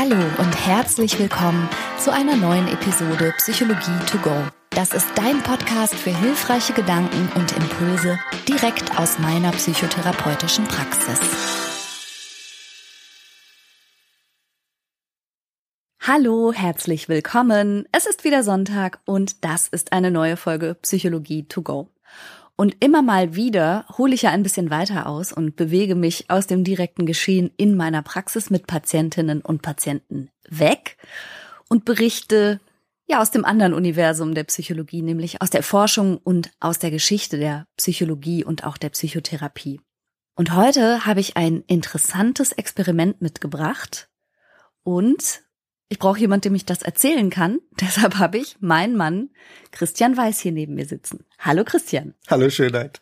Hallo 0.00 0.14
und 0.38 0.54
herzlich 0.64 1.18
willkommen 1.18 1.68
zu 1.98 2.12
einer 2.12 2.36
neuen 2.36 2.68
Episode 2.68 3.34
Psychologie 3.38 3.98
to 4.08 4.18
go. 4.18 4.30
Das 4.70 4.92
ist 4.92 5.08
dein 5.16 5.42
Podcast 5.42 5.92
für 5.92 6.16
hilfreiche 6.16 6.72
Gedanken 6.72 7.28
und 7.34 7.50
Impulse 7.56 8.16
direkt 8.46 8.96
aus 8.96 9.18
meiner 9.18 9.50
psychotherapeutischen 9.50 10.66
Praxis. 10.66 11.18
Hallo, 16.00 16.52
herzlich 16.52 17.08
willkommen. 17.08 17.88
Es 17.90 18.06
ist 18.06 18.22
wieder 18.22 18.44
Sonntag 18.44 19.00
und 19.04 19.44
das 19.44 19.66
ist 19.66 19.92
eine 19.92 20.12
neue 20.12 20.36
Folge 20.36 20.76
Psychologie 20.80 21.42
to 21.48 21.62
go. 21.62 21.88
Und 22.60 22.76
immer 22.80 23.02
mal 23.02 23.36
wieder 23.36 23.84
hole 23.96 24.12
ich 24.12 24.22
ja 24.22 24.30
ein 24.30 24.42
bisschen 24.42 24.68
weiter 24.68 25.06
aus 25.06 25.32
und 25.32 25.54
bewege 25.54 25.94
mich 25.94 26.28
aus 26.28 26.48
dem 26.48 26.64
direkten 26.64 27.06
Geschehen 27.06 27.52
in 27.56 27.76
meiner 27.76 28.02
Praxis 28.02 28.50
mit 28.50 28.66
Patientinnen 28.66 29.42
und 29.42 29.62
Patienten 29.62 30.30
weg 30.48 30.96
und 31.68 31.84
berichte 31.84 32.58
ja 33.06 33.20
aus 33.20 33.30
dem 33.30 33.44
anderen 33.44 33.74
Universum 33.74 34.34
der 34.34 34.42
Psychologie, 34.42 35.02
nämlich 35.02 35.40
aus 35.40 35.50
der 35.50 35.62
Forschung 35.62 36.16
und 36.16 36.50
aus 36.58 36.80
der 36.80 36.90
Geschichte 36.90 37.38
der 37.38 37.68
Psychologie 37.76 38.44
und 38.44 38.64
auch 38.64 38.76
der 38.76 38.88
Psychotherapie. 38.88 39.80
Und 40.34 40.56
heute 40.56 41.06
habe 41.06 41.20
ich 41.20 41.36
ein 41.36 41.62
interessantes 41.68 42.50
Experiment 42.50 43.22
mitgebracht 43.22 44.08
und 44.82 45.44
ich 45.88 45.98
brauche 45.98 46.20
jemand, 46.20 46.44
dem 46.44 46.54
ich 46.54 46.66
das 46.66 46.82
erzählen 46.82 47.30
kann. 47.30 47.60
Deshalb 47.80 48.16
habe 48.16 48.38
ich 48.38 48.56
meinen 48.60 48.96
Mann 48.96 49.30
Christian 49.70 50.16
Weiß 50.16 50.40
hier 50.40 50.52
neben 50.52 50.74
mir 50.74 50.86
sitzen. 50.86 51.24
Hallo 51.38 51.64
Christian. 51.64 52.14
Hallo 52.28 52.50
Schönheit. 52.50 53.00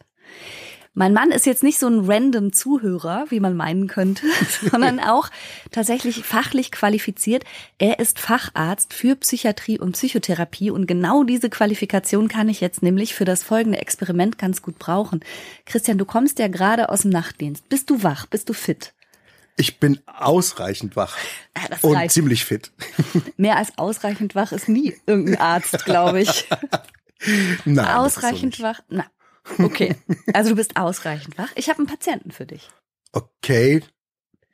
Mein 0.98 1.12
Mann 1.12 1.30
ist 1.30 1.44
jetzt 1.44 1.62
nicht 1.62 1.78
so 1.78 1.86
ein 1.88 2.10
random 2.10 2.54
Zuhörer, 2.54 3.26
wie 3.28 3.38
man 3.38 3.54
meinen 3.54 3.86
könnte, 3.86 4.26
sondern 4.70 4.98
auch 4.98 5.28
tatsächlich 5.70 6.24
fachlich 6.24 6.72
qualifiziert. 6.72 7.44
Er 7.76 7.98
ist 7.98 8.18
Facharzt 8.18 8.94
für 8.94 9.14
Psychiatrie 9.16 9.78
und 9.78 9.92
Psychotherapie 9.92 10.70
und 10.70 10.86
genau 10.86 11.22
diese 11.22 11.50
Qualifikation 11.50 12.28
kann 12.28 12.48
ich 12.48 12.62
jetzt 12.62 12.82
nämlich 12.82 13.14
für 13.14 13.26
das 13.26 13.42
folgende 13.42 13.78
Experiment 13.78 14.38
ganz 14.38 14.62
gut 14.62 14.78
brauchen. 14.78 15.20
Christian, 15.66 15.98
du 15.98 16.06
kommst 16.06 16.38
ja 16.38 16.48
gerade 16.48 16.88
aus 16.88 17.02
dem 17.02 17.10
Nachtdienst. 17.10 17.68
Bist 17.68 17.90
du 17.90 18.02
wach? 18.02 18.24
Bist 18.24 18.48
du 18.48 18.54
fit? 18.54 18.94
Ich 19.56 19.80
bin 19.80 20.00
ausreichend 20.06 20.96
wach 20.96 21.16
ja, 21.56 21.76
und 21.80 21.96
reicht. 21.96 22.12
ziemlich 22.12 22.44
fit. 22.44 22.72
Mehr 23.36 23.56
als 23.56 23.76
ausreichend 23.78 24.34
wach 24.34 24.52
ist 24.52 24.68
nie 24.68 24.94
irgendein 25.06 25.40
Arzt, 25.40 25.84
glaube 25.84 26.20
ich. 26.20 26.48
Nein, 27.64 27.86
ausreichend 27.86 28.56
so 28.56 28.62
wach. 28.62 28.80
Na, 28.88 29.06
okay. 29.58 29.96
Also 30.34 30.50
du 30.50 30.56
bist 30.56 30.76
ausreichend 30.76 31.38
wach. 31.38 31.48
Ich 31.54 31.70
habe 31.70 31.78
einen 31.78 31.86
Patienten 31.86 32.32
für 32.32 32.44
dich. 32.44 32.68
Okay. 33.12 33.82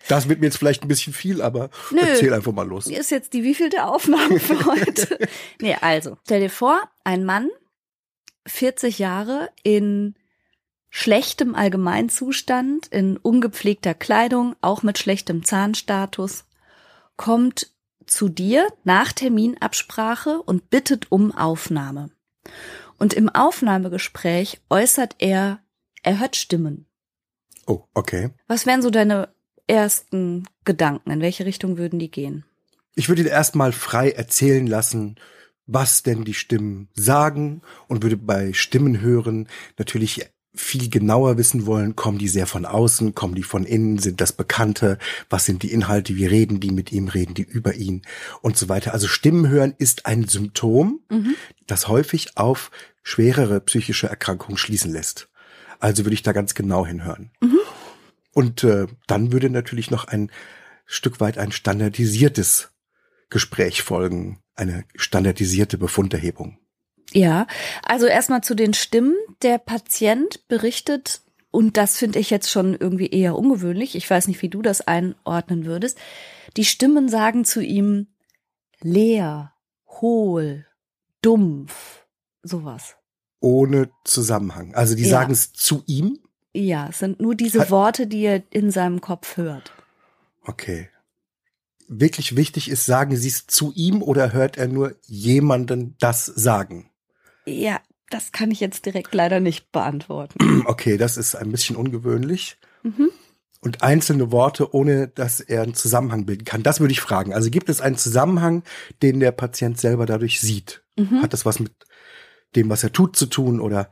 Das 0.08 0.28
wird 0.28 0.40
mir 0.40 0.46
jetzt 0.46 0.58
vielleicht 0.58 0.82
ein 0.82 0.88
bisschen 0.88 1.12
viel, 1.12 1.42
aber 1.42 1.70
Nö, 1.90 2.00
erzähl 2.00 2.32
einfach 2.32 2.52
mal 2.52 2.66
los. 2.66 2.86
Ist 2.86 3.10
jetzt 3.10 3.32
die 3.32 3.44
wievielte 3.44 3.84
Aufnahme 3.84 4.38
für 4.40 4.64
heute? 4.66 5.28
nee, 5.60 5.76
also, 5.80 6.16
stell 6.24 6.40
dir 6.40 6.50
vor, 6.50 6.80
ein 7.04 7.24
Mann, 7.24 7.50
40 8.46 8.98
Jahre 8.98 9.50
in 9.62 10.16
schlechtem 10.94 11.54
Allgemeinzustand, 11.54 12.86
in 12.88 13.16
ungepflegter 13.16 13.94
Kleidung, 13.94 14.54
auch 14.60 14.82
mit 14.82 14.98
schlechtem 14.98 15.42
Zahnstatus, 15.42 16.44
kommt 17.16 17.72
zu 18.06 18.28
dir 18.28 18.68
nach 18.84 19.12
Terminabsprache 19.12 20.42
und 20.42 20.68
bittet 20.68 21.10
um 21.10 21.32
Aufnahme. 21.32 22.10
Und 22.98 23.14
im 23.14 23.30
Aufnahmegespräch 23.30 24.60
äußert 24.68 25.16
er, 25.18 25.60
er 26.02 26.20
hört 26.20 26.36
Stimmen. 26.36 26.86
Oh, 27.66 27.84
okay. 27.94 28.30
Was 28.46 28.66
wären 28.66 28.82
so 28.82 28.90
deine 28.90 29.30
ersten 29.66 30.46
Gedanken? 30.66 31.10
In 31.10 31.22
welche 31.22 31.46
Richtung 31.46 31.78
würden 31.78 31.98
die 31.98 32.10
gehen? 32.10 32.44
Ich 32.94 33.08
würde 33.08 33.22
ihn 33.22 33.28
erstmal 33.28 33.72
frei 33.72 34.10
erzählen 34.10 34.66
lassen, 34.66 35.16
was 35.64 36.02
denn 36.02 36.24
die 36.24 36.34
Stimmen 36.34 36.90
sagen 36.92 37.62
und 37.88 38.02
würde 38.02 38.18
bei 38.18 38.52
Stimmen 38.52 39.00
hören 39.00 39.48
natürlich 39.78 40.28
viel 40.54 40.90
genauer 40.90 41.38
wissen 41.38 41.64
wollen, 41.66 41.96
kommen 41.96 42.18
die 42.18 42.28
sehr 42.28 42.46
von 42.46 42.66
außen, 42.66 43.14
kommen 43.14 43.34
die 43.34 43.42
von 43.42 43.64
innen, 43.64 43.98
sind 43.98 44.20
das 44.20 44.32
Bekannte, 44.32 44.98
was 45.30 45.46
sind 45.46 45.62
die 45.62 45.72
Inhalte, 45.72 46.16
wie 46.16 46.26
reden 46.26 46.60
die 46.60 46.70
mit 46.70 46.92
ihm, 46.92 47.08
reden 47.08 47.34
die 47.34 47.42
über 47.42 47.74
ihn 47.74 48.02
und 48.42 48.56
so 48.56 48.68
weiter. 48.68 48.92
Also 48.92 49.08
Stimmen 49.08 49.48
hören 49.48 49.74
ist 49.78 50.04
ein 50.04 50.28
Symptom, 50.28 51.00
mhm. 51.10 51.36
das 51.66 51.88
häufig 51.88 52.36
auf 52.36 52.70
schwerere 53.02 53.60
psychische 53.60 54.08
Erkrankungen 54.08 54.58
schließen 54.58 54.92
lässt. 54.92 55.28
Also 55.80 56.04
würde 56.04 56.14
ich 56.14 56.22
da 56.22 56.32
ganz 56.32 56.54
genau 56.54 56.86
hinhören. 56.86 57.30
Mhm. 57.40 57.58
Und 58.32 58.64
äh, 58.64 58.86
dann 59.06 59.32
würde 59.32 59.50
natürlich 59.50 59.90
noch 59.90 60.04
ein 60.04 60.30
Stück 60.84 61.20
weit 61.20 61.38
ein 61.38 61.52
standardisiertes 61.52 62.70
Gespräch 63.30 63.82
folgen, 63.82 64.40
eine 64.54 64.84
standardisierte 64.94 65.78
Befunderhebung. 65.78 66.58
Ja, 67.12 67.46
also 67.82 68.06
erstmal 68.06 68.42
zu 68.42 68.54
den 68.54 68.74
Stimmen. 68.74 69.14
Der 69.42 69.58
Patient 69.58 70.46
berichtet, 70.48 71.20
und 71.50 71.76
das 71.76 71.96
finde 71.96 72.18
ich 72.18 72.30
jetzt 72.30 72.50
schon 72.50 72.74
irgendwie 72.74 73.08
eher 73.08 73.36
ungewöhnlich, 73.36 73.94
ich 73.94 74.08
weiß 74.08 74.28
nicht, 74.28 74.40
wie 74.42 74.48
du 74.48 74.62
das 74.62 74.80
einordnen 74.80 75.64
würdest, 75.66 75.98
die 76.56 76.64
Stimmen 76.64 77.08
sagen 77.08 77.44
zu 77.44 77.60
ihm 77.60 78.08
leer, 78.80 79.52
hohl, 79.86 80.66
dumpf, 81.20 82.06
sowas. 82.42 82.96
Ohne 83.40 83.90
Zusammenhang. 84.04 84.74
Also 84.74 84.94
die 84.94 85.04
ja. 85.04 85.10
sagen 85.10 85.32
es 85.32 85.52
zu 85.52 85.82
ihm? 85.86 86.18
Ja, 86.54 86.88
es 86.88 86.98
sind 86.98 87.20
nur 87.20 87.34
diese 87.34 87.70
Worte, 87.70 88.06
die 88.06 88.22
er 88.22 88.42
in 88.50 88.70
seinem 88.70 89.00
Kopf 89.00 89.36
hört. 89.36 89.72
Okay. 90.44 90.88
Wirklich 91.88 92.36
wichtig 92.36 92.70
ist, 92.70 92.86
sagen 92.86 93.16
Sie 93.16 93.28
es 93.28 93.46
zu 93.46 93.72
ihm 93.74 94.02
oder 94.02 94.32
hört 94.32 94.56
er 94.56 94.68
nur 94.68 94.96
jemanden 95.02 95.96
das 95.98 96.26
sagen? 96.26 96.90
Ja, 97.46 97.80
das 98.10 98.32
kann 98.32 98.50
ich 98.50 98.60
jetzt 98.60 98.86
direkt 98.86 99.14
leider 99.14 99.40
nicht 99.40 99.72
beantworten. 99.72 100.38
Okay, 100.66 100.96
das 100.96 101.16
ist 101.16 101.34
ein 101.34 101.50
bisschen 101.50 101.76
ungewöhnlich. 101.76 102.56
Mhm. 102.82 103.10
Und 103.60 103.82
einzelne 103.82 104.32
Worte, 104.32 104.74
ohne 104.74 105.08
dass 105.08 105.40
er 105.40 105.62
einen 105.62 105.74
Zusammenhang 105.74 106.26
bilden 106.26 106.44
kann. 106.44 106.62
Das 106.62 106.80
würde 106.80 106.92
ich 106.92 107.00
fragen. 107.00 107.32
Also 107.32 107.50
gibt 107.50 107.68
es 107.68 107.80
einen 107.80 107.96
Zusammenhang, 107.96 108.62
den 109.02 109.20
der 109.20 109.32
Patient 109.32 109.78
selber 109.78 110.06
dadurch 110.06 110.40
sieht? 110.40 110.82
Mhm. 110.96 111.22
Hat 111.22 111.32
das 111.32 111.46
was 111.46 111.60
mit 111.60 111.72
dem, 112.54 112.68
was 112.70 112.82
er 112.82 112.92
tut, 112.92 113.16
zu 113.16 113.26
tun? 113.26 113.60
Oder 113.60 113.88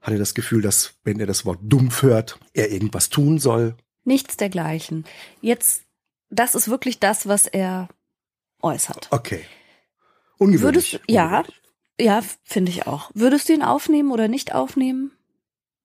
hat 0.00 0.12
er 0.12 0.18
das 0.18 0.34
Gefühl, 0.34 0.62
dass, 0.62 0.94
wenn 1.04 1.18
er 1.18 1.26
das 1.26 1.44
Wort 1.44 1.60
dumpf 1.62 2.02
hört, 2.02 2.38
er 2.52 2.70
irgendwas 2.70 3.08
tun 3.08 3.38
soll? 3.38 3.76
Nichts 4.04 4.36
dergleichen. 4.36 5.04
Jetzt, 5.40 5.82
das 6.30 6.54
ist 6.54 6.68
wirklich 6.68 7.00
das, 7.00 7.26
was 7.26 7.46
er 7.46 7.88
äußert. 8.62 9.08
Okay. 9.10 9.44
Ungewöhnlich. 10.38 10.92
Würdest, 10.92 11.00
ja, 11.08 11.44
ja, 12.00 12.22
finde 12.44 12.70
ich 12.70 12.86
auch. 12.86 13.10
Würdest 13.14 13.48
du 13.48 13.54
ihn 13.54 13.62
aufnehmen 13.62 14.10
oder 14.10 14.28
nicht 14.28 14.54
aufnehmen? 14.54 15.12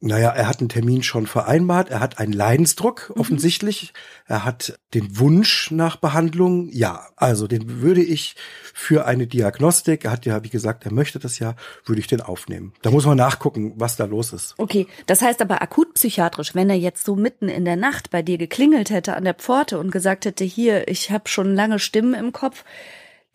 Naja, 0.04 0.32
er 0.32 0.48
hat 0.48 0.60
einen 0.60 0.70
Termin 0.70 1.04
schon 1.04 1.28
vereinbart, 1.28 1.92
er 1.92 2.00
hat 2.00 2.18
einen 2.18 2.34
Leidensdruck, 2.34 3.12
mhm. 3.14 3.22
offensichtlich. 3.22 3.94
Er 4.26 4.44
hat 4.44 4.80
den 4.96 5.20
Wunsch 5.20 5.70
nach 5.70 5.96
Behandlung. 5.96 6.70
Ja, 6.72 7.08
also 7.18 7.46
den 7.46 7.82
würde 7.82 8.02
ich 8.02 8.36
für 8.74 9.06
eine 9.06 9.28
Diagnostik, 9.28 10.06
er 10.06 10.12
hat 10.12 10.26
ja, 10.26 10.44
wie 10.44 10.50
gesagt, 10.50 10.86
er 10.86 10.92
möchte 10.92 11.20
das 11.20 11.38
ja, 11.38 11.54
würde 11.86 12.00
ich 12.00 12.08
den 12.08 12.20
aufnehmen. 12.20 12.74
Da 12.82 12.90
muss 12.90 13.06
man 13.06 13.16
nachgucken, 13.16 13.74
was 13.76 13.96
da 13.96 14.06
los 14.06 14.34
ist. 14.34 14.56
Okay, 14.58 14.88
das 15.06 15.22
heißt 15.22 15.40
aber 15.40 15.62
akut 15.62 15.94
psychiatrisch, 15.94 16.56
wenn 16.56 16.72
er 16.72 16.78
jetzt 16.78 17.06
so 17.06 17.16
mitten 17.16 17.48
in 17.48 17.64
der 17.64 17.76
Nacht 17.76 18.10
bei 18.10 18.24
dir 18.24 18.40
geklingelt 18.40 18.90
hätte 18.90 19.16
an 19.16 19.24
der 19.24 19.36
Pforte 19.36 19.78
und 19.78 19.92
gesagt 19.92 20.26
hätte, 20.26 20.44
hier, 20.44 20.88
ich 20.88 21.12
habe 21.12 21.30
schon 21.30 21.54
lange 21.54 21.78
Stimmen 21.78 22.16
im 22.16 22.32
Kopf, 22.32 22.66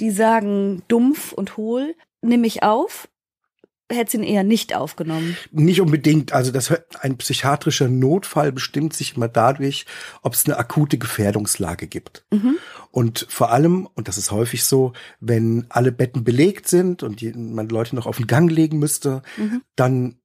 die 0.01 0.11
sagen 0.11 0.83
dumpf 0.89 1.33
und 1.33 1.57
hohl, 1.57 1.95
nehme 2.23 2.47
ich 2.47 2.63
auf, 2.63 3.09
hätte 3.91 4.17
ihn 4.17 4.23
eher 4.23 4.43
nicht 4.43 4.75
aufgenommen. 4.75 5.37
Nicht 5.53 5.81
unbedingt. 5.81 6.33
Also 6.33 6.51
das 6.51 6.73
ein 7.01 7.17
psychiatrischer 7.19 7.89
Notfall 7.89 8.53
bestimmt 8.53 8.95
sich 8.95 9.17
immer 9.17 9.29
dadurch, 9.29 9.87
ob 10.23 10.35
es 10.35 10.45
eine 10.47 10.59
akute 10.59 10.99
Gefährdungslage 10.99 11.87
gibt. 11.87 12.25
Mhm. 12.33 12.57
Und 12.91 13.27
vor 13.29 13.53
allem, 13.53 13.89
und 13.95 14.09
das 14.09 14.19
ist 14.19 14.31
häufig 14.31 14.65
so, 14.65 14.93
wenn 15.21 15.67
alle 15.69 15.93
Betten 15.93 16.25
belegt 16.25 16.69
sind 16.69 17.03
und 17.03 17.21
die, 17.21 17.33
man 17.33 17.69
Leute 17.69 17.95
noch 17.95 18.07
auf 18.07 18.17
den 18.17 18.27
Gang 18.27 18.51
legen 18.51 18.79
müsste, 18.79 19.23
mhm. 19.37 19.63
dann 19.77 20.17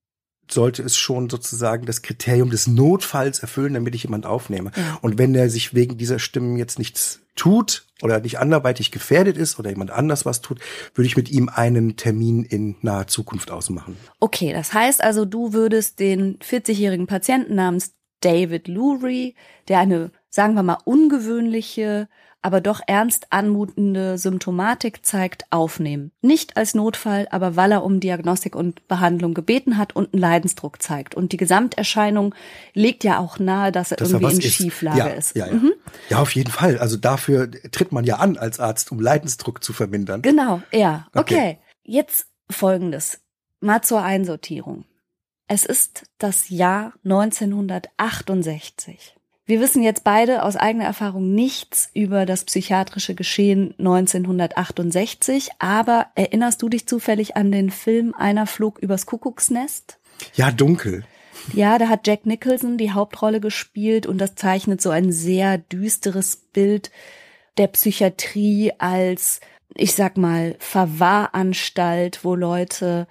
sollte 0.54 0.84
es 0.84 0.98
schon 0.98 1.30
sozusagen 1.30 1.86
das 1.86 2.02
Kriterium 2.02 2.50
des 2.50 2.68
Notfalls 2.68 3.40
erfüllen, 3.40 3.74
damit 3.74 3.96
ich 3.96 4.04
jemand 4.04 4.26
aufnehme. 4.26 4.72
Ja. 4.76 5.00
Und 5.02 5.18
wenn 5.18 5.36
er 5.36 5.50
sich 5.50 5.74
wegen 5.74 5.98
dieser 5.98 6.20
Stimmen 6.20 6.58
jetzt 6.58 6.80
nichts 6.80 7.22
tut 7.36 7.88
oder 8.02 8.20
nicht 8.20 8.40
anderweitig 8.40 8.92
gefährdet 8.92 9.38
ist 9.38 9.58
oder 9.60 9.70
jemand 9.70 9.92
anders 9.92 10.26
was 10.26 10.42
tut, 10.42 10.60
würde 10.94 11.08
ich 11.08 11.18
mit 11.18 11.32
ihm 11.32 11.50
einen 11.50 11.96
Termin 11.96 12.44
in 12.44 12.76
naher 12.82 13.08
Zukunft 13.08 13.52
ausmachen. 13.52 13.98
Okay, 14.20 14.54
das 14.54 14.74
heißt 14.74 15.04
also, 15.04 15.26
du 15.26 15.54
würdest 15.54 16.00
den 16.00 16.38
40-jährigen 16.40 17.08
Patienten 17.08 17.56
namens 17.56 17.94
David 18.22 18.68
Lurie, 18.68 19.36
der 19.68 19.80
eine, 19.80 20.12
sagen 20.30 20.54
wir 20.54 20.64
mal, 20.64 20.78
ungewöhnliche 20.86 22.08
aber 22.42 22.62
doch 22.62 22.82
ernst 22.88 23.28
anmutende 23.30 24.18
Symptomatik 24.18 25.06
zeigt, 25.06 25.46
aufnehmen. 25.52 26.12
Nicht 26.22 26.58
als 26.58 26.74
Notfall, 26.74 27.28
aber 27.30 27.56
weil 27.56 27.72
er 27.72 27.84
um 27.84 28.00
Diagnostik 28.00 28.56
und 28.56 28.88
Behandlung 28.88 29.34
gebeten 29.34 29.78
hat 29.78 29.96
und 29.96 30.14
einen 30.14 30.22
Leidensdruck 30.22 30.82
zeigt. 30.82 31.14
Und 31.14 31.32
die 31.32 31.38
Gesamterscheinung 31.38 32.34
legt 32.74 33.04
ja 33.04 33.20
auch 33.20 33.38
nahe, 33.38 33.72
dass 33.72 33.92
er 33.92 33.98
Dass 33.98 34.12
irgendwie 34.12 34.26
was 34.26 34.34
in. 34.36 34.52
Schieflage 34.52 34.98
ja, 34.98 35.08
ist. 35.08 35.36
Ja, 35.36 35.48
ja. 35.48 35.54
Mhm. 35.54 35.74
ja, 36.10 36.20
auf 36.20 36.34
jeden 36.34 36.52
Fall. 36.52 36.80
Also 36.80 36.98
dafür 36.98 37.52
tritt 37.52 37.92
man 37.92 38.06
ja 38.06 38.16
an 38.18 38.38
als 38.38 38.60
Arzt, 38.60 38.92
um 38.92 39.00
Leidensdruck 39.00 39.64
zu 39.64 39.74
vermindern. 39.74 40.24
Genau, 40.24 40.64
ja. 40.72 41.08
Okay. 41.14 41.36
Okay. 41.36 41.60
Jetzt 41.84 42.26
folgendes. 42.50 43.20
Mal 43.60 43.84
zur 43.84 44.02
Einsortierung. 44.02 44.86
Es 45.48 45.66
ist 45.66 46.06
das 46.18 46.50
Jahr 46.50 46.94
1968. 47.04 49.16
Wir 49.46 49.60
wissen 49.60 49.84
jetzt 49.84 50.04
beide 50.04 50.44
aus 50.44 50.56
eigener 50.56 50.86
Erfahrung 50.86 51.34
nichts 51.34 51.90
über 51.94 52.26
das 52.26 52.46
psychiatrische 52.46 53.16
Geschehen 53.16 53.74
1968, 53.80 55.50
aber 55.60 56.08
erinnerst 56.16 56.62
du 56.62 56.70
dich 56.70 56.88
zufällig 56.88 57.36
an 57.36 57.52
den 57.52 57.72
Film 57.72 58.14
Einer 58.14 58.46
flog 58.46 58.80
übers 58.80 59.06
Kuckucksnest? 59.06 59.98
Ja, 60.36 60.52
dunkel. 60.52 61.04
Ja, 61.54 61.80
da 61.80 61.90
hat 61.90 62.06
Jack 62.06 62.26
Nicholson 62.26 62.78
die 62.78 62.92
Hauptrolle 62.92 63.40
gespielt 63.40 64.06
und 64.06 64.20
das 64.20 64.36
zeichnet 64.36 64.82
so 64.82 64.92
ein 64.92 65.12
sehr 65.12 65.58
düsteres 65.58 66.36
Bild 66.36 66.92
der 67.58 67.68
Psychiatrie 67.68 68.74
als, 68.78 69.40
ich 69.76 69.94
sag 69.94 70.18
mal, 70.18 70.56
Verwahranstalt, 70.60 72.24
wo 72.24 72.36
Leute 72.36 73.08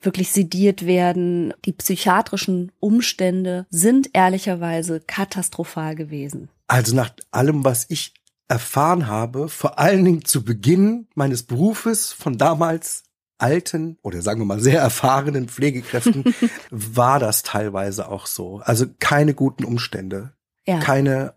wirklich 0.00 0.30
sediert 0.32 0.86
werden. 0.86 1.52
Die 1.64 1.72
psychiatrischen 1.72 2.72
Umstände 2.80 3.66
sind 3.70 4.10
ehrlicherweise 4.12 5.00
katastrophal 5.00 5.94
gewesen. 5.94 6.48
Also 6.68 6.94
nach 6.94 7.10
allem, 7.30 7.64
was 7.64 7.86
ich 7.88 8.14
erfahren 8.48 9.06
habe, 9.06 9.48
vor 9.48 9.78
allen 9.78 10.04
Dingen 10.04 10.24
zu 10.24 10.42
Beginn 10.44 11.06
meines 11.14 11.42
Berufes 11.44 12.12
von 12.12 12.38
damals 12.38 13.04
alten 13.38 13.96
oder 14.02 14.20
sagen 14.22 14.40
wir 14.40 14.44
mal 14.44 14.60
sehr 14.60 14.80
erfahrenen 14.80 15.48
Pflegekräften, 15.48 16.24
war 16.70 17.18
das 17.18 17.42
teilweise 17.42 18.08
auch 18.08 18.26
so. 18.26 18.58
Also 18.64 18.86
keine 18.98 19.34
guten 19.34 19.64
Umstände, 19.64 20.32
Ja. 20.66 20.78
keine 20.80 21.34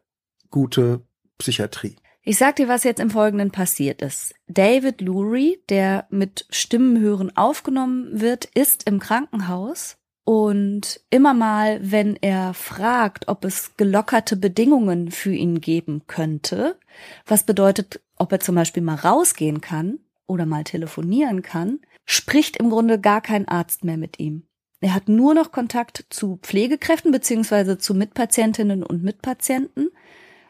gute 0.50 1.02
Psychiatrie. 1.38 1.96
Ich 2.26 2.38
sag 2.38 2.56
dir, 2.56 2.70
was 2.70 2.86
jetzt 2.86 3.02
im 3.02 3.10
Folgenden 3.10 3.52
passiert 3.52 4.02
ist. 4.02 4.34
David 4.48 5.02
Lurie, 5.02 5.60
der 5.68 6.08
mit 6.10 6.46
Stimmenhören 6.50 7.36
aufgenommen 7.36 8.22
wird, 8.22 8.46
ist 8.46 8.88
im 8.88 9.00
Krankenhaus 9.00 9.98
und 10.24 11.02
immer 11.10 11.34
mal, 11.34 11.80
wenn 11.82 12.16
er 12.16 12.54
fragt, 12.54 13.28
ob 13.28 13.44
es 13.44 13.76
gelockerte 13.76 14.38
Bedingungen 14.38 15.12
für 15.12 15.34
ihn 15.34 15.60
geben 15.60 16.04
könnte, 16.08 16.80
was 17.26 17.46
bedeutet, 17.46 18.00
ob 18.16 18.32
er 18.32 18.40
zum 18.40 18.56
Beispiel 18.56 18.84
mal 18.84 18.96
rausgehen 18.96 19.60
kann 19.60 20.00
oder 20.26 20.46
mal 20.46 20.64
telefonieren 20.64 21.42
kann, 21.42 21.80
spricht 22.06 22.56
im 22.56 22.70
Grunde 22.70 23.02
gar 23.02 23.20
kein 23.20 23.50
Arzt 23.50 23.84
mehr 23.84 23.98
mit 23.98 24.18
ihm. 24.18 24.44
Er 24.80 24.94
hat 24.94 25.10
nur 25.10 25.34
noch 25.34 25.52
Kontakt 25.52 26.06
zu 26.10 26.40
Pflegekräften 26.42 27.12
beziehungsweise 27.12 27.78
zu 27.78 27.94
Mitpatientinnen 27.94 28.82
und 28.82 29.04
Mitpatienten 29.04 29.90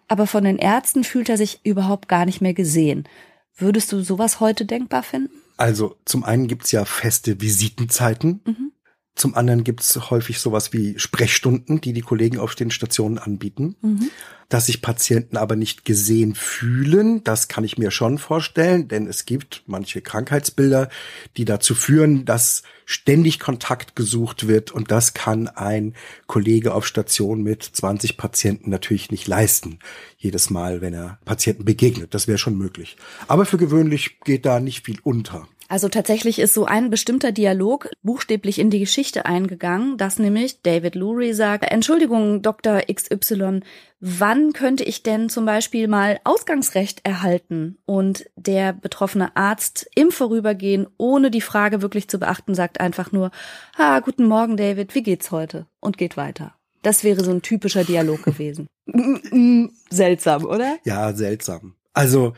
aber 0.08 0.28
von 0.28 0.44
den 0.44 0.58
Ärzten 0.58 1.04
fühlt 1.04 1.30
er 1.30 1.38
sich 1.38 1.62
überhaupt 1.64 2.08
gar 2.08 2.26
nicht 2.26 2.42
mehr 2.42 2.54
gesehen. 2.54 3.08
Würdest 3.56 3.92
du 3.92 4.02
sowas 4.02 4.40
heute 4.40 4.66
denkbar 4.66 5.04
finden? 5.04 5.32
Also 5.58 5.96
zum 6.06 6.24
einen 6.24 6.48
gibt's 6.48 6.72
ja 6.72 6.86
feste 6.86 7.40
Visitenzeiten. 7.40 8.42
Mhm. 8.46 8.72
Zum 9.16 9.36
anderen 9.36 9.64
gibt's 9.64 10.10
häufig 10.10 10.40
sowas 10.40 10.74
wie 10.74 10.98
Sprechstunden, 10.98 11.80
die 11.80 11.94
die 11.94 12.02
Kollegen 12.02 12.40
auf 12.40 12.56
den 12.56 12.72
Stationen 12.72 13.20
anbieten. 13.20 13.76
Mhm. 13.82 14.10
Dass 14.50 14.66
sich 14.66 14.82
Patienten 14.82 15.38
aber 15.38 15.56
nicht 15.56 15.86
gesehen 15.86 16.34
fühlen, 16.36 17.24
das 17.24 17.48
kann 17.48 17.64
ich 17.64 17.78
mir 17.78 17.92
schon 17.92 18.18
vorstellen, 18.18 18.88
denn 18.88 19.08
es 19.08 19.26
gibt 19.26 19.64
manche 19.68 20.02
Krankheitsbilder, 20.02 20.90
die 21.38 21.46
dazu 21.46 21.76
führen, 21.76 22.26
dass 22.26 22.64
ständig 22.86 23.40
Kontakt 23.40 23.96
gesucht 23.96 24.48
wird 24.48 24.72
und 24.72 24.92
das 24.92 25.14
kann 25.14 25.48
ein 25.48 25.94
Kollege 26.28 26.74
auf 26.74 26.86
Station 26.86 27.44
mit 27.44 27.64
20 27.64 28.18
Patienten 28.18 28.70
natürlich 28.70 29.12
nicht 29.12 29.28
leisten. 29.28 29.80
Jedes 30.18 30.50
Mal, 30.50 30.82
wenn 30.82 30.94
er 30.94 31.20
Patienten 31.24 31.66
begegnet, 31.66 32.14
das 32.14 32.28
wäre 32.28 32.38
schon 32.38 32.58
möglich. 32.58 32.98
Aber 33.28 33.46
für 33.46 33.58
gewöhnlich 33.58 34.20
geht 34.22 34.46
da 34.46 34.60
nicht 34.60 34.86
viel 34.86 35.00
unter. 35.04 35.48
Also 35.70 35.90
tatsächlich 35.90 36.40
ist 36.40 36.54
so 36.54 36.66
ein 36.66 36.90
bestimmter 36.90 37.32
Dialog 37.32 37.90
buchstäblich 38.02 38.60
in 38.60 38.70
die 38.70 38.80
Geschichte 38.80 39.26
eingegangen, 39.26 39.98
dass 39.98 40.20
nämlich 40.20 40.62
David 40.62 40.96
Lurie 40.96 41.34
sagt, 41.34 41.72
Entschuldigung, 41.72 42.42
Dr. 42.42 42.82
XY, 42.82 43.62
wann 44.00 44.54
könnte 44.54 44.84
ich 44.84 45.04
denn 45.04 45.30
zum 45.30 45.46
Beispiel 45.46 45.88
mal 45.88 46.20
Ausgangsrecht 46.24 47.02
erhalten? 47.06 47.78
Und 47.86 48.26
der 48.36 48.74
betroffene 48.74 49.36
Arzt 49.36 49.90
im 49.96 50.12
Vorübergehen, 50.12 50.88
ohne 50.98 51.32
die 51.32 51.42
Frage 51.42 51.82
wirklich 51.82 52.10
zu 52.10 52.20
beachten, 52.20 52.56
sagt 52.56 52.80
einfach 52.80 53.12
nur, 53.12 53.32
ah, 53.78 54.00
guten 54.02 54.26
Morgen, 54.26 54.58
David, 54.58 54.94
wie 54.96 55.04
geht's 55.04 55.32
heute? 55.32 55.68
Und 55.80 55.98
geht 55.98 56.18
weiter. 56.18 56.54
Das 56.82 57.06
wäre 57.06 57.24
so 57.24 57.32
ein 57.32 57.42
typischer 57.42 57.86
Dialog 57.86 58.24
gewesen. 58.24 58.68
Seltsam, 59.90 60.44
oder? 60.44 60.78
Ja, 60.84 61.14
seltsam. 61.14 61.76
Also, 61.94 62.34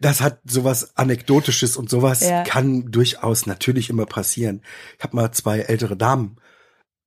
das 0.00 0.20
hat 0.20 0.40
sowas 0.44 0.96
Anekdotisches 0.96 1.76
und 1.76 1.90
sowas 1.90 2.20
Ja. 2.20 2.42
kann 2.44 2.90
durchaus 2.90 3.46
natürlich 3.46 3.90
immer 3.90 4.06
passieren. 4.06 4.62
Ich 4.98 5.04
habe 5.04 5.16
mal 5.16 5.32
zwei 5.32 5.60
ältere 5.60 5.96
Damen 5.96 6.36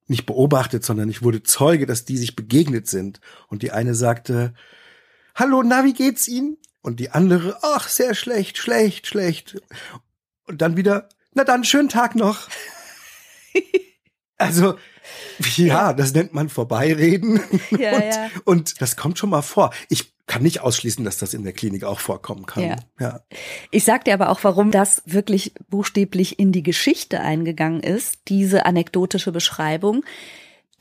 nicht 0.06 0.26
beobachtet, 0.26 0.84
sondern 0.84 1.08
ich 1.08 1.22
wurde 1.22 1.42
Zeuge, 1.42 1.86
dass 1.86 2.04
die 2.04 2.16
sich 2.16 2.36
begegnet 2.36 2.86
sind. 2.86 3.20
Und 3.48 3.62
die 3.62 3.72
eine 3.72 3.94
sagte, 3.94 4.54
Hallo, 5.34 5.62
na, 5.62 5.84
wie 5.84 5.92
geht's 5.92 6.28
Ihnen? 6.28 6.56
Und 6.80 7.00
die 7.00 7.10
andere, 7.10 7.58
ach, 7.62 7.88
sehr 7.88 8.14
schlecht, 8.14 8.56
schlecht, 8.58 9.06
schlecht. 9.06 9.60
Und 10.46 10.62
dann 10.62 10.76
wieder, 10.76 11.08
na 11.34 11.44
dann, 11.44 11.64
schönen 11.64 11.88
Tag 11.88 12.14
noch. 12.14 12.48
Also, 14.38 14.78
ja, 15.56 15.92
das 15.92 16.12
nennt 16.14 16.34
man 16.34 16.48
Vorbeireden. 16.48 17.40
Ja, 17.70 17.92
und, 17.96 18.04
ja. 18.04 18.30
und 18.44 18.80
das 18.80 18.96
kommt 18.96 19.18
schon 19.18 19.30
mal 19.30 19.42
vor. 19.42 19.72
Ich 19.88 20.12
kann 20.26 20.42
nicht 20.42 20.60
ausschließen, 20.60 21.04
dass 21.04 21.18
das 21.18 21.34
in 21.34 21.44
der 21.44 21.52
Klinik 21.52 21.84
auch 21.84 22.00
vorkommen 22.00 22.46
kann. 22.46 22.64
Ja. 22.64 22.76
ja. 22.98 23.20
Ich 23.70 23.84
sag 23.84 24.04
dir 24.04 24.14
aber 24.14 24.30
auch, 24.30 24.42
warum 24.42 24.70
das 24.70 25.02
wirklich 25.06 25.54
buchstäblich 25.70 26.38
in 26.38 26.52
die 26.52 26.64
Geschichte 26.64 27.20
eingegangen 27.20 27.80
ist, 27.80 28.20
diese 28.28 28.66
anekdotische 28.66 29.30
Beschreibung. 29.30 30.04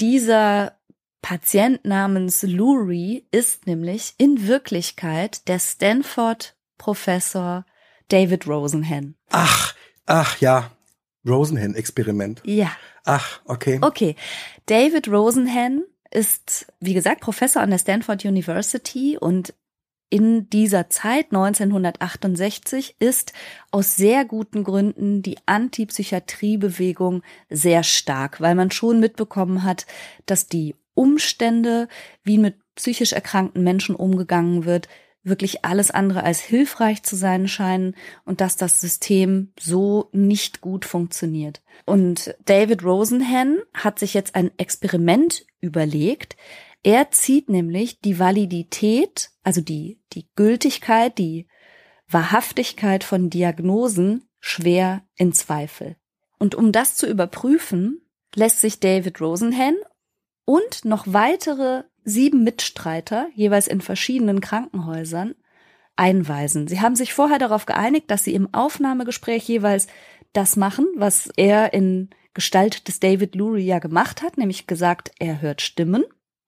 Dieser 0.01 0.73
Patient 1.21 1.85
namens 1.85 2.43
Lurie 2.43 3.25
ist 3.31 3.67
nämlich 3.67 4.15
in 4.17 4.47
Wirklichkeit 4.47 5.47
der 5.47 5.59
Stanford-Professor 5.59 7.65
David 8.09 8.47
Rosenhan. 8.47 9.15
Ach, 9.29 9.75
ach 10.05 10.39
ja, 10.39 10.71
Rosenhan-Experiment. 11.27 12.41
Ja. 12.45 12.71
Ach, 13.03 13.41
okay. 13.45 13.79
Okay. 13.81 14.15
David 14.65 15.07
Rosenhan 15.07 15.83
ist, 16.15 16.67
wie 16.79 16.93
gesagt, 16.93 17.21
Professor 17.21 17.61
an 17.61 17.69
der 17.69 17.77
Stanford 17.77 18.25
University 18.25 19.17
und 19.19 19.53
in 20.09 20.49
dieser 20.49 20.89
Zeit 20.89 21.25
1968 21.31 22.95
ist 22.99 23.33
aus 23.71 23.95
sehr 23.95 24.23
guten 24.23 24.63
Gründen 24.63 25.21
die 25.21 25.37
Antipsychiatriebewegung 25.45 27.23
sehr 27.49 27.83
stark, 27.83 28.39
weil 28.39 28.55
man 28.55 28.71
schon 28.71 28.99
mitbekommen 28.99 29.63
hat, 29.63 29.85
dass 30.25 30.47
die 30.47 30.75
Umstände, 30.93 31.87
wie 32.23 32.37
mit 32.37 32.55
psychisch 32.75 33.13
erkrankten 33.13 33.63
Menschen 33.63 33.95
umgegangen 33.95 34.65
wird, 34.65 34.87
wirklich 35.25 35.65
alles 35.65 35.91
andere 35.91 36.23
als 36.23 36.39
hilfreich 36.39 37.03
zu 37.03 37.15
sein 37.15 37.47
scheinen 37.47 37.95
und 38.25 38.39
dass 38.41 38.55
das 38.55 38.79
System 38.79 39.51
so 39.59 40.09
nicht 40.13 40.61
gut 40.61 40.85
funktioniert. 40.85 41.61
Und 41.85 42.35
David 42.45 42.83
Rosenhan 42.83 43.57
hat 43.73 43.99
sich 43.99 44.13
jetzt 44.13 44.35
ein 44.35 44.51
Experiment 44.57 45.45
überlegt. 45.65 46.37
Er 46.83 47.11
zieht 47.11 47.49
nämlich 47.49 47.99
die 47.99 48.19
Validität, 48.19 49.31
also 49.43 49.61
die, 49.61 49.99
die 50.13 50.27
Gültigkeit, 50.35 51.17
die 51.17 51.47
Wahrhaftigkeit 52.07 53.03
von 53.03 53.29
Diagnosen 53.29 54.29
schwer 54.39 55.03
in 55.15 55.33
Zweifel. 55.33 55.97
Und 56.37 56.55
um 56.55 56.71
das 56.71 56.95
zu 56.95 57.07
überprüfen, 57.07 58.01
lässt 58.35 58.61
sich 58.61 58.79
David 58.79 59.19
Rosenhan 59.19 59.75
und 60.45 60.85
noch 60.85 61.05
weitere 61.07 61.83
sieben 62.03 62.43
Mitstreiter, 62.43 63.29
jeweils 63.33 63.67
in 63.67 63.81
verschiedenen 63.81 64.41
Krankenhäusern, 64.41 65.33
einweisen. 65.95 66.67
Sie 66.67 66.81
haben 66.81 66.95
sich 66.95 67.13
vorher 67.13 67.39
darauf 67.39 67.65
geeinigt, 67.65 68.11
dass 68.11 68.23
sie 68.23 68.35
im 68.35 68.53
Aufnahmegespräch 68.53 69.47
jeweils 69.47 69.87
das 70.33 70.55
machen, 70.55 70.85
was 70.95 71.29
er 71.37 71.73
in 71.73 72.09
Gestalt 72.35 72.87
des 72.87 72.99
David 72.99 73.33
Lurie 73.33 73.65
ja 73.65 73.79
gemacht 73.79 74.21
hat, 74.21 74.37
nämlich 74.37 74.67
gesagt, 74.67 75.11
er 75.19 75.41
hört 75.41 75.61
Stimmen. 75.61 76.03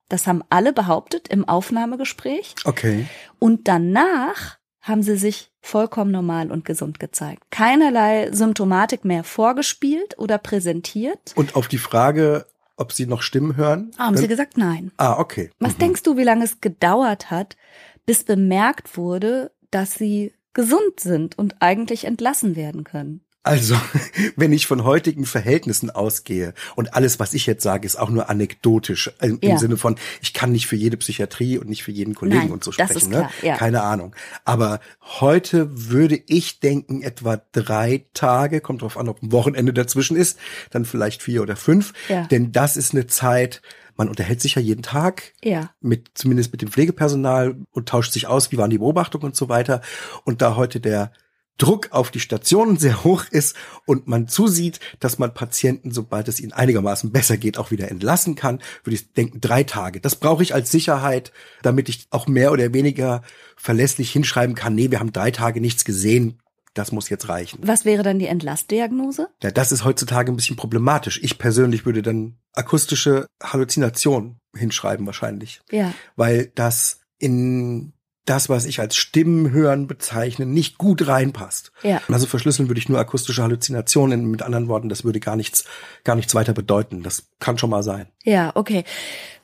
Das 0.09 0.27
haben 0.27 0.43
alle 0.49 0.71
behauptet 0.73 1.27
im 1.29 1.47
Aufnahmegespräch. 1.49 2.53
Okay. 2.65 3.07
Und 3.39 3.67
danach 3.67 4.57
haben 4.81 5.01
sie 5.01 5.17
sich 5.17 5.51
vollkommen 5.61 6.11
normal 6.11 6.51
und 6.51 6.63
gesund 6.63 6.99
gezeigt. 6.99 7.43
Keinerlei 7.51 8.29
Symptomatik 8.31 9.03
mehr 9.03 9.23
vorgespielt 9.25 10.17
oder 10.19 10.37
präsentiert. 10.37 11.33
Und 11.35 11.55
auf 11.55 11.67
die 11.67 11.77
Frage, 11.77 12.45
ob 12.77 12.93
Sie 12.93 13.05
noch 13.07 13.21
Stimmen 13.21 13.57
hören? 13.57 13.91
Haben 13.97 14.13
dann- 14.13 14.17
sie 14.21 14.27
gesagt, 14.29 14.55
nein. 14.57 14.91
ah, 14.97 15.17
okay. 15.19 15.49
Was 15.59 15.73
Mhm. 15.73 15.79
denkst 15.79 16.03
du, 16.03 16.15
wie 16.15 16.23
lange 16.23 16.45
es 16.45 16.61
gedauert 16.61 17.31
hat, 17.31 17.57
bis 18.05 18.23
bemerkt 18.23 18.95
wurde, 18.97 19.51
dass 19.71 19.95
sie 19.95 20.33
gesund 20.53 20.99
sind 20.99 21.37
und 21.37 21.55
eigentlich 21.61 22.05
entlassen 22.05 22.55
werden 22.55 22.83
können. 22.85 23.21
Also, 23.47 23.75
wenn 24.35 24.51
ich 24.51 24.67
von 24.67 24.83
heutigen 24.83 25.25
Verhältnissen 25.25 25.89
ausgehe 25.89 26.53
und 26.75 26.93
alles, 26.93 27.17
was 27.17 27.33
ich 27.33 27.45
jetzt 27.45 27.63
sage, 27.63 27.85
ist 27.85 27.97
auch 27.97 28.09
nur 28.09 28.29
anekdotisch 28.29 29.09
im, 29.21 29.39
ja. 29.41 29.57
Sinne 29.57 29.77
von, 29.77 29.95
ich 30.21 30.33
kann 30.33 30.51
nicht 30.51 30.67
für 30.67 30.75
jede 30.75 30.97
Psychiatrie 30.97 31.57
und 31.57 31.69
nicht 31.69 31.83
für 31.83 31.91
jeden 31.91 32.13
Kollegen 32.13 32.41
Nein, 32.41 32.51
und 32.51 32.63
so 32.63 32.73
sprechen. 32.73 33.09
Ne? 33.09 33.29
Ja. 33.41 33.55
Keine 33.55 33.83
Ahnung. 33.83 34.13
Aber 34.43 34.81
heute 35.01 35.69
würde 35.89 36.21
ich 36.27 36.59
denken, 36.59 37.01
etwa 37.01 37.41
drei 37.53 38.05
Tage, 38.13 38.59
kommt 38.59 38.81
drauf 38.81 38.97
an, 38.97 39.07
ob 39.07 39.23
ein 39.23 39.31
Wochenende 39.31 39.71
dazwischen 39.71 40.17
ist, 40.17 40.37
dann 40.71 40.83
vielleicht 40.83 41.23
vier 41.23 41.41
oder 41.41 41.55
fünf. 41.55 41.93
Ja. 42.09 42.27
Denn 42.27 42.51
das 42.51 42.75
ist 42.75 42.93
eine 42.93 43.07
Zeit, 43.07 43.61
man 43.95 44.09
unterhält 44.09 44.41
sich 44.41 44.55
ja 44.55 44.61
jeden 44.61 44.83
Tag 44.83 45.33
ja. 45.41 45.71
mit 45.79 46.11
zumindest 46.15 46.51
mit 46.51 46.61
dem 46.61 46.69
Pflegepersonal 46.69 47.55
und 47.71 47.87
tauscht 47.87 48.11
sich 48.11 48.27
aus, 48.27 48.51
wie 48.51 48.57
waren 48.57 48.69
die 48.69 48.77
Beobachtungen 48.77 49.23
und 49.23 49.35
so 49.37 49.47
weiter. 49.47 49.81
Und 50.25 50.41
da 50.41 50.57
heute 50.57 50.81
der 50.81 51.13
Druck 51.57 51.91
auf 51.91 52.11
die 52.11 52.19
Stationen 52.19 52.77
sehr 52.77 53.03
hoch 53.03 53.25
ist 53.29 53.55
und 53.85 54.07
man 54.07 54.27
zusieht, 54.27 54.79
dass 54.99 55.17
man 55.17 55.33
Patienten, 55.33 55.91
sobald 55.91 56.27
es 56.27 56.39
ihnen 56.39 56.53
einigermaßen 56.53 57.11
besser 57.11 57.37
geht, 57.37 57.57
auch 57.57 57.71
wieder 57.71 57.89
entlassen 57.89 58.35
kann, 58.35 58.61
würde 58.83 58.95
ich 58.95 59.13
denken, 59.13 59.41
drei 59.41 59.63
Tage. 59.63 59.99
Das 59.99 60.15
brauche 60.15 60.43
ich 60.43 60.53
als 60.53 60.71
Sicherheit, 60.71 61.31
damit 61.63 61.89
ich 61.89 62.07
auch 62.11 62.27
mehr 62.27 62.51
oder 62.51 62.73
weniger 62.73 63.23
verlässlich 63.55 64.11
hinschreiben 64.11 64.55
kann, 64.55 64.75
nee, 64.75 64.91
wir 64.91 64.99
haben 64.99 65.11
drei 65.11 65.31
Tage 65.31 65.61
nichts 65.61 65.83
gesehen, 65.83 66.39
das 66.77 66.91
muss 66.91 67.09
jetzt 67.09 67.27
reichen. 67.27 67.59
Was 67.63 67.85
wäre 67.85 68.03
dann 68.03 68.19
die 68.19 68.27
Entlastdiagnose? 68.27 69.29
Ja, 69.41 69.51
das 69.51 69.71
ist 69.71 69.83
heutzutage 69.83 70.31
ein 70.31 70.35
bisschen 70.35 70.57
problematisch. 70.57 71.19
Ich 71.23 71.39
persönlich 71.39 71.85
würde 71.85 72.03
dann 72.03 72.37
akustische 72.53 73.25
Halluzination 73.41 74.37
hinschreiben 74.55 75.05
wahrscheinlich. 75.05 75.61
Ja. 75.71 75.93
Weil 76.15 76.51
das 76.53 76.99
in 77.17 77.93
das, 78.29 78.49
was 78.49 78.65
ich 78.65 78.79
als 78.79 78.95
Stimmen 78.95 79.51
hören 79.51 79.87
bezeichne, 79.87 80.45
nicht 80.45 80.77
gut 80.77 81.07
reinpasst. 81.07 81.71
Ja. 81.83 82.01
Also 82.07 82.27
verschlüsseln 82.27 82.69
würde 82.69 82.79
ich 82.79 82.89
nur 82.89 82.99
akustische 82.99 83.43
Halluzinationen. 83.43 84.25
Mit 84.29 84.41
anderen 84.41 84.67
Worten, 84.67 84.89
das 84.89 85.03
würde 85.03 85.19
gar 85.19 85.35
nichts, 85.35 85.65
gar 86.03 86.15
nichts 86.15 86.35
weiter 86.35 86.53
bedeuten. 86.53 87.03
Das 87.03 87.29
kann 87.39 87.57
schon 87.57 87.69
mal 87.69 87.83
sein. 87.83 88.07
Ja, 88.23 88.51
okay. 88.55 88.83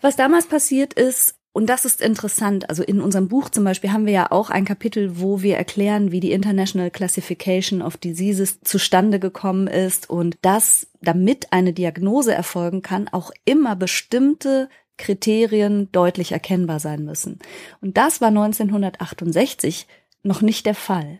Was 0.01 0.15
damals 0.15 0.47
passiert 0.47 0.93
ist, 0.93 1.35
und 1.55 1.67
das 1.67 1.85
ist 1.85 2.01
interessant. 2.01 2.67
Also 2.69 2.81
in 2.81 2.99
unserem 2.99 3.27
Buch 3.27 3.47
zum 3.49 3.63
Beispiel 3.63 3.93
haben 3.93 4.07
wir 4.07 4.13
ja 4.13 4.31
auch 4.31 4.49
ein 4.49 4.65
Kapitel, 4.65 5.19
wo 5.19 5.43
wir 5.43 5.55
erklären, 5.55 6.11
wie 6.11 6.19
die 6.19 6.31
International 6.31 6.89
Classification 6.89 7.83
of 7.83 7.95
Diseases 7.95 8.61
zustande 8.61 9.19
gekommen 9.19 9.67
ist 9.67 10.09
und 10.09 10.37
dass, 10.41 10.87
damit 11.01 11.53
eine 11.53 11.71
Diagnose 11.71 12.33
erfolgen 12.33 12.81
kann, 12.81 13.07
auch 13.07 13.29
immer 13.45 13.75
bestimmte 13.75 14.67
Kriterien 14.97 15.91
deutlich 15.91 16.31
erkennbar 16.31 16.79
sein 16.79 17.03
müssen. 17.03 17.39
Und 17.81 17.97
das 17.97 18.21
war 18.21 18.29
1968 18.29 19.87
noch 20.23 20.41
nicht 20.41 20.65
der 20.65 20.75
Fall. 20.75 21.19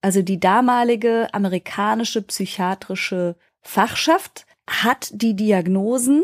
Also 0.00 0.22
die 0.22 0.38
damalige 0.38 1.28
amerikanische 1.32 2.22
psychiatrische 2.22 3.36
Fachschaft 3.60 4.46
hat 4.68 5.10
die 5.12 5.34
Diagnosen, 5.34 6.22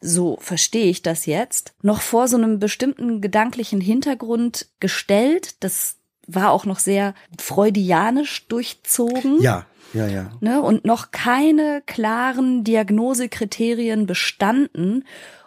so 0.00 0.36
verstehe 0.40 0.86
ich 0.86 1.02
das 1.02 1.26
jetzt, 1.26 1.74
noch 1.82 2.00
vor 2.00 2.28
so 2.28 2.36
einem 2.36 2.58
bestimmten 2.58 3.20
gedanklichen 3.20 3.80
Hintergrund 3.80 4.68
gestellt. 4.78 5.62
Das 5.64 5.96
war 6.26 6.52
auch 6.52 6.64
noch 6.64 6.78
sehr 6.78 7.14
freudianisch 7.38 8.46
durchzogen. 8.46 9.40
Ja, 9.42 9.66
ja, 9.92 10.06
ja. 10.06 10.30
Ne, 10.40 10.62
und 10.62 10.84
noch 10.84 11.10
keine 11.10 11.82
klaren 11.84 12.64
Diagnosekriterien 12.64 14.06
bestanden 14.06 15.04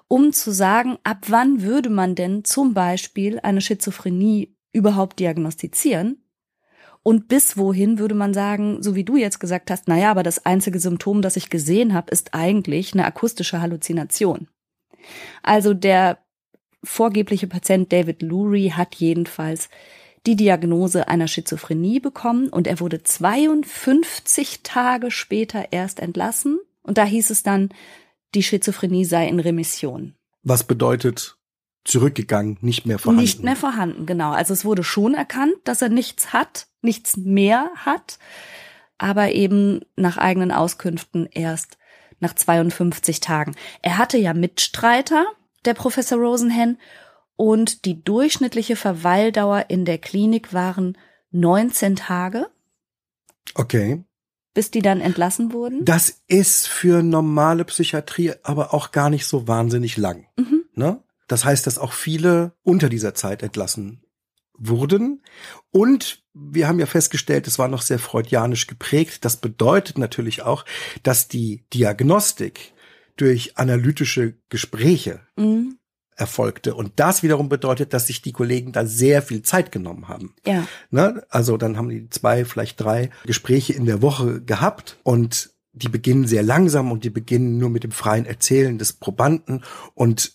um 0.07 0.33
zu 0.33 0.51
sagen, 0.51 0.97
ab 1.03 1.25
wann 1.27 1.61
würde 1.61 1.89
man 1.89 2.15
denn 2.15 2.43
zum 2.43 2.73
Beispiel 2.73 3.39
eine 3.39 3.61
Schizophrenie 3.61 4.55
überhaupt 4.71 5.19
diagnostizieren? 5.19 6.21
Und 7.01 7.27
bis 7.27 7.55
wohin 7.55 7.99
würde 7.99 8.15
man 8.15 8.33
sagen, 8.33 8.81
so 8.81 8.95
wie 8.95 9.03
du 9.03 9.15
jetzt 9.15 9.39
gesagt 9.39 9.69
hast, 9.69 9.87
naja, 9.87 10.09
aber 10.09 10.23
das 10.23 10.45
einzige 10.45 10.79
Symptom, 10.79 11.21
das 11.21 11.35
ich 11.35 11.51
gesehen 11.51 11.93
habe, 11.93 12.11
ist 12.11 12.33
eigentlich 12.33 12.93
eine 12.93 13.05
akustische 13.05 13.61
Halluzination. 13.61 14.47
Also 15.43 15.73
der 15.75 16.17
vorgebliche 16.83 17.47
Patient 17.47 17.91
David 17.91 18.21
Lurie 18.21 18.71
hat 18.71 18.95
jedenfalls 18.95 19.69
die 20.25 20.35
Diagnose 20.35 21.07
einer 21.07 21.27
Schizophrenie 21.27 21.99
bekommen 21.99 22.49
und 22.49 22.65
er 22.65 22.79
wurde 22.79 23.03
52 23.03 24.61
Tage 24.63 25.11
später 25.11 25.67
erst 25.71 25.99
entlassen. 25.99 26.59
Und 26.81 26.97
da 26.97 27.05
hieß 27.05 27.29
es 27.29 27.43
dann, 27.43 27.69
die 28.35 28.43
Schizophrenie 28.43 29.05
sei 29.05 29.27
in 29.27 29.39
Remission. 29.39 30.13
Was 30.43 30.63
bedeutet 30.63 31.37
zurückgegangen, 31.83 32.57
nicht 32.61 32.85
mehr 32.85 32.99
vorhanden? 32.99 33.23
Nicht 33.23 33.43
mehr 33.43 33.55
vorhanden, 33.55 34.05
genau. 34.05 34.31
Also 34.31 34.53
es 34.53 34.65
wurde 34.65 34.83
schon 34.83 35.13
erkannt, 35.13 35.55
dass 35.63 35.81
er 35.81 35.89
nichts 35.89 36.33
hat, 36.33 36.67
nichts 36.81 37.17
mehr 37.17 37.71
hat, 37.75 38.19
aber 38.97 39.31
eben 39.31 39.81
nach 39.95 40.17
eigenen 40.17 40.51
Auskünften 40.51 41.27
erst 41.31 41.77
nach 42.19 42.33
52 42.33 43.19
Tagen. 43.19 43.55
Er 43.81 43.97
hatte 43.97 44.17
ja 44.17 44.33
Mitstreiter, 44.33 45.25
der 45.65 45.73
Professor 45.73 46.19
Rosenhen, 46.19 46.77
und 47.37 47.83
die 47.83 48.01
durchschnittliche 48.01 48.77
Verweildauer 48.77 49.65
in 49.67 49.83
der 49.83 49.97
Klinik 49.97 50.53
waren 50.53 50.97
19 51.31 51.97
Tage. 51.97 52.47
Okay 53.55 54.05
bis 54.55 54.71
die 54.71 54.81
dann 54.81 55.01
entlassen 55.01 55.53
wurden? 55.53 55.85
Das 55.85 56.23
ist 56.27 56.67
für 56.67 57.03
normale 57.03 57.65
Psychiatrie 57.65 58.33
aber 58.41 58.73
auch 58.73 58.91
gar 58.91 59.11
nicht 59.11 59.27
so 59.27 59.47
wahnsinnig 59.47 59.97
lang. 59.97 60.25
Mhm. 60.37 60.63
Ne? 60.73 61.03
Das 61.27 61.45
heißt, 61.45 61.67
dass 61.67 61.77
auch 61.77 61.93
viele 61.93 62.53
unter 62.63 62.89
dieser 62.89 63.13
Zeit 63.13 63.43
entlassen 63.43 64.01
wurden. 64.57 65.21
Und 65.71 66.23
wir 66.33 66.67
haben 66.67 66.79
ja 66.79 66.85
festgestellt, 66.85 67.47
es 67.47 67.59
war 67.59 67.67
noch 67.67 67.81
sehr 67.81 67.99
freudianisch 67.99 68.65
geprägt. 68.65 69.25
Das 69.25 69.37
bedeutet 69.37 69.97
natürlich 69.97 70.41
auch, 70.41 70.65
dass 71.03 71.27
die 71.27 71.65
Diagnostik 71.73 72.73
durch 73.17 73.57
analytische 73.57 74.35
Gespräche 74.49 75.21
mhm 75.35 75.77
erfolgte. 76.15 76.75
Und 76.75 76.93
das 76.95 77.23
wiederum 77.23 77.49
bedeutet, 77.49 77.93
dass 77.93 78.07
sich 78.07 78.21
die 78.21 78.31
Kollegen 78.31 78.71
da 78.71 78.85
sehr 78.85 79.21
viel 79.21 79.41
Zeit 79.41 79.71
genommen 79.71 80.07
haben. 80.07 80.33
Ja. 80.45 80.65
Ne? 80.89 81.23
Also 81.29 81.57
dann 81.57 81.77
haben 81.77 81.89
die 81.89 82.09
zwei, 82.09 82.45
vielleicht 82.45 82.79
drei 82.79 83.09
Gespräche 83.25 83.73
in 83.73 83.85
der 83.85 84.01
Woche 84.01 84.41
gehabt 84.41 84.97
und 85.03 85.51
die 85.73 85.89
beginnen 85.89 86.25
sehr 86.25 86.43
langsam 86.43 86.91
und 86.91 87.03
die 87.03 87.09
beginnen 87.09 87.57
nur 87.57 87.69
mit 87.69 87.83
dem 87.83 87.91
freien 87.91 88.25
Erzählen 88.25 88.77
des 88.77 88.93
Probanden 88.93 89.63
und 89.93 90.33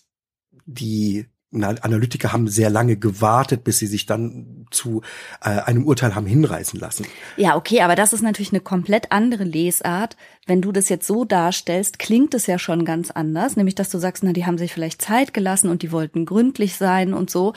die 0.65 1.25
Analytiker 1.53 2.31
haben 2.31 2.47
sehr 2.47 2.69
lange 2.69 2.95
gewartet, 2.95 3.63
bis 3.63 3.79
sie 3.79 3.87
sich 3.87 4.05
dann 4.05 4.65
zu 4.71 5.01
äh, 5.41 5.49
einem 5.49 5.85
Urteil 5.85 6.15
haben 6.15 6.25
hinreißen 6.25 6.79
lassen. 6.79 7.05
Ja, 7.35 7.57
okay, 7.57 7.81
aber 7.81 7.95
das 7.95 8.13
ist 8.13 8.21
natürlich 8.21 8.53
eine 8.53 8.61
komplett 8.61 9.11
andere 9.11 9.43
Lesart. 9.43 10.15
Wenn 10.45 10.61
du 10.61 10.71
das 10.71 10.87
jetzt 10.87 11.05
so 11.05 11.25
darstellst, 11.25 11.99
klingt 11.99 12.33
es 12.33 12.47
ja 12.47 12.57
schon 12.57 12.85
ganz 12.85 13.11
anders, 13.11 13.57
nämlich 13.57 13.75
dass 13.75 13.89
du 13.89 13.97
sagst, 13.97 14.23
na, 14.23 14.31
die 14.31 14.45
haben 14.45 14.57
sich 14.57 14.73
vielleicht 14.73 15.01
Zeit 15.01 15.33
gelassen 15.33 15.69
und 15.69 15.81
die 15.81 15.91
wollten 15.91 16.25
gründlich 16.25 16.77
sein 16.77 17.13
und 17.13 17.29
so. 17.29 17.53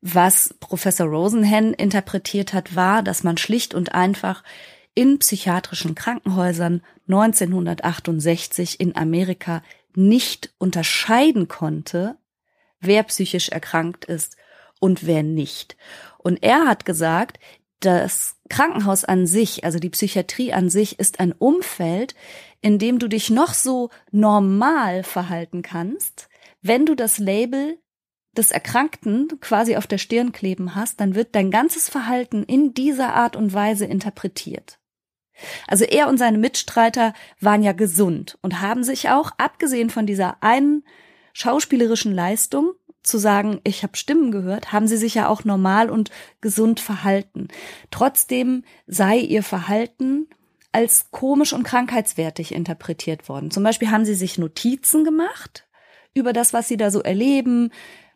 Was 0.00 0.54
Professor 0.58 1.06
Rosenhen 1.06 1.74
interpretiert 1.74 2.52
hat, 2.52 2.74
war, 2.74 3.02
dass 3.02 3.22
man 3.22 3.36
schlicht 3.36 3.72
und 3.74 3.94
einfach 3.94 4.42
in 4.94 5.20
psychiatrischen 5.20 5.94
Krankenhäusern 5.94 6.82
1968 7.08 8.80
in 8.80 8.96
Amerika 8.96 9.62
nicht 9.94 10.52
unterscheiden 10.58 11.48
konnte, 11.48 12.16
wer 12.80 13.02
psychisch 13.04 13.48
erkrankt 13.48 14.04
ist 14.04 14.36
und 14.80 15.06
wer 15.06 15.22
nicht. 15.22 15.76
Und 16.18 16.42
er 16.42 16.66
hat 16.66 16.84
gesagt, 16.84 17.38
das 17.80 18.36
Krankenhaus 18.48 19.04
an 19.04 19.26
sich, 19.26 19.64
also 19.64 19.78
die 19.78 19.90
Psychiatrie 19.90 20.52
an 20.52 20.68
sich, 20.68 20.98
ist 20.98 21.20
ein 21.20 21.32
Umfeld, 21.32 22.14
in 22.60 22.78
dem 22.78 22.98
du 22.98 23.08
dich 23.08 23.30
noch 23.30 23.54
so 23.54 23.90
normal 24.10 25.04
verhalten 25.04 25.62
kannst. 25.62 26.28
Wenn 26.60 26.86
du 26.86 26.94
das 26.94 27.18
Label 27.18 27.78
des 28.36 28.50
Erkrankten 28.50 29.28
quasi 29.40 29.76
auf 29.76 29.86
der 29.86 29.98
Stirn 29.98 30.32
kleben 30.32 30.74
hast, 30.74 31.00
dann 31.00 31.14
wird 31.14 31.34
dein 31.34 31.50
ganzes 31.50 31.88
Verhalten 31.88 32.42
in 32.42 32.74
dieser 32.74 33.14
Art 33.14 33.36
und 33.36 33.52
Weise 33.52 33.84
interpretiert. 33.84 34.78
Also 35.68 35.84
er 35.84 36.08
und 36.08 36.18
seine 36.18 36.38
Mitstreiter 36.38 37.14
waren 37.40 37.62
ja 37.62 37.72
gesund 37.72 38.38
und 38.42 38.60
haben 38.60 38.82
sich 38.82 39.08
auch, 39.08 39.30
abgesehen 39.38 39.90
von 39.90 40.06
dieser 40.06 40.42
einen 40.42 40.84
schauspielerischen 41.38 42.12
Leistung, 42.12 42.72
zu 43.04 43.16
sagen, 43.16 43.60
ich 43.62 43.84
habe 43.84 43.96
Stimmen 43.96 44.32
gehört, 44.32 44.72
haben 44.72 44.88
sie 44.88 44.96
sich 44.96 45.14
ja 45.14 45.28
auch 45.28 45.44
normal 45.44 45.88
und 45.88 46.10
gesund 46.40 46.80
verhalten. 46.80 47.48
Trotzdem 47.90 48.64
sei 48.86 49.18
ihr 49.18 49.44
Verhalten 49.44 50.26
als 50.72 51.10
komisch 51.12 51.52
und 51.52 51.62
krankheitswertig 51.62 52.52
interpretiert 52.52 53.28
worden. 53.28 53.52
Zum 53.52 53.62
Beispiel 53.62 53.90
haben 53.90 54.04
sie 54.04 54.14
sich 54.14 54.36
Notizen 54.36 55.04
gemacht 55.04 55.66
über 56.12 56.32
das, 56.32 56.52
was 56.52 56.66
sie 56.66 56.76
da 56.76 56.90
so 56.90 57.02
erleben, 57.02 57.70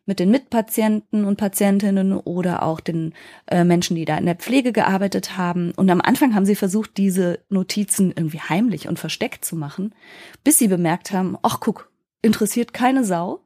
mit 0.04 0.18
den 0.18 0.32
Mitpatienten 0.32 1.24
und 1.24 1.36
Patientinnen 1.36 2.12
oder 2.14 2.64
auch 2.64 2.80
den 2.80 3.14
äh, 3.46 3.62
Menschen, 3.62 3.94
die 3.94 4.04
da 4.04 4.18
in 4.18 4.26
der 4.26 4.34
Pflege 4.34 4.72
gearbeitet 4.72 5.36
haben. 5.36 5.70
Und 5.76 5.88
am 5.90 6.00
Anfang 6.00 6.34
haben 6.34 6.44
sie 6.44 6.56
versucht, 6.56 6.96
diese 6.96 7.38
Notizen 7.48 8.12
irgendwie 8.14 8.40
heimlich 8.40 8.88
und 8.88 8.98
versteckt 8.98 9.44
zu 9.44 9.54
machen, 9.54 9.94
bis 10.42 10.58
sie 10.58 10.66
bemerkt 10.66 11.12
haben, 11.12 11.38
ach 11.42 11.60
guck, 11.60 11.91
interessiert 12.22 12.72
keine 12.72 13.04
Sau. 13.04 13.40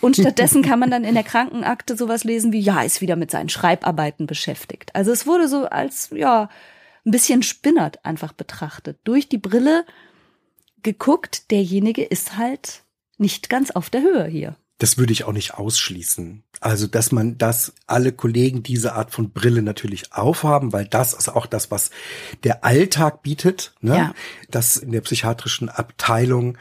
Und 0.00 0.16
stattdessen 0.16 0.62
kann 0.62 0.78
man 0.78 0.90
dann 0.90 1.04
in 1.04 1.14
der 1.14 1.24
Krankenakte 1.24 1.96
sowas 1.96 2.24
lesen 2.24 2.52
wie, 2.52 2.60
ja, 2.60 2.82
ist 2.82 3.00
wieder 3.00 3.16
mit 3.16 3.30
seinen 3.30 3.48
Schreibarbeiten 3.48 4.26
beschäftigt. 4.26 4.94
Also 4.94 5.12
es 5.12 5.26
wurde 5.26 5.48
so 5.48 5.64
als, 5.64 6.10
ja, 6.14 6.50
ein 7.06 7.10
bisschen 7.10 7.42
spinnert 7.42 8.04
einfach 8.04 8.32
betrachtet. 8.32 8.98
Durch 9.04 9.28
die 9.28 9.38
Brille 9.38 9.84
geguckt, 10.82 11.50
derjenige 11.50 12.04
ist 12.04 12.36
halt 12.36 12.82
nicht 13.16 13.48
ganz 13.48 13.70
auf 13.70 13.88
der 13.88 14.02
Höhe 14.02 14.26
hier. 14.26 14.56
Das 14.78 14.98
würde 14.98 15.12
ich 15.12 15.24
auch 15.24 15.32
nicht 15.32 15.54
ausschließen. 15.54 16.42
Also, 16.60 16.86
dass 16.86 17.12
man, 17.12 17.38
dass 17.38 17.74
alle 17.86 18.12
Kollegen 18.12 18.62
diese 18.62 18.94
Art 18.94 19.12
von 19.12 19.30
Brille 19.30 19.62
natürlich 19.62 20.12
aufhaben, 20.12 20.72
weil 20.72 20.84
das 20.86 21.12
ist 21.12 21.28
auch 21.28 21.46
das, 21.46 21.70
was 21.70 21.90
der 22.42 22.64
Alltag 22.64 23.22
bietet, 23.22 23.72
ne? 23.80 23.96
Ja. 23.96 24.14
Dass 24.50 24.76
in 24.76 24.90
der 24.90 25.00
psychiatrischen 25.00 25.68
Abteilung 25.68 26.58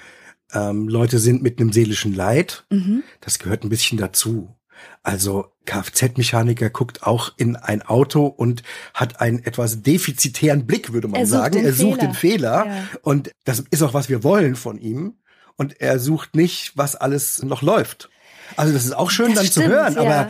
ähm, 0.54 0.88
Leute 0.88 1.20
sind 1.20 1.42
mit 1.44 1.60
einem 1.60 1.72
seelischen 1.72 2.14
Leid. 2.14 2.66
Mhm. 2.70 3.04
Das 3.22 3.40
gehört 3.40 3.64
ein 3.64 3.70
bisschen 3.70 3.98
dazu. 3.98 4.56
Also 5.02 5.48
Kfz-Mechaniker 5.66 6.70
guckt 6.70 7.04
auch 7.04 7.32
in 7.38 7.56
ein 7.56 7.82
Auto 7.84 8.26
und 8.26 8.64
hat 8.94 9.22
einen 9.22 9.40
etwas 9.44 9.82
defizitären 9.82 10.66
Blick, 10.66 10.92
würde 10.94 11.08
man 11.08 11.20
Er 11.22 11.28
sucht 11.28 11.40
sagen. 11.40 11.64
er 11.66 11.74
sucht 11.74 12.00
Fehler. 12.00 12.08
den 12.08 12.14
Fehler. 12.14 12.66
Ja. 12.66 12.84
Und 13.02 13.32
das 13.46 13.64
ist 13.72 13.82
auch, 13.82 13.94
was 13.94 14.10
wir 14.10 14.24
wollen 14.24 14.56
von 14.56 14.78
ihm. 14.78 15.18
Und 15.56 15.80
er 15.80 16.00
sucht 16.00 16.36
nicht, 16.36 16.74
was 16.76 16.96
alles 16.96 17.44
noch 17.44 17.62
läuft. 17.62 18.10
Also 18.58 18.74
das 18.74 18.86
ist 18.86 18.94
auch 18.94 19.12
schön 19.12 19.28
Das 19.30 19.36
dann 19.36 19.46
stimmt, 19.46 19.66
zu 19.68 19.72
hören, 19.72 19.94
ja. 19.96 20.02
aber 20.02 20.30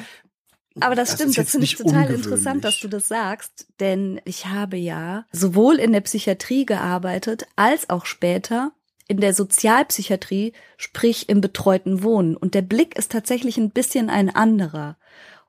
Aber 0.81 0.95
das, 0.95 1.09
Das 1.09 1.19
stimmt, 1.19 1.37
das 1.37 1.49
finde 1.51 1.65
ich 1.65 1.75
total 1.75 2.09
interessant, 2.11 2.63
dass 2.63 2.79
du 2.79 2.87
das 2.87 3.07
sagst, 3.07 3.67
denn 3.79 4.19
ich 4.25 4.47
habe 4.47 4.77
ja 4.77 5.25
sowohl 5.31 5.75
in 5.79 5.93
der 5.93 6.01
Psychiatrie 6.01 6.65
gearbeitet 6.65 7.45
als 7.55 7.89
auch 7.89 8.05
später 8.05 8.71
in 9.07 9.17
der 9.17 9.33
Sozialpsychiatrie, 9.33 10.53
sprich 10.77 11.29
im 11.29 11.41
betreuten 11.41 12.03
Wohnen. 12.03 12.35
Und 12.37 12.53
der 12.55 12.61
Blick 12.61 12.97
ist 12.97 13.11
tatsächlich 13.11 13.57
ein 13.57 13.71
bisschen 13.71 14.09
ein 14.09 14.33
anderer. 14.33 14.97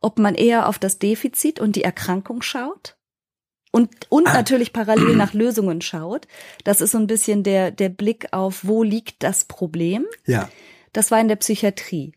Ob 0.00 0.18
man 0.18 0.34
eher 0.34 0.68
auf 0.68 0.78
das 0.78 0.98
Defizit 0.98 1.60
und 1.60 1.76
die 1.76 1.84
Erkrankung 1.84 2.42
schaut 2.42 2.96
und, 3.70 3.90
und 4.10 4.28
Ah. 4.28 4.34
natürlich 4.34 4.72
parallel 4.72 5.16
nach 5.16 5.32
Lösungen 5.34 5.80
schaut. 5.80 6.26
Das 6.64 6.80
ist 6.80 6.90
so 6.92 6.98
ein 6.98 7.06
bisschen 7.06 7.42
der, 7.42 7.70
der 7.70 7.88
Blick 7.88 8.32
auf, 8.32 8.60
wo 8.66 8.82
liegt 8.82 9.22
das 9.22 9.44
Problem. 9.46 10.04
ja. 10.26 10.48
Das 10.94 11.10
war 11.10 11.20
in 11.20 11.28
der 11.28 11.36
Psychiatrie. 11.36 12.12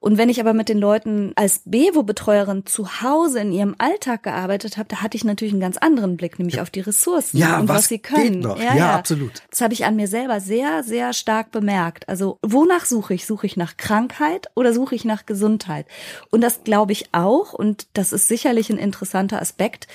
Und 0.00 0.18
wenn 0.18 0.28
ich 0.28 0.40
aber 0.40 0.52
mit 0.52 0.68
den 0.68 0.78
Leuten 0.78 1.32
als 1.36 1.62
Bewo-Betreuerin 1.64 2.66
zu 2.66 3.00
Hause 3.00 3.40
in 3.40 3.52
ihrem 3.52 3.74
Alltag 3.78 4.22
gearbeitet 4.24 4.76
habe, 4.76 4.88
da 4.88 5.00
hatte 5.00 5.16
ich 5.16 5.24
natürlich 5.24 5.54
einen 5.54 5.60
ganz 5.60 5.76
anderen 5.78 6.16
Blick, 6.16 6.38
nämlich 6.38 6.60
auf 6.60 6.68
die 6.68 6.80
Ressourcen 6.80 7.38
Ja, 7.38 7.58
und 7.58 7.68
was, 7.68 7.76
was 7.78 7.88
sie 7.88 8.00
können. 8.00 8.32
geht 8.32 8.42
noch? 8.42 8.60
Ja, 8.60 8.96
absolut. 8.96 9.42
Das 9.50 9.60
habe 9.60 9.72
ich 9.72 9.84
an 9.84 9.96
mir 9.96 10.08
selber 10.08 10.40
sehr, 10.40 10.82
sehr 10.82 11.12
stark 11.12 11.52
bemerkt. 11.52 12.08
Also 12.08 12.38
wonach 12.42 12.84
suche 12.84 13.14
ich? 13.14 13.24
Suche 13.24 13.46
ich 13.46 13.56
nach 13.56 13.76
Krankheit 13.76 14.48
oder 14.54 14.74
suche 14.74 14.94
ich 14.94 15.04
nach 15.04 15.24
Gesundheit? 15.24 15.86
Und 16.30 16.42
das 16.42 16.64
glaube 16.64 16.92
ich 16.92 17.08
auch. 17.12 17.52
Und 17.52 17.86
das 17.94 18.12
ist 18.12 18.28
sicherlich 18.28 18.68
ein 18.70 18.78
interessanter 18.78 19.40
Aspekt, 19.40 19.86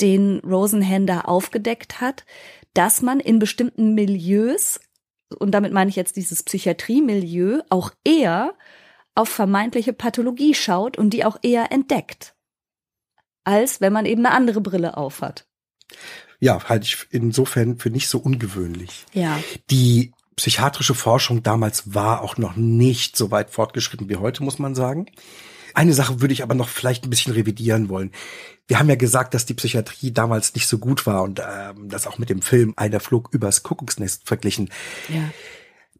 den 0.00 0.40
Rosenhan 0.40 1.06
da 1.06 1.22
aufgedeckt 1.22 2.00
hat, 2.00 2.24
dass 2.74 3.00
man 3.00 3.20
in 3.20 3.38
bestimmten 3.38 3.94
Milieus 3.94 4.80
und 5.38 5.52
damit 5.52 5.72
meine 5.72 5.90
ich 5.90 5.96
jetzt 5.96 6.16
dieses 6.16 6.42
Psychiatrie-Milieu, 6.42 7.60
auch 7.70 7.90
eher 8.04 8.54
auf 9.14 9.28
vermeintliche 9.28 9.92
Pathologie 9.92 10.54
schaut 10.54 10.98
und 10.98 11.10
die 11.10 11.24
auch 11.24 11.38
eher 11.42 11.72
entdeckt, 11.72 12.34
als 13.44 13.80
wenn 13.80 13.92
man 13.92 14.06
eben 14.06 14.24
eine 14.24 14.34
andere 14.34 14.60
Brille 14.60 14.96
aufhat. 14.96 15.46
Ja, 16.38 16.68
halte 16.68 16.84
ich 16.84 17.06
insofern 17.10 17.78
für 17.78 17.90
nicht 17.90 18.08
so 18.08 18.18
ungewöhnlich. 18.18 19.06
Ja. 19.12 19.38
Die 19.70 20.12
psychiatrische 20.36 20.94
Forschung 20.94 21.42
damals 21.42 21.94
war 21.94 22.20
auch 22.20 22.36
noch 22.36 22.56
nicht 22.56 23.16
so 23.16 23.30
weit 23.30 23.50
fortgeschritten 23.50 24.08
wie 24.10 24.16
heute, 24.16 24.42
muss 24.42 24.58
man 24.58 24.74
sagen. 24.74 25.06
Eine 25.76 25.92
Sache 25.92 26.22
würde 26.22 26.32
ich 26.32 26.42
aber 26.42 26.54
noch 26.54 26.70
vielleicht 26.70 27.04
ein 27.04 27.10
bisschen 27.10 27.34
revidieren 27.34 27.90
wollen. 27.90 28.10
Wir 28.66 28.78
haben 28.78 28.88
ja 28.88 28.94
gesagt, 28.94 29.34
dass 29.34 29.44
die 29.44 29.52
Psychiatrie 29.52 30.10
damals 30.10 30.54
nicht 30.54 30.66
so 30.68 30.78
gut 30.78 31.06
war 31.06 31.22
und 31.22 31.38
ähm, 31.40 31.90
das 31.90 32.06
auch 32.06 32.16
mit 32.16 32.30
dem 32.30 32.40
Film 32.40 32.72
Einer 32.76 32.98
flog 32.98 33.28
übers 33.32 33.62
Kuckucksnest 33.62 34.26
verglichen. 34.26 34.70
Ja. 35.08 35.20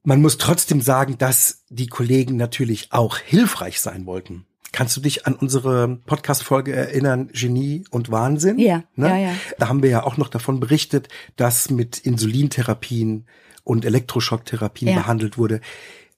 Man 0.02 0.22
muss 0.22 0.38
trotzdem 0.38 0.80
sagen, 0.80 1.18
dass 1.18 1.64
die 1.68 1.88
Kollegen 1.88 2.36
natürlich 2.36 2.88
auch 2.92 3.18
hilfreich 3.18 3.80
sein 3.80 4.06
wollten. 4.06 4.46
Kannst 4.72 4.96
du 4.96 5.00
dich 5.02 5.26
an 5.26 5.34
unsere 5.34 5.96
Podcast-Folge 6.06 6.72
erinnern, 6.74 7.28
Genie 7.32 7.84
und 7.90 8.10
Wahnsinn? 8.10 8.58
Ja, 8.58 8.82
ne? 8.94 9.08
ja, 9.08 9.16
ja. 9.18 9.34
Da 9.58 9.68
haben 9.68 9.82
wir 9.82 9.90
ja 9.90 10.04
auch 10.04 10.16
noch 10.16 10.28
davon 10.28 10.58
berichtet, 10.58 11.08
dass 11.36 11.70
mit 11.70 11.98
Insulintherapien 11.98 13.26
und 13.62 13.84
Elektroschocktherapien 13.84 14.90
Ja. 14.92 14.96
behandelt 14.96 15.36
wurde. 15.36 15.60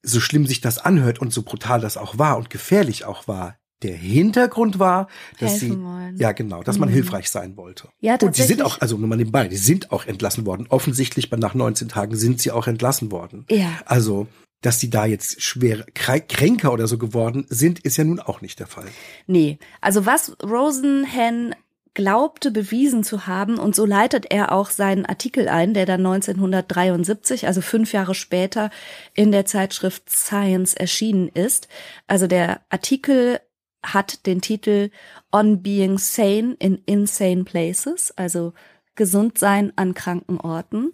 So 0.08 0.20
schlimm 0.20 0.46
sich 0.46 0.60
das 0.60 0.78
anhört 0.78 1.20
und 1.20 1.32
so 1.32 1.42
brutal 1.42 1.80
das 1.80 1.96
auch 1.96 2.18
war 2.18 2.38
und 2.38 2.50
gefährlich 2.50 3.04
auch 3.04 3.28
war. 3.28 3.56
Der 3.82 3.94
Hintergrund 3.96 4.78
war, 4.80 5.06
dass 5.38 5.52
Helfen 5.52 5.70
sie, 5.70 5.82
wollen. 5.84 6.16
ja 6.16 6.32
genau, 6.32 6.62
dass 6.64 6.78
man 6.78 6.88
Mhm. 6.88 6.94
hilfreich 6.94 7.30
sein 7.30 7.56
wollte. 7.56 7.88
Ja, 8.00 8.16
und 8.20 8.36
die 8.36 8.42
sind 8.42 8.62
auch, 8.62 8.80
also 8.80 8.96
nur 8.96 9.06
mal 9.06 9.14
nebenbei, 9.16 9.46
die 9.46 9.56
sind 9.56 9.92
auch 9.92 10.04
entlassen 10.06 10.46
worden. 10.46 10.66
Offensichtlich 10.68 11.30
nach 11.30 11.54
19 11.54 11.88
Tagen 11.88 12.16
sind 12.16 12.40
sie 12.40 12.50
auch 12.50 12.66
entlassen 12.66 13.12
worden. 13.12 13.44
Ja. 13.50 13.70
Also, 13.84 14.26
dass 14.62 14.80
sie 14.80 14.90
da 14.90 15.06
jetzt 15.06 15.42
schwer 15.42 15.86
krä- 15.94 16.26
kränker 16.26 16.72
oder 16.72 16.88
so 16.88 16.98
geworden 16.98 17.46
sind, 17.50 17.78
ist 17.78 17.96
ja 17.98 18.02
nun 18.04 18.18
auch 18.18 18.40
nicht 18.40 18.58
der 18.58 18.66
Fall. 18.66 18.86
Nee, 19.28 19.58
also 19.80 20.06
was 20.06 20.36
Rosenhan 20.42 21.54
glaubte 21.98 22.52
bewiesen 22.52 23.02
zu 23.02 23.26
haben 23.26 23.58
und 23.58 23.74
so 23.74 23.84
leitet 23.84 24.30
er 24.30 24.52
auch 24.52 24.70
seinen 24.70 25.04
Artikel 25.04 25.48
ein, 25.48 25.74
der 25.74 25.84
dann 25.84 26.06
1973, 26.06 27.48
also 27.48 27.60
fünf 27.60 27.92
Jahre 27.92 28.14
später 28.14 28.70
in 29.14 29.32
der 29.32 29.46
Zeitschrift 29.46 30.08
Science 30.08 30.74
erschienen 30.74 31.26
ist. 31.26 31.66
Also 32.06 32.28
der 32.28 32.60
Artikel 32.70 33.40
hat 33.82 34.26
den 34.26 34.40
Titel 34.40 34.90
On 35.32 35.60
Being 35.60 35.98
Sane 35.98 36.54
in 36.60 36.80
Insane 36.86 37.42
Places, 37.42 38.12
also 38.16 38.52
gesund 38.94 39.36
sein 39.36 39.72
an 39.74 39.92
kranken 39.92 40.38
Orten. 40.38 40.92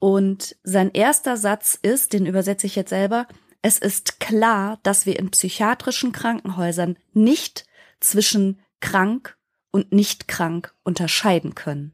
Und 0.00 0.56
sein 0.64 0.90
erster 0.90 1.36
Satz 1.36 1.78
ist, 1.80 2.12
den 2.12 2.26
übersetze 2.26 2.66
ich 2.66 2.74
jetzt 2.74 2.90
selber, 2.90 3.28
es 3.62 3.78
ist 3.78 4.18
klar, 4.18 4.80
dass 4.82 5.06
wir 5.06 5.16
in 5.16 5.30
psychiatrischen 5.30 6.10
Krankenhäusern 6.10 6.96
nicht 7.12 7.66
zwischen 8.00 8.60
krank 8.80 9.36
und 9.74 9.92
nicht 9.92 10.28
krank 10.28 10.72
unterscheiden 10.84 11.56
können. 11.56 11.92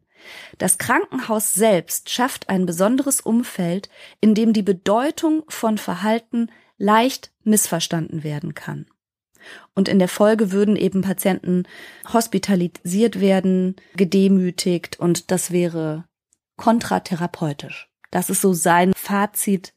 Das 0.59 0.77
Krankenhaus 0.77 1.55
selbst 1.55 2.11
schafft 2.11 2.51
ein 2.51 2.67
besonderes 2.67 3.23
Umfeld, 3.23 3.89
in 4.21 4.35
dem 4.35 4.53
die 4.53 4.63
Bedeutung 4.63 5.45
von 5.49 5.79
Verhalten 5.79 6.53
leicht 6.77 7.33
missverstanden 7.43 8.23
werden 8.23 8.55
kann. 8.55 8.85
Und 9.75 9.89
in 9.89 9.99
der 9.99 10.09
Folge 10.09 10.53
würden 10.53 10.77
eben 10.77 11.01
Patienten 11.01 11.63
hospitalisiert 12.13 13.19
werden, 13.19 13.77
gedemütigt 13.97 15.01
und 15.01 15.31
das 15.31 15.51
wäre 15.51 16.05
kontratherapeutisch. 16.59 17.89
Das 18.11 18.29
ist 18.29 18.43
so 18.43 18.53
sein 18.53 18.93
Fazit 18.95 19.73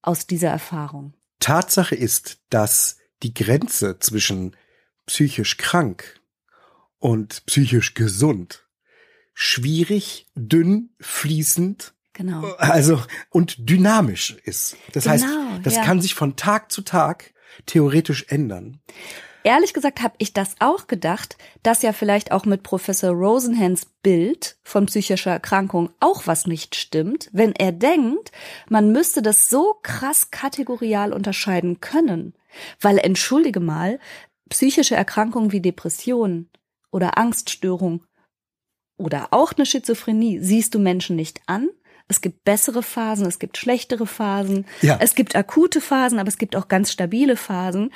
aus 0.00 0.26
dieser 0.26 0.48
Erfahrung. 0.48 1.12
Tatsache 1.40 1.94
ist, 1.94 2.38
dass 2.48 2.96
die 3.22 3.34
Grenze 3.34 3.98
zwischen 3.98 4.56
psychisch 5.04 5.58
krank 5.58 6.22
und 7.04 7.44
psychisch 7.44 7.92
gesund 7.92 8.64
schwierig, 9.34 10.26
dünn, 10.34 10.88
fließend, 11.00 11.92
Genau. 12.14 12.52
also 12.56 13.02
und 13.28 13.68
dynamisch 13.68 14.36
ist. 14.44 14.78
Das 14.92 15.06
heißt, 15.06 15.26
Genau, 15.26 15.58
das 15.62 15.74
ja. 15.74 15.82
kann 15.84 16.00
sich 16.00 16.14
von 16.14 16.36
Tag 16.36 16.72
zu 16.72 16.80
Tag 16.80 17.34
theoretisch 17.66 18.24
ändern. 18.30 18.80
Ehrlich 19.42 19.74
gesagt 19.74 20.00
habe 20.00 20.14
ich 20.16 20.32
das 20.32 20.54
auch 20.60 20.86
gedacht, 20.86 21.36
dass 21.62 21.82
ja 21.82 21.92
vielleicht 21.92 22.32
auch 22.32 22.46
mit 22.46 22.62
Professor 22.62 23.10
Rosenhans 23.10 23.84
Bild 24.02 24.56
von 24.62 24.86
psychischer 24.86 25.32
Erkrankung 25.32 25.90
auch 26.00 26.26
was 26.26 26.46
nicht 26.46 26.74
stimmt, 26.74 27.28
wenn 27.32 27.52
er 27.52 27.72
denkt, 27.72 28.32
man 28.70 28.92
müsste 28.92 29.20
das 29.20 29.50
so 29.50 29.78
krass 29.82 30.30
kategorial 30.30 31.12
unterscheiden 31.12 31.80
können. 31.80 32.32
Weil, 32.80 32.96
entschuldige 32.96 33.60
mal, 33.60 33.98
psychische 34.48 34.94
Erkrankungen 34.94 35.52
wie 35.52 35.60
Depression 35.60 36.48
oder 36.94 37.18
Angststörung 37.18 38.04
oder 38.96 39.28
auch 39.32 39.52
eine 39.52 39.66
Schizophrenie 39.66 40.38
siehst 40.38 40.74
du 40.74 40.78
Menschen 40.78 41.16
nicht 41.16 41.40
an. 41.46 41.68
Es 42.06 42.20
gibt 42.20 42.44
bessere 42.44 42.82
Phasen, 42.82 43.26
es 43.26 43.38
gibt 43.40 43.56
schlechtere 43.58 44.06
Phasen, 44.06 44.66
Ja. 44.82 44.98
es 45.00 45.14
gibt 45.16 45.34
akute 45.34 45.80
Phasen, 45.80 46.18
aber 46.20 46.28
es 46.28 46.38
gibt 46.38 46.54
auch 46.54 46.68
ganz 46.68 46.92
stabile 46.92 47.36
Phasen. 47.36 47.92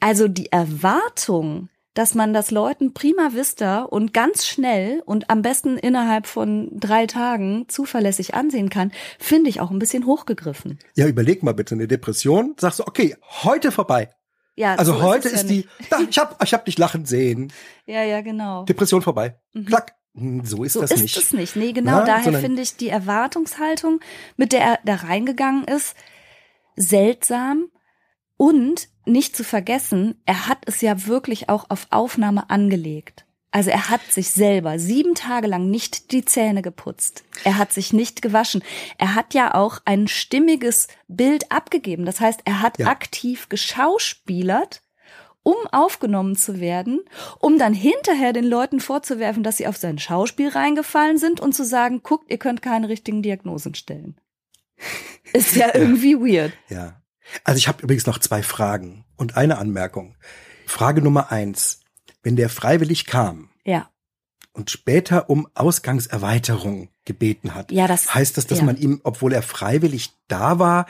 Also 0.00 0.28
die 0.28 0.52
Erwartung, 0.52 1.68
dass 1.94 2.14
man 2.14 2.32
das 2.32 2.52
Leuten 2.52 2.94
prima 2.94 3.30
vista 3.34 3.82
und 3.82 4.14
ganz 4.14 4.46
schnell 4.46 5.02
und 5.04 5.30
am 5.30 5.42
besten 5.42 5.76
innerhalb 5.78 6.26
von 6.28 6.70
drei 6.78 7.06
Tagen 7.06 7.64
zuverlässig 7.68 8.34
ansehen 8.34 8.70
kann, 8.70 8.92
finde 9.18 9.50
ich 9.50 9.60
auch 9.60 9.72
ein 9.72 9.80
bisschen 9.80 10.06
hochgegriffen. 10.06 10.78
Ja, 10.94 11.08
überleg 11.08 11.42
mal 11.42 11.54
bitte, 11.54 11.74
eine 11.74 11.88
Depression, 11.88 12.54
sagst 12.60 12.78
du, 12.78 12.84
okay, 12.86 13.16
heute 13.42 13.72
vorbei. 13.72 14.10
Ja, 14.58 14.74
Also 14.74 14.94
so 14.94 15.02
heute 15.02 15.28
ja 15.28 15.34
ist, 15.36 15.46
die, 15.48 15.56
nicht. 15.58 15.68
da, 15.92 16.00
ich 16.00 16.18
hab, 16.18 16.42
ich 16.42 16.52
hab 16.52 16.64
dich 16.64 16.76
lachen 16.78 17.04
sehen. 17.06 17.52
Ja, 17.86 18.02
ja, 18.02 18.20
genau. 18.20 18.64
Depression 18.64 19.00
vorbei. 19.00 19.38
Klack. 19.64 19.94
Hm, 20.14 20.44
So 20.44 20.62
ist 20.62 20.74
So 20.74 20.80
das 20.82 20.90
ist 20.90 21.00
nicht. 21.02 21.16
es 21.16 21.32
nicht. 21.32 21.56
Nee, 21.56 21.72
genau. 21.72 22.00
Ja, 22.00 22.04
daher 22.04 22.34
finde 22.38 22.60
ich 22.60 22.76
die 22.76 22.88
Erwartungshaltung, 22.90 24.00
mit 24.36 24.52
der 24.52 24.60
er 24.60 24.78
da 24.84 24.96
reingegangen 24.96 25.64
ist, 25.64 25.94
seltsam 26.76 27.70
und 28.36 28.88
nicht 29.06 29.34
zu 29.36 29.42
vergessen, 29.44 30.20
er 30.26 30.48
hat 30.48 30.58
es 30.66 30.80
ja 30.82 31.06
wirklich 31.06 31.48
auch 31.48 31.70
auf 31.70 31.86
Aufnahme 31.90 32.50
angelegt. 32.50 33.24
Also 33.50 33.70
er 33.70 33.88
hat 33.88 34.02
sich 34.10 34.30
selber 34.30 34.78
sieben 34.78 35.14
Tage 35.14 35.46
lang 35.46 35.70
nicht 35.70 36.12
die 36.12 36.24
Zähne 36.24 36.60
geputzt. 36.60 37.24
Er 37.44 37.56
hat 37.56 37.72
sich 37.72 37.94
nicht 37.94 38.20
gewaschen. 38.20 38.62
Er 38.98 39.14
hat 39.14 39.32
ja 39.32 39.54
auch 39.54 39.80
ein 39.86 40.06
stimmiges 40.06 40.88
Bild 41.08 41.50
abgegeben. 41.50 42.04
Das 42.04 42.20
heißt, 42.20 42.40
er 42.44 42.60
hat 42.60 42.78
ja. 42.78 42.88
aktiv 42.88 43.48
geschauspielert, 43.48 44.82
um 45.42 45.56
aufgenommen 45.72 46.36
zu 46.36 46.60
werden, 46.60 47.00
um 47.38 47.58
dann 47.58 47.72
hinterher 47.72 48.34
den 48.34 48.44
Leuten 48.44 48.80
vorzuwerfen, 48.80 49.42
dass 49.42 49.56
sie 49.56 49.66
auf 49.66 49.78
sein 49.78 49.98
Schauspiel 49.98 50.50
reingefallen 50.50 51.16
sind 51.16 51.40
und 51.40 51.54
zu 51.54 51.64
sagen, 51.64 52.02
guckt, 52.02 52.30
ihr 52.30 52.38
könnt 52.38 52.60
keine 52.60 52.90
richtigen 52.90 53.22
Diagnosen 53.22 53.74
stellen. 53.74 54.20
Ist 55.32 55.56
ja 55.56 55.74
irgendwie 55.74 56.16
weird. 56.16 56.52
Ja. 56.68 57.00
Also 57.44 57.58
ich 57.58 57.68
habe 57.68 57.82
übrigens 57.82 58.06
noch 58.06 58.18
zwei 58.18 58.42
Fragen 58.42 59.04
und 59.16 59.36
eine 59.36 59.58
Anmerkung. 59.58 60.16
Frage 60.66 61.00
Nummer 61.00 61.32
eins. 61.32 61.80
Wenn 62.28 62.36
der 62.36 62.50
freiwillig 62.50 63.06
kam. 63.06 63.48
Ja. 63.64 63.88
Und 64.52 64.70
später 64.70 65.30
um 65.30 65.48
Ausgangserweiterung 65.54 66.90
gebeten 67.06 67.54
hat. 67.54 67.72
Ja, 67.72 67.86
das 67.86 68.14
heißt 68.14 68.36
das, 68.36 68.46
dass 68.46 68.58
ja. 68.58 68.64
man 68.64 68.76
ihm, 68.76 69.00
obwohl 69.02 69.32
er 69.32 69.40
freiwillig 69.40 70.10
da 70.26 70.58
war, 70.58 70.84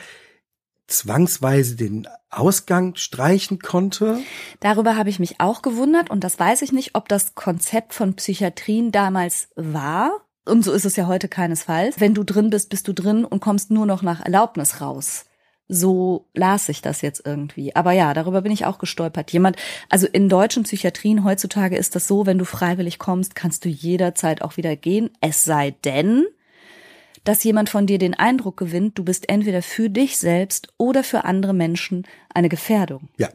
zwangsweise 0.87 1.77
den 1.77 2.09
Ausgang 2.29 2.97
streichen 2.97 3.59
konnte? 3.59 4.19
Darüber 4.59 4.97
habe 4.97 5.09
ich 5.09 5.17
mich 5.19 5.39
auch 5.39 5.61
gewundert 5.61 6.09
und 6.09 6.25
das 6.25 6.37
weiß 6.37 6.61
ich 6.61 6.73
nicht, 6.73 6.95
ob 6.95 7.07
das 7.07 7.35
Konzept 7.35 7.93
von 7.93 8.15
Psychiatrien 8.15 8.91
damals 8.91 9.47
war. 9.55 10.11
Und 10.43 10.65
so 10.65 10.73
ist 10.73 10.83
es 10.83 10.97
ja 10.97 11.07
heute 11.07 11.29
keinesfalls. 11.29 12.01
Wenn 12.01 12.13
du 12.13 12.25
drin 12.25 12.49
bist, 12.49 12.69
bist 12.69 12.85
du 12.85 12.93
drin 12.93 13.23
und 13.23 13.39
kommst 13.39 13.71
nur 13.71 13.85
noch 13.85 14.01
nach 14.01 14.19
Erlaubnis 14.19 14.81
raus. 14.81 15.23
So 15.71 16.25
las 16.33 16.67
ich 16.67 16.81
das 16.81 17.01
jetzt 17.01 17.21
irgendwie. 17.25 17.75
Aber 17.75 17.91
ja, 17.91 18.15
darüber 18.15 18.41
bin 18.41 18.51
ich 18.51 18.65
auch 18.65 18.79
gestolpert. 18.79 19.31
Jemand, 19.31 19.55
also 19.87 20.07
in 20.07 20.27
deutschen 20.27 20.63
Psychiatrien 20.63 21.23
heutzutage 21.23 21.77
ist 21.77 21.95
das 21.95 22.07
so, 22.07 22.25
wenn 22.25 22.39
du 22.39 22.45
freiwillig 22.45 22.97
kommst, 22.97 23.35
kannst 23.35 23.63
du 23.65 23.69
jederzeit 23.69 24.41
auch 24.41 24.57
wieder 24.57 24.75
gehen. 24.75 25.11
Es 25.21 25.45
sei 25.45 25.75
denn, 25.85 26.25
dass 27.23 27.43
jemand 27.43 27.69
von 27.69 27.85
dir 27.85 27.99
den 27.99 28.15
Eindruck 28.15 28.57
gewinnt, 28.57 28.97
du 28.97 29.03
bist 29.03 29.29
entweder 29.29 29.61
für 29.61 29.91
dich 29.91 30.17
selbst 30.17 30.73
oder 30.77 31.03
für 31.03 31.23
andere 31.23 31.53
Menschen 31.53 32.07
eine 32.33 32.49
Gefährdung. 32.49 33.09
Ja. 33.17 33.29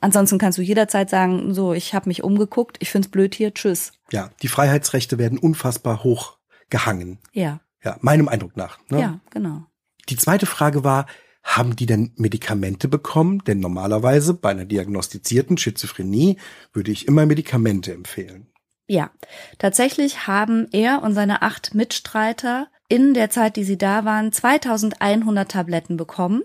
Ansonsten 0.00 0.38
kannst 0.38 0.58
du 0.58 0.62
jederzeit 0.62 1.10
sagen, 1.10 1.54
so, 1.54 1.72
ich 1.72 1.94
habe 1.94 2.08
mich 2.08 2.22
umgeguckt, 2.22 2.76
ich 2.80 2.90
find's 2.90 3.08
blöd 3.08 3.34
hier, 3.34 3.52
tschüss. 3.52 3.92
Ja, 4.10 4.30
die 4.42 4.48
Freiheitsrechte 4.48 5.18
werden 5.18 5.38
unfassbar 5.38 6.04
hoch 6.04 6.38
gehangen. 6.70 7.18
Ja. 7.32 7.60
Ja, 7.84 7.96
meinem 8.00 8.28
Eindruck 8.28 8.56
nach. 8.56 8.78
Ne? 8.88 9.00
Ja, 9.00 9.20
genau. 9.30 9.64
Die 10.08 10.16
zweite 10.16 10.46
Frage 10.46 10.84
war, 10.84 11.06
haben 11.42 11.76
die 11.76 11.86
denn 11.86 12.12
Medikamente 12.16 12.88
bekommen? 12.88 13.42
Denn 13.44 13.60
normalerweise 13.60 14.34
bei 14.34 14.50
einer 14.50 14.64
diagnostizierten 14.64 15.58
Schizophrenie 15.58 16.38
würde 16.72 16.90
ich 16.90 17.08
immer 17.08 17.26
Medikamente 17.26 17.92
empfehlen. 17.92 18.46
Ja, 18.86 19.10
tatsächlich 19.58 20.26
haben 20.26 20.68
er 20.72 21.02
und 21.02 21.14
seine 21.14 21.42
acht 21.42 21.74
Mitstreiter 21.74 22.68
in 22.88 23.14
der 23.14 23.30
Zeit, 23.30 23.56
die 23.56 23.64
sie 23.64 23.78
da 23.78 24.04
waren, 24.04 24.32
2100 24.32 25.50
Tabletten 25.50 25.96
bekommen. 25.96 26.42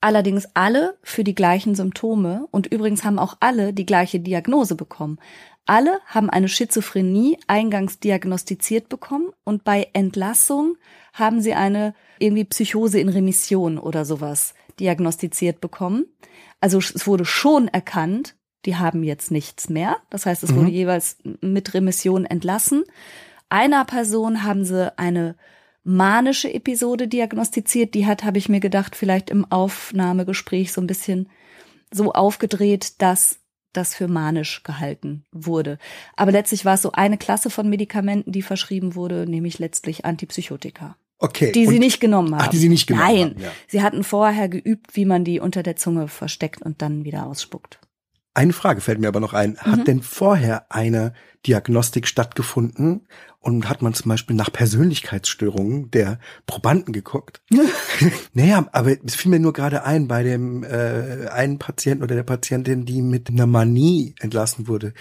Allerdings 0.00 0.46
alle 0.54 0.96
für 1.02 1.24
die 1.24 1.34
gleichen 1.34 1.74
Symptome 1.74 2.46
und 2.50 2.68
übrigens 2.68 3.04
haben 3.04 3.18
auch 3.18 3.36
alle 3.40 3.72
die 3.74 3.84
gleiche 3.84 4.20
Diagnose 4.20 4.76
bekommen. 4.76 5.18
Alle 5.66 6.00
haben 6.06 6.30
eine 6.30 6.48
Schizophrenie 6.48 7.36
eingangs 7.46 7.98
diagnostiziert 7.98 8.88
bekommen 8.88 9.32
und 9.44 9.64
bei 9.64 9.88
Entlassung 9.92 10.76
haben 11.18 11.40
sie 11.40 11.54
eine 11.54 11.94
irgendwie 12.18 12.44
Psychose 12.44 13.00
in 13.00 13.08
Remission 13.08 13.78
oder 13.78 14.04
sowas 14.04 14.54
diagnostiziert 14.80 15.60
bekommen. 15.60 16.06
Also 16.60 16.78
es 16.78 17.06
wurde 17.06 17.24
schon 17.24 17.68
erkannt, 17.68 18.36
die 18.64 18.76
haben 18.76 19.02
jetzt 19.02 19.30
nichts 19.30 19.68
mehr. 19.68 19.98
Das 20.10 20.26
heißt, 20.26 20.42
es 20.42 20.52
mhm. 20.52 20.56
wurde 20.56 20.70
jeweils 20.70 21.18
mit 21.40 21.74
Remission 21.74 22.24
entlassen. 22.24 22.84
Einer 23.48 23.84
Person 23.84 24.42
haben 24.42 24.64
sie 24.64 24.96
eine 24.98 25.36
manische 25.84 26.52
Episode 26.52 27.08
diagnostiziert. 27.08 27.94
Die 27.94 28.06
hat, 28.06 28.24
habe 28.24 28.38
ich 28.38 28.48
mir 28.48 28.60
gedacht, 28.60 28.96
vielleicht 28.96 29.30
im 29.30 29.50
Aufnahmegespräch 29.50 30.72
so 30.72 30.80
ein 30.80 30.86
bisschen 30.86 31.28
so 31.90 32.12
aufgedreht, 32.12 33.00
dass 33.00 33.40
das 33.72 33.94
für 33.94 34.08
manisch 34.08 34.62
gehalten 34.64 35.24
wurde. 35.32 35.78
Aber 36.16 36.32
letztlich 36.32 36.64
war 36.64 36.74
es 36.74 36.82
so 36.82 36.92
eine 36.92 37.16
Klasse 37.16 37.48
von 37.48 37.68
Medikamenten, 37.68 38.32
die 38.32 38.42
verschrieben 38.42 38.94
wurde, 38.94 39.26
nämlich 39.28 39.58
letztlich 39.58 40.04
Antipsychotika. 40.04 40.96
Okay. 41.18 41.52
Die 41.52 41.66
sie 41.66 41.78
nicht 41.80 42.00
genommen 42.00 42.34
haben. 42.34 42.44
Ach, 42.46 42.48
die 42.48 42.58
sie 42.58 42.68
nicht 42.68 42.86
genommen 42.86 43.06
Nein. 43.06 43.24
haben. 43.24 43.32
Nein. 43.34 43.44
Ja. 43.44 43.52
Sie 43.66 43.82
hatten 43.82 44.04
vorher 44.04 44.48
geübt, 44.48 44.94
wie 44.96 45.04
man 45.04 45.24
die 45.24 45.40
unter 45.40 45.62
der 45.62 45.76
Zunge 45.76 46.08
versteckt 46.08 46.62
und 46.62 46.80
dann 46.80 47.04
wieder 47.04 47.26
ausspuckt. 47.26 47.80
Eine 48.38 48.52
Frage 48.52 48.80
fällt 48.80 49.00
mir 49.00 49.08
aber 49.08 49.18
noch 49.18 49.34
ein. 49.34 49.58
Hat 49.58 49.80
mhm. 49.80 49.84
denn 49.84 50.02
vorher 50.02 50.70
eine 50.70 51.12
Diagnostik 51.44 52.06
stattgefunden 52.06 53.08
und 53.40 53.68
hat 53.68 53.82
man 53.82 53.94
zum 53.94 54.10
Beispiel 54.10 54.36
nach 54.36 54.52
Persönlichkeitsstörungen 54.52 55.90
der 55.90 56.20
Probanden 56.46 56.92
geguckt? 56.92 57.42
naja, 58.34 58.64
aber 58.70 58.92
es 59.04 59.16
fiel 59.16 59.32
mir 59.32 59.40
nur 59.40 59.52
gerade 59.52 59.82
ein 59.82 60.06
bei 60.06 60.22
dem 60.22 60.62
äh, 60.62 61.26
einen 61.32 61.58
Patienten 61.58 62.04
oder 62.04 62.14
der 62.14 62.22
Patientin, 62.22 62.84
die 62.84 63.02
mit 63.02 63.28
einer 63.28 63.48
Manie 63.48 64.14
entlassen 64.20 64.68
wurde, 64.68 64.92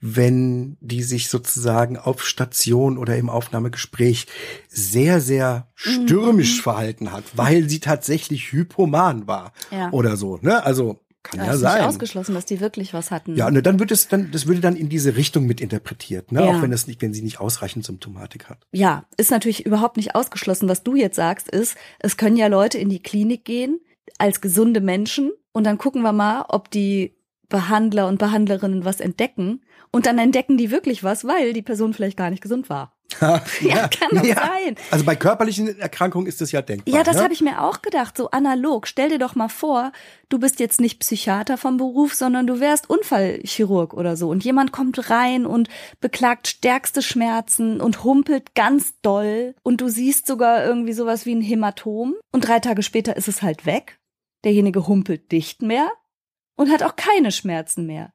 wenn 0.00 0.76
die 0.80 1.02
sich 1.02 1.28
sozusagen 1.28 1.96
auf 1.96 2.24
Station 2.24 2.96
oder 2.96 3.16
im 3.16 3.28
Aufnahmegespräch 3.28 4.28
sehr, 4.68 5.20
sehr 5.20 5.66
stürmisch 5.74 6.58
mhm. 6.58 6.62
verhalten 6.62 7.10
hat, 7.10 7.24
weil 7.34 7.68
sie 7.68 7.80
tatsächlich 7.80 8.52
hypoman 8.52 9.26
war 9.26 9.52
ja. 9.72 9.90
oder 9.90 10.16
so. 10.16 10.38
Ne? 10.40 10.62
Also 10.64 11.03
kann 11.24 11.38
das 11.38 11.46
ja 11.48 11.54
ist 11.54 11.60
sein. 11.60 11.78
Nicht 11.78 11.88
ausgeschlossen, 11.88 12.34
dass 12.34 12.44
die 12.44 12.60
wirklich 12.60 12.94
was 12.94 13.10
hatten. 13.10 13.34
Ja, 13.34 13.50
ne, 13.50 13.62
dann 13.62 13.80
wird 13.80 13.90
es 13.90 14.06
dann, 14.06 14.30
das 14.30 14.46
würde 14.46 14.60
dann 14.60 14.76
in 14.76 14.88
diese 14.88 15.16
Richtung 15.16 15.46
mit 15.46 15.60
interpretiert, 15.60 16.30
ne? 16.30 16.44
Ja. 16.44 16.50
Auch 16.50 16.62
wenn 16.62 16.70
das 16.70 16.86
nicht, 16.86 17.02
wenn 17.02 17.12
sie 17.12 17.22
nicht 17.22 17.40
ausreichend 17.40 17.84
Symptomatik 17.84 18.48
hat. 18.48 18.58
Ja, 18.72 19.04
ist 19.16 19.30
natürlich 19.30 19.66
überhaupt 19.66 19.96
nicht 19.96 20.14
ausgeschlossen. 20.14 20.68
Was 20.68 20.84
du 20.84 20.94
jetzt 20.94 21.16
sagst, 21.16 21.48
ist, 21.48 21.76
es 21.98 22.16
können 22.16 22.36
ja 22.36 22.46
Leute 22.46 22.78
in 22.78 22.88
die 22.88 23.02
Klinik 23.02 23.44
gehen 23.44 23.80
als 24.18 24.40
gesunde 24.40 24.80
Menschen 24.80 25.32
und 25.52 25.64
dann 25.64 25.78
gucken 25.78 26.02
wir 26.02 26.12
mal, 26.12 26.44
ob 26.48 26.70
die 26.70 27.16
Behandler 27.48 28.08
und 28.08 28.18
Behandlerinnen 28.18 28.84
was 28.84 29.00
entdecken 29.00 29.62
und 29.90 30.06
dann 30.06 30.18
entdecken 30.18 30.56
die 30.56 30.70
wirklich 30.70 31.04
was, 31.04 31.24
weil 31.24 31.52
die 31.52 31.62
Person 31.62 31.94
vielleicht 31.94 32.16
gar 32.16 32.30
nicht 32.30 32.42
gesund 32.42 32.68
war. 32.68 32.93
Ja, 33.20 33.42
ja, 33.60 33.88
kann 33.88 34.10
doch 34.12 34.24
ja. 34.24 34.34
sein. 34.34 34.76
Also 34.90 35.04
bei 35.04 35.16
körperlichen 35.16 35.78
Erkrankungen 35.78 36.26
ist 36.26 36.40
das 36.40 36.52
ja 36.52 36.62
denkbar. 36.62 36.94
Ja, 36.94 37.02
das 37.02 37.16
ne? 37.16 37.22
habe 37.22 37.32
ich 37.32 37.40
mir 37.40 37.62
auch 37.62 37.82
gedacht, 37.82 38.16
so 38.16 38.30
analog. 38.30 38.86
Stell 38.86 39.08
dir 39.08 39.18
doch 39.18 39.34
mal 39.34 39.48
vor, 39.48 39.92
du 40.28 40.38
bist 40.38 40.60
jetzt 40.60 40.80
nicht 40.80 40.98
Psychiater 41.00 41.56
vom 41.56 41.76
Beruf, 41.76 42.14
sondern 42.14 42.46
du 42.46 42.60
wärst 42.60 42.88
Unfallchirurg 42.90 43.94
oder 43.94 44.16
so. 44.16 44.28
Und 44.28 44.44
jemand 44.44 44.72
kommt 44.72 45.10
rein 45.10 45.46
und 45.46 45.68
beklagt 46.00 46.48
stärkste 46.48 47.02
Schmerzen 47.02 47.80
und 47.80 48.04
humpelt 48.04 48.54
ganz 48.54 48.94
doll. 49.02 49.54
Und 49.62 49.80
du 49.80 49.88
siehst 49.88 50.26
sogar 50.26 50.64
irgendwie 50.64 50.92
sowas 50.92 51.26
wie 51.26 51.34
ein 51.34 51.42
Hämatom. 51.42 52.14
Und 52.32 52.48
drei 52.48 52.60
Tage 52.60 52.82
später 52.82 53.16
ist 53.16 53.28
es 53.28 53.42
halt 53.42 53.66
weg. 53.66 53.98
Derjenige 54.44 54.86
humpelt 54.86 55.32
dicht 55.32 55.62
mehr 55.62 55.90
und 56.56 56.70
hat 56.70 56.82
auch 56.82 56.96
keine 56.96 57.32
Schmerzen 57.32 57.86
mehr 57.86 58.12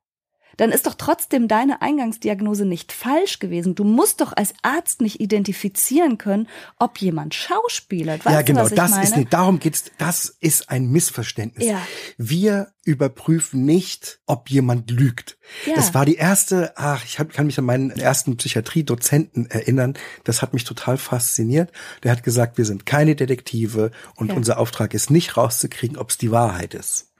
dann 0.57 0.71
ist 0.71 0.87
doch 0.87 0.95
trotzdem 0.95 1.47
deine 1.47 1.81
Eingangsdiagnose 1.81 2.65
nicht 2.65 2.91
falsch 2.91 3.39
gewesen. 3.39 3.75
Du 3.75 3.83
musst 3.83 4.21
doch 4.21 4.33
als 4.35 4.53
Arzt 4.61 5.01
nicht 5.01 5.21
identifizieren 5.21 6.17
können, 6.17 6.47
ob 6.77 6.97
jemand 6.99 7.33
schauspielert. 7.33 8.25
Weißt 8.25 8.35
ja, 8.35 8.41
genau, 8.41 8.67
du, 8.67 8.75
das 8.75 8.91
meine? 8.91 9.03
ist 9.03 9.15
nicht, 9.15 9.33
darum 9.33 9.59
geht's, 9.59 9.85
das 9.97 10.35
ist 10.39 10.69
ein 10.69 10.87
Missverständnis. 10.87 11.67
Ja. 11.67 11.81
Wir 12.17 12.73
überprüfen 12.83 13.65
nicht, 13.65 14.19
ob 14.25 14.49
jemand 14.49 14.89
lügt. 14.89 15.37
Ja. 15.65 15.75
Das 15.75 15.93
war 15.93 16.05
die 16.05 16.15
erste, 16.15 16.73
ach, 16.75 17.05
ich 17.05 17.19
hab, 17.19 17.31
kann 17.31 17.45
mich 17.45 17.57
an 17.59 17.65
meinen 17.65 17.91
ersten 17.91 18.35
Psychiatrie-Dozenten 18.35 19.45
erinnern, 19.45 19.93
das 20.23 20.41
hat 20.41 20.53
mich 20.53 20.63
total 20.63 20.97
fasziniert. 20.97 21.71
Der 22.03 22.11
hat 22.11 22.23
gesagt, 22.23 22.57
wir 22.57 22.65
sind 22.65 22.85
keine 22.85 23.15
Detektive 23.15 23.91
und 24.15 24.29
ja. 24.29 24.35
unser 24.35 24.59
Auftrag 24.59 24.93
ist 24.93 25.09
nicht 25.11 25.37
rauszukriegen, 25.37 25.97
ob 25.97 26.09
es 26.09 26.17
die 26.17 26.31
Wahrheit 26.31 26.73
ist. 26.73 27.13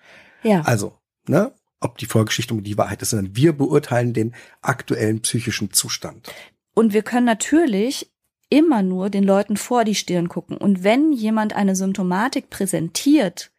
Ja. 0.44 0.62
Also, 0.62 0.98
ne? 1.28 1.54
Ob 1.80 1.98
die 1.98 2.06
Vorgeschichte 2.06 2.54
um 2.54 2.64
die 2.64 2.78
Wahrheit 2.78 3.02
ist, 3.02 3.12
sondern 3.12 3.36
wir 3.36 3.54
beurteilen 3.54 4.14
den 4.14 4.36
aktuellen 4.62 5.22
psychischen 5.22 5.72
Zustand. 5.72 6.34
Und 6.74 6.94
wir 6.94 7.04
können 7.04 7.26
natürlich 7.26 8.12
immer 8.50 8.82
nur 8.82 9.10
den 9.10 9.24
Leuten 9.24 9.58
vor 9.58 9.84
die 9.84 9.96
Stirn 9.96 10.28
gucken. 10.28 10.58
Und 10.58 10.84
wenn 10.84 11.14
jemand 11.14 11.56
eine 11.56 11.76
Symptomatik 11.76 12.50
präsentiert, 12.50 13.52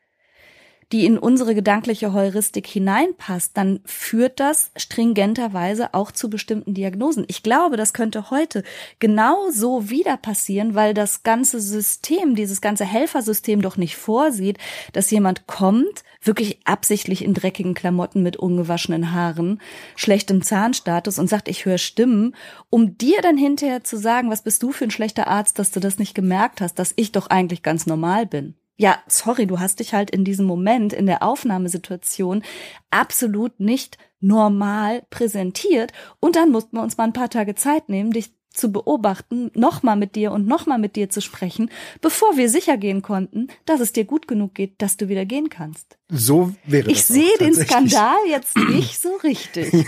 die 0.92 1.06
in 1.06 1.18
unsere 1.18 1.54
gedankliche 1.54 2.12
Heuristik 2.12 2.66
hineinpasst, 2.66 3.56
dann 3.56 3.80
führt 3.84 4.40
das 4.40 4.72
stringenterweise 4.76 5.94
auch 5.94 6.10
zu 6.10 6.28
bestimmten 6.28 6.74
Diagnosen. 6.74 7.24
Ich 7.28 7.42
glaube, 7.42 7.76
das 7.76 7.92
könnte 7.92 8.30
heute 8.30 8.64
genau 8.98 9.50
so 9.50 9.88
wieder 9.88 10.16
passieren, 10.16 10.74
weil 10.74 10.92
das 10.92 11.22
ganze 11.22 11.60
System, 11.60 12.34
dieses 12.34 12.60
ganze 12.60 12.84
Helfersystem 12.84 13.62
doch 13.62 13.76
nicht 13.76 13.96
vorsieht, 13.96 14.58
dass 14.92 15.10
jemand 15.10 15.46
kommt, 15.46 16.02
wirklich 16.22 16.58
absichtlich 16.64 17.24
in 17.24 17.34
dreckigen 17.34 17.74
Klamotten 17.74 18.22
mit 18.22 18.36
ungewaschenen 18.36 19.12
Haaren, 19.12 19.60
schlechtem 19.96 20.42
Zahnstatus 20.42 21.18
und 21.18 21.28
sagt, 21.28 21.48
ich 21.48 21.64
höre 21.64 21.78
Stimmen, 21.78 22.34
um 22.68 22.98
dir 22.98 23.22
dann 23.22 23.36
hinterher 23.36 23.84
zu 23.84 23.96
sagen, 23.96 24.30
was 24.30 24.42
bist 24.42 24.62
du 24.62 24.72
für 24.72 24.84
ein 24.84 24.90
schlechter 24.90 25.28
Arzt, 25.28 25.58
dass 25.58 25.70
du 25.70 25.80
das 25.80 25.98
nicht 25.98 26.14
gemerkt 26.14 26.60
hast, 26.60 26.78
dass 26.78 26.92
ich 26.96 27.12
doch 27.12 27.28
eigentlich 27.28 27.62
ganz 27.62 27.86
normal 27.86 28.26
bin. 28.26 28.54
Ja, 28.80 28.98
sorry, 29.08 29.46
du 29.46 29.60
hast 29.60 29.80
dich 29.80 29.92
halt 29.92 30.10
in 30.10 30.24
diesem 30.24 30.46
Moment, 30.46 30.94
in 30.94 31.04
der 31.04 31.22
Aufnahmesituation 31.22 32.42
absolut 32.88 33.60
nicht 33.60 33.98
normal 34.20 35.02
präsentiert. 35.10 35.92
Und 36.18 36.34
dann 36.34 36.50
mussten 36.50 36.78
wir 36.78 36.82
uns 36.82 36.96
mal 36.96 37.04
ein 37.04 37.12
paar 37.12 37.28
Tage 37.28 37.54
Zeit 37.54 37.90
nehmen, 37.90 38.10
dich 38.10 38.32
zu 38.48 38.72
beobachten, 38.72 39.50
nochmal 39.52 39.96
mit 39.96 40.16
dir 40.16 40.32
und 40.32 40.46
nochmal 40.46 40.78
mit 40.78 40.96
dir 40.96 41.10
zu 41.10 41.20
sprechen, 41.20 41.70
bevor 42.00 42.38
wir 42.38 42.48
sicher 42.48 42.78
gehen 42.78 43.02
konnten, 43.02 43.48
dass 43.66 43.80
es 43.80 43.92
dir 43.92 44.06
gut 44.06 44.26
genug 44.26 44.54
geht, 44.54 44.80
dass 44.80 44.96
du 44.96 45.10
wieder 45.10 45.26
gehen 45.26 45.50
kannst. 45.50 45.98
So 46.08 46.54
wäre 46.64 46.90
Ich 46.90 47.04
sehe 47.04 47.36
den. 47.38 47.54
Skandal 47.54 48.16
jetzt 48.30 48.56
nicht 48.70 48.98
so 48.98 49.14
richtig. 49.22 49.84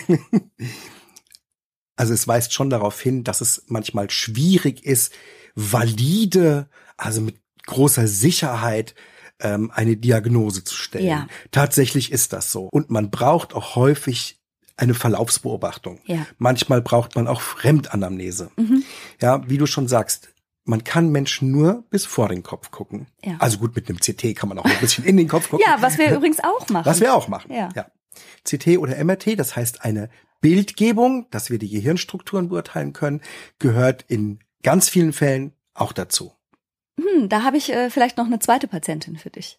Also 1.96 2.12
es 2.12 2.28
weist 2.28 2.52
schon 2.52 2.68
darauf 2.68 3.00
hin, 3.00 3.24
dass 3.24 3.40
es 3.40 3.64
manchmal 3.68 4.10
schwierig 4.10 4.84
ist, 4.84 5.14
valide, 5.54 6.68
also 6.98 7.20
mit 7.20 7.41
großer 7.66 8.06
Sicherheit 8.06 8.94
ähm, 9.40 9.70
eine 9.74 9.96
Diagnose 9.96 10.64
zu 10.64 10.74
stellen. 10.74 11.06
Ja. 11.06 11.26
Tatsächlich 11.50 12.12
ist 12.12 12.32
das 12.32 12.52
so. 12.52 12.68
Und 12.70 12.90
man 12.90 13.10
braucht 13.10 13.54
auch 13.54 13.76
häufig 13.76 14.40
eine 14.76 14.94
Verlaufsbeobachtung. 14.94 16.00
Ja. 16.06 16.26
Manchmal 16.38 16.80
braucht 16.82 17.14
man 17.14 17.28
auch 17.28 17.40
Fremdanamnese. 17.40 18.50
Mhm. 18.56 18.84
Ja, 19.20 19.48
wie 19.48 19.58
du 19.58 19.66
schon 19.66 19.86
sagst, 19.86 20.32
man 20.64 20.84
kann 20.84 21.10
Menschen 21.10 21.50
nur 21.50 21.84
bis 21.90 22.06
vor 22.06 22.28
den 22.28 22.42
Kopf 22.42 22.70
gucken. 22.70 23.08
Ja. 23.24 23.36
Also 23.38 23.58
gut, 23.58 23.74
mit 23.74 23.88
einem 23.88 23.98
CT 23.98 24.36
kann 24.36 24.48
man 24.48 24.58
auch 24.58 24.64
ein 24.64 24.78
bisschen 24.80 25.04
in 25.04 25.16
den 25.16 25.28
Kopf 25.28 25.50
gucken. 25.50 25.64
Ja, 25.68 25.80
was 25.80 25.98
wir 25.98 26.14
übrigens 26.14 26.38
auch 26.42 26.68
machen. 26.68 26.86
Was 26.86 27.00
wir 27.00 27.14
auch 27.14 27.28
machen. 27.28 27.52
Ja. 27.52 27.68
CT 28.44 28.78
oder 28.78 29.02
MRT, 29.02 29.38
das 29.38 29.56
heißt 29.56 29.84
eine 29.84 30.08
Bildgebung, 30.40 31.26
dass 31.30 31.50
wir 31.50 31.58
die 31.58 31.70
Gehirnstrukturen 31.70 32.48
beurteilen 32.48 32.92
können, 32.92 33.20
gehört 33.58 34.04
in 34.08 34.40
ganz 34.62 34.88
vielen 34.88 35.12
Fällen 35.12 35.52
auch 35.74 35.92
dazu. 35.92 36.32
Hm, 37.12 37.28
da 37.28 37.42
habe 37.42 37.56
ich 37.56 37.72
äh, 37.72 37.90
vielleicht 37.90 38.16
noch 38.16 38.26
eine 38.26 38.38
zweite 38.38 38.68
Patientin 38.68 39.16
für 39.16 39.30
dich. 39.30 39.58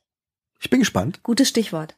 Ich 0.59 0.69
bin 0.69 0.79
gespannt. 0.79 1.23
Gutes 1.23 1.49
Stichwort. 1.49 1.97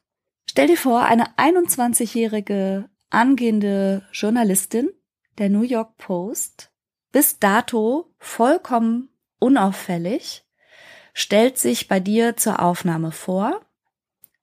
Stell 0.50 0.68
dir 0.68 0.78
vor, 0.78 1.04
eine 1.04 1.36
21-jährige 1.38 2.90
angehende 3.10 4.08
Journalistin 4.12 4.90
der 5.38 5.50
New 5.50 5.64
York 5.64 5.98
Post, 5.98 6.72
bis 7.12 7.40
dato 7.40 8.14
vollkommen 8.20 9.10
unauffällig, 9.40 10.46
stellt 11.14 11.58
sich 11.58 11.88
bei 11.88 12.00
dir 12.00 12.38
zur 12.38 12.62
Aufnahme 12.62 13.12
vor. 13.12 13.62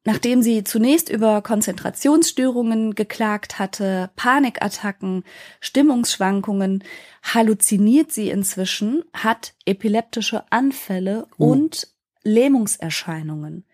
Nachdem 0.05 0.43
sie 0.43 0.65
zunächst 0.65 1.09
über 1.09 1.43
Konzentrationsstörungen 1.43 2.95
geklagt 2.97 3.59
hatte, 3.61 4.11
Panikattacken, 4.17 5.23
Stimmungsschwankungen, 5.61 6.83
halluziniert 7.23 8.11
sie 8.11 8.31
inzwischen, 8.31 9.05
hat 9.13 9.55
epileptische 9.65 10.51
Anfälle 10.51 11.27
Uh. 11.39 11.53
und 11.53 11.89
Lähmungserscheinungen. 12.25 13.65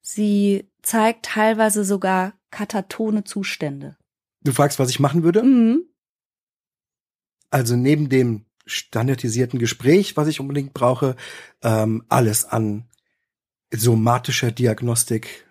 Sie 0.00 0.70
zeigt 0.82 1.26
teilweise 1.26 1.84
sogar 1.84 2.32
katatone 2.50 3.24
Zustände. 3.24 3.96
Du 4.42 4.52
fragst, 4.52 4.78
was 4.78 4.88
ich 4.88 5.00
machen 5.00 5.22
würde? 5.22 5.42
Mhm. 5.42 5.84
Also 7.50 7.76
neben 7.76 8.08
dem 8.08 8.46
standardisierten 8.64 9.58
Gespräch, 9.58 10.16
was 10.16 10.28
ich 10.28 10.40
unbedingt 10.40 10.72
brauche, 10.72 11.16
ähm, 11.62 12.04
alles 12.08 12.44
an 12.44 12.88
somatischer 13.70 14.50
Diagnostik. 14.50 15.47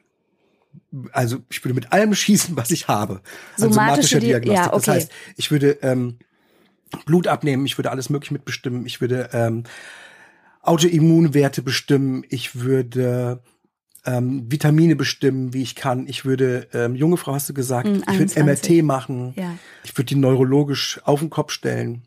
Also 1.12 1.38
ich 1.50 1.64
würde 1.64 1.74
mit 1.76 1.92
allem 1.92 2.14
schießen, 2.16 2.56
was 2.58 2.72
ich 2.72 2.88
habe. 2.88 3.22
An 3.60 3.72
Somatische 3.74 4.20
Di- 4.20 4.30
ja, 4.30 4.40
Das 4.70 4.74
okay. 4.74 4.92
heißt, 4.92 5.12
ich 5.36 5.52
würde 5.52 5.78
ähm, 5.82 6.18
Blut 7.06 7.28
abnehmen, 7.28 7.66
ich 7.66 7.78
würde 7.78 7.92
alles 7.92 8.10
mögliche 8.10 8.34
mitbestimmen, 8.34 8.86
ich 8.86 9.02
würde 9.02 9.30
ähm, 9.34 9.64
Autoimmunwerte 10.62 11.62
bestimmen, 11.62 12.24
ich 12.30 12.56
würde 12.60 13.42
ähm, 14.06 14.46
Vitamine 14.52 14.96
bestimmen, 14.96 15.54
wie 15.54 15.62
ich 15.62 15.76
kann. 15.76 16.08
Ich 16.08 16.26
würde, 16.26 16.68
ähm, 16.74 16.96
junge 16.96 17.18
Frau 17.18 17.34
hast 17.34 17.50
du 17.50 17.54
gesagt, 17.54 17.88
Mm, 17.88 17.96
ich 18.10 18.20
würde 18.20 18.36
21. 18.38 18.44
MRT 18.78 18.84
machen. 18.86 19.34
Ja. 19.36 19.58
Ich 19.84 19.94
würde 19.98 20.06
die 20.06 20.16
neurologisch 20.16 21.00
auf 21.04 21.20
den 21.20 21.30
Kopf 21.30 21.52
stellen. 21.52 22.04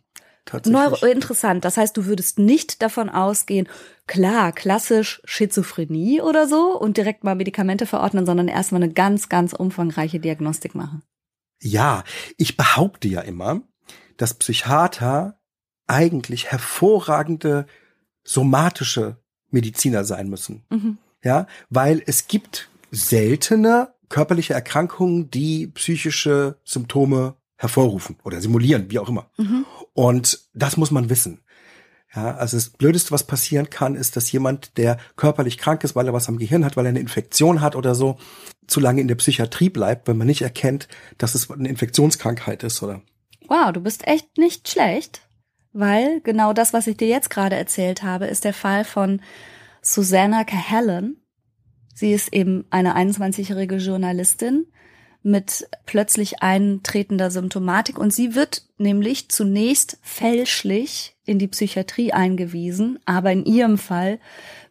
Neuro 0.64 1.06
interessant. 1.06 1.64
Das 1.64 1.76
heißt, 1.76 1.96
du 1.96 2.06
würdest 2.06 2.38
nicht 2.38 2.82
davon 2.82 3.08
ausgehen, 3.08 3.68
klar, 4.06 4.52
klassisch 4.52 5.22
Schizophrenie 5.24 6.20
oder 6.20 6.48
so 6.48 6.78
und 6.78 6.96
direkt 6.96 7.24
mal 7.24 7.34
Medikamente 7.34 7.86
verordnen, 7.86 8.26
sondern 8.26 8.48
erstmal 8.48 8.82
eine 8.82 8.92
ganz, 8.92 9.28
ganz 9.28 9.52
umfangreiche 9.52 10.18
Diagnostik 10.18 10.74
machen. 10.74 11.02
Ja, 11.62 12.04
ich 12.36 12.56
behaupte 12.56 13.08
ja 13.08 13.20
immer, 13.20 13.62
dass 14.16 14.34
Psychiater 14.34 15.38
eigentlich 15.86 16.50
hervorragende 16.50 17.66
somatische 18.24 19.16
Mediziner 19.50 20.04
sein 20.04 20.28
müssen. 20.28 20.64
Mhm. 20.70 20.98
Ja, 21.22 21.46
weil 21.68 22.02
es 22.06 22.28
gibt 22.28 22.70
seltene 22.90 23.92
körperliche 24.08 24.54
Erkrankungen, 24.54 25.30
die 25.30 25.66
psychische 25.68 26.58
Symptome 26.64 27.36
hervorrufen 27.56 28.16
oder 28.24 28.40
simulieren, 28.40 28.90
wie 28.90 28.98
auch 28.98 29.08
immer. 29.08 29.30
Mhm. 29.36 29.66
Und 29.92 30.40
das 30.54 30.76
muss 30.76 30.90
man 30.90 31.10
wissen. 31.10 31.40
Ja, 32.14 32.34
also 32.34 32.56
das 32.56 32.70
Blödeste, 32.70 33.12
was 33.12 33.24
passieren 33.24 33.70
kann, 33.70 33.94
ist, 33.94 34.16
dass 34.16 34.32
jemand, 34.32 34.76
der 34.78 34.98
körperlich 35.16 35.58
krank 35.58 35.84
ist, 35.84 35.94
weil 35.94 36.06
er 36.06 36.12
was 36.12 36.28
am 36.28 36.38
Gehirn 36.38 36.64
hat, 36.64 36.76
weil 36.76 36.86
er 36.86 36.90
eine 36.90 37.00
Infektion 37.00 37.60
hat 37.60 37.76
oder 37.76 37.94
so, 37.94 38.18
zu 38.66 38.80
lange 38.80 39.00
in 39.00 39.08
der 39.08 39.14
Psychiatrie 39.14 39.68
bleibt, 39.68 40.08
wenn 40.08 40.18
man 40.18 40.26
nicht 40.26 40.42
erkennt, 40.42 40.88
dass 41.18 41.34
es 41.34 41.50
eine 41.50 41.68
Infektionskrankheit 41.68 42.64
ist 42.64 42.82
oder. 42.82 43.02
Wow, 43.46 43.72
du 43.72 43.80
bist 43.80 44.06
echt 44.08 44.38
nicht 44.38 44.68
schlecht, 44.68 45.22
weil 45.72 46.20
genau 46.22 46.52
das, 46.52 46.72
was 46.72 46.88
ich 46.88 46.96
dir 46.96 47.08
jetzt 47.08 47.30
gerade 47.30 47.56
erzählt 47.56 48.02
habe, 48.02 48.26
ist 48.26 48.44
der 48.44 48.54
Fall 48.54 48.84
von 48.84 49.20
Susanna 49.82 50.42
Cahallen. 50.44 51.22
Sie 51.94 52.12
ist 52.12 52.32
eben 52.32 52.64
eine 52.70 52.96
21-jährige 52.96 53.76
Journalistin 53.76 54.66
mit 55.22 55.68
plötzlich 55.86 56.42
eintretender 56.42 57.30
Symptomatik. 57.30 57.98
Und 57.98 58.12
sie 58.12 58.34
wird 58.34 58.64
nämlich 58.78 59.28
zunächst 59.28 59.98
fälschlich 60.02 61.16
in 61.24 61.38
die 61.38 61.48
Psychiatrie 61.48 62.12
eingewiesen, 62.12 62.98
aber 63.04 63.30
in 63.32 63.44
ihrem 63.44 63.78
Fall 63.78 64.18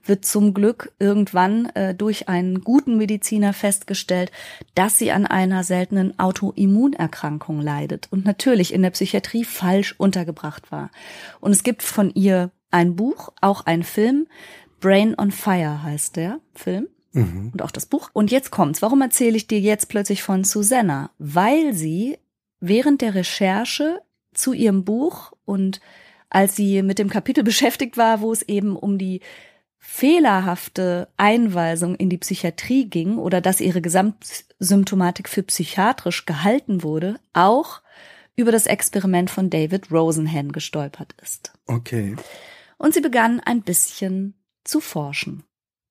wird 0.03 0.25
zum 0.25 0.53
Glück 0.53 0.91
irgendwann 0.97 1.67
äh, 1.75 1.93
durch 1.93 2.27
einen 2.27 2.62
guten 2.62 2.97
Mediziner 2.97 3.53
festgestellt, 3.53 4.31
dass 4.73 4.97
sie 4.97 5.12
an 5.12 5.25
einer 5.25 5.63
seltenen 5.63 6.17
Autoimmunerkrankung 6.19 7.62
leidet 7.62 8.07
und 8.12 8.25
natürlich 8.25 8.73
in 8.73 8.81
der 8.81 8.89
Psychiatrie 8.89 9.45
falsch 9.45 9.93
untergebracht 9.97 10.71
war. 10.71 10.89
Und 11.39 11.51
es 11.51 11.63
gibt 11.63 11.83
von 11.83 12.12
ihr 12.13 12.49
ein 12.71 12.95
Buch, 12.95 13.29
auch 13.41 13.65
ein 13.65 13.83
Film, 13.83 14.27
Brain 14.79 15.15
on 15.17 15.31
Fire 15.31 15.83
heißt 15.83 16.15
der 16.15 16.39
Film 16.55 16.88
Mhm. 17.19 17.49
und 17.53 17.62
auch 17.62 17.71
das 17.71 17.86
Buch. 17.86 18.10
Und 18.13 18.32
jetzt 18.32 18.51
kommt's. 18.51 18.82
Warum 18.82 19.01
erzähle 19.01 19.38
ich 19.38 19.47
dir 19.47 19.60
jetzt 19.60 19.89
plötzlich 19.89 20.23
von 20.23 20.43
Susanna? 20.43 21.12
Weil 21.19 21.73
sie 21.73 22.17
während 22.60 23.01
der 23.01 23.15
Recherche 23.15 24.01
zu 24.34 24.53
ihrem 24.53 24.84
Buch 24.86 25.32
und 25.45 25.79
als 26.29 26.55
sie 26.55 26.84
mit 26.84 26.99
dem 26.99 27.10
Kapitel 27.10 27.43
beschäftigt 27.51 27.97
war, 27.97 28.21
wo 28.21 28.32
es 28.32 28.41
eben 28.43 28.75
um 28.75 28.97
die 28.97 29.21
fehlerhafte 29.82 31.08
Einweisung 31.17 31.95
in 31.95 32.10
die 32.10 32.17
Psychiatrie 32.17 32.86
ging 32.86 33.17
oder 33.17 33.41
dass 33.41 33.62
ihre 33.62 33.82
Gesamtsymptomatik 33.82 35.27
für 35.29 35.43
psychiatrisch 35.43 36.25
gehalten 36.25 36.84
wurde, 36.84 37.19
auch 37.34 37.82
über 38.36 38.51
das 38.51 38.65
Experiment 38.65 39.29
von 39.29 39.49
David 39.49 39.91
Rosenhan 39.91 40.51
gestolpert 40.51 41.15
ist 41.21 41.51
Okay. 41.65 42.15
und 42.77 42.93
sie 42.93 43.01
begann 43.01 43.39
ein 43.39 43.62
bisschen 43.62 44.36
zu 44.63 44.79
forschen. 44.79 45.43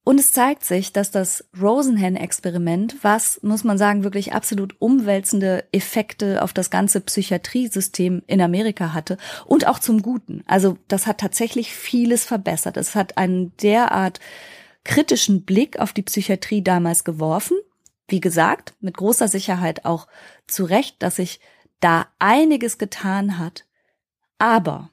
Und 0.09 0.18
es 0.18 0.33
zeigt 0.33 0.64
sich, 0.64 0.94
dass 0.94 1.11
das 1.11 1.44
Rosenhan-Experiment, 1.61 2.97
was, 3.03 3.42
muss 3.42 3.62
man 3.62 3.77
sagen, 3.77 4.05
wirklich 4.05 4.33
absolut 4.33 4.75
umwälzende 4.79 5.66
Effekte 5.71 6.42
auf 6.42 6.55
das 6.55 6.71
ganze 6.71 7.03
Psychiatriesystem 7.03 8.23
in 8.27 8.40
Amerika 8.40 8.94
hatte 8.94 9.18
und 9.44 9.66
auch 9.66 9.79
zum 9.79 10.01
Guten. 10.01 10.44
Also 10.47 10.79
das 10.88 11.07
hat 11.07 11.18
tatsächlich 11.18 11.75
vieles 11.75 12.25
verbessert. 12.25 12.79
Es 12.79 12.94
hat 12.94 13.18
einen 13.18 13.55
derart 13.59 14.18
kritischen 14.83 15.44
Blick 15.44 15.79
auf 15.79 15.92
die 15.92 16.05
Psychiatrie 16.05 16.62
damals 16.62 17.05
geworfen. 17.05 17.59
Wie 18.07 18.21
gesagt, 18.21 18.73
mit 18.81 18.97
großer 18.97 19.29
Sicherheit 19.29 19.85
auch 19.85 20.07
zu 20.47 20.64
Recht, 20.64 21.03
dass 21.03 21.16
sich 21.16 21.38
da 21.81 22.07
einiges 22.18 22.79
getan 22.79 23.37
hat. 23.37 23.66
Aber 24.38 24.88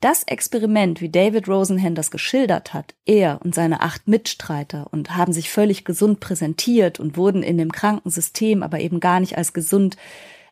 das 0.00 0.22
Experiment, 0.24 1.00
wie 1.00 1.10
David 1.10 1.46
Rosenhan 1.46 1.94
das 1.94 2.10
geschildert 2.10 2.72
hat, 2.72 2.94
er 3.04 3.40
und 3.44 3.54
seine 3.54 3.80
acht 3.82 4.08
Mitstreiter 4.08 4.88
und 4.90 5.16
haben 5.16 5.32
sich 5.32 5.50
völlig 5.50 5.84
gesund 5.84 6.20
präsentiert 6.20 6.98
und 6.98 7.16
wurden 7.16 7.42
in 7.42 7.58
dem 7.58 7.70
Krankensystem 7.70 8.62
aber 8.62 8.80
eben 8.80 9.00
gar 9.00 9.20
nicht 9.20 9.36
als 9.36 9.52
gesund 9.52 9.96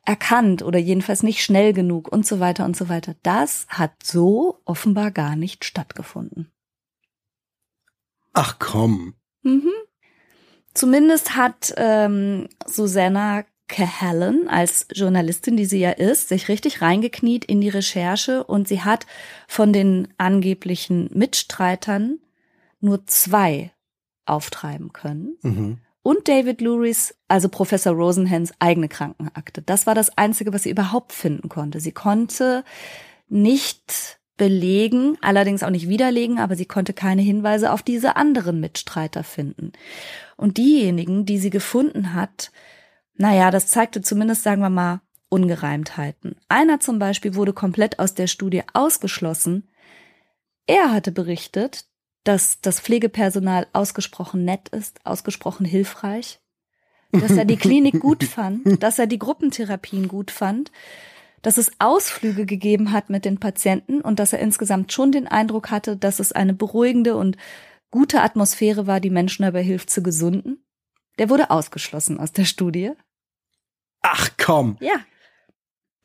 erkannt 0.04 0.62
oder 0.62 0.78
jedenfalls 0.78 1.22
nicht 1.22 1.42
schnell 1.42 1.72
genug 1.72 2.10
und 2.10 2.26
so 2.26 2.40
weiter 2.40 2.64
und 2.64 2.76
so 2.76 2.88
weiter. 2.88 3.14
Das 3.22 3.66
hat 3.68 3.92
so 4.02 4.60
offenbar 4.64 5.10
gar 5.10 5.36
nicht 5.36 5.64
stattgefunden. 5.64 6.50
Ach 8.32 8.58
komm. 8.58 9.14
Mhm. 9.42 9.72
Zumindest 10.74 11.36
hat 11.36 11.74
ähm, 11.76 12.48
Susanna 12.66 13.44
Cahallen 13.68 14.48
als 14.48 14.86
Journalistin, 14.92 15.56
die 15.56 15.66
sie 15.66 15.78
ja 15.78 15.90
ist, 15.90 16.28
sich 16.28 16.48
richtig 16.48 16.82
reingekniet 16.82 17.44
in 17.44 17.60
die 17.60 17.68
Recherche 17.68 18.44
und 18.44 18.66
sie 18.66 18.82
hat 18.82 19.06
von 19.46 19.72
den 19.72 20.08
angeblichen 20.16 21.10
Mitstreitern 21.12 22.18
nur 22.80 23.06
zwei 23.06 23.70
auftreiben 24.24 24.92
können. 24.92 25.36
Mhm. 25.42 25.78
Und 26.02 26.28
David 26.28 26.60
Lurys, 26.62 27.14
also 27.28 27.48
Professor 27.48 27.92
Rosenhans 27.92 28.52
eigene 28.58 28.88
Krankenakte. 28.88 29.60
Das 29.62 29.86
war 29.86 29.94
das 29.94 30.16
Einzige, 30.16 30.52
was 30.52 30.62
sie 30.62 30.70
überhaupt 30.70 31.12
finden 31.12 31.48
konnte. 31.48 31.80
Sie 31.80 31.92
konnte 31.92 32.64
nicht 33.28 34.18
belegen, 34.38 35.18
allerdings 35.20 35.62
auch 35.62 35.70
nicht 35.70 35.88
widerlegen, 35.88 36.38
aber 36.38 36.56
sie 36.56 36.64
konnte 36.64 36.94
keine 36.94 37.20
Hinweise 37.20 37.72
auf 37.72 37.82
diese 37.82 38.16
anderen 38.16 38.60
Mitstreiter 38.60 39.24
finden. 39.24 39.72
Und 40.36 40.56
diejenigen, 40.56 41.26
die 41.26 41.38
sie 41.38 41.50
gefunden 41.50 42.14
hat, 42.14 42.52
naja, 43.18 43.50
das 43.50 43.66
zeigte 43.66 44.00
zumindest, 44.00 44.42
sagen 44.42 44.62
wir 44.62 44.70
mal, 44.70 45.00
Ungereimtheiten. 45.28 46.36
Einer 46.48 46.80
zum 46.80 46.98
Beispiel 46.98 47.34
wurde 47.34 47.52
komplett 47.52 47.98
aus 47.98 48.14
der 48.14 48.28
Studie 48.28 48.62
ausgeschlossen. 48.72 49.68
Er 50.66 50.92
hatte 50.92 51.12
berichtet, 51.12 51.84
dass 52.24 52.60
das 52.60 52.80
Pflegepersonal 52.80 53.66
ausgesprochen 53.72 54.44
nett 54.44 54.68
ist, 54.70 55.04
ausgesprochen 55.04 55.66
hilfreich, 55.66 56.40
dass 57.12 57.32
er 57.32 57.44
die 57.44 57.56
Klinik 57.58 58.00
gut 58.00 58.24
fand, 58.24 58.82
dass 58.82 58.98
er 58.98 59.06
die 59.06 59.18
Gruppentherapien 59.18 60.08
gut 60.08 60.30
fand, 60.30 60.70
dass 61.42 61.58
es 61.58 61.72
Ausflüge 61.78 62.46
gegeben 62.46 62.92
hat 62.92 63.10
mit 63.10 63.24
den 63.24 63.38
Patienten 63.38 64.00
und 64.00 64.18
dass 64.18 64.32
er 64.32 64.40
insgesamt 64.40 64.92
schon 64.92 65.12
den 65.12 65.28
Eindruck 65.28 65.70
hatte, 65.70 65.96
dass 65.96 66.20
es 66.20 66.32
eine 66.32 66.54
beruhigende 66.54 67.16
und 67.16 67.36
gute 67.90 68.22
Atmosphäre 68.22 68.86
war, 68.86 69.00
die 69.00 69.10
Menschen 69.10 69.42
dabei 69.42 69.62
hilft 69.62 69.90
zu 69.90 70.02
gesunden. 70.02 70.62
Der 71.18 71.30
wurde 71.30 71.50
ausgeschlossen 71.50 72.18
aus 72.20 72.32
der 72.32 72.44
Studie. 72.44 72.92
Ach 74.02 74.30
komm. 74.38 74.76
Ja. 74.80 74.96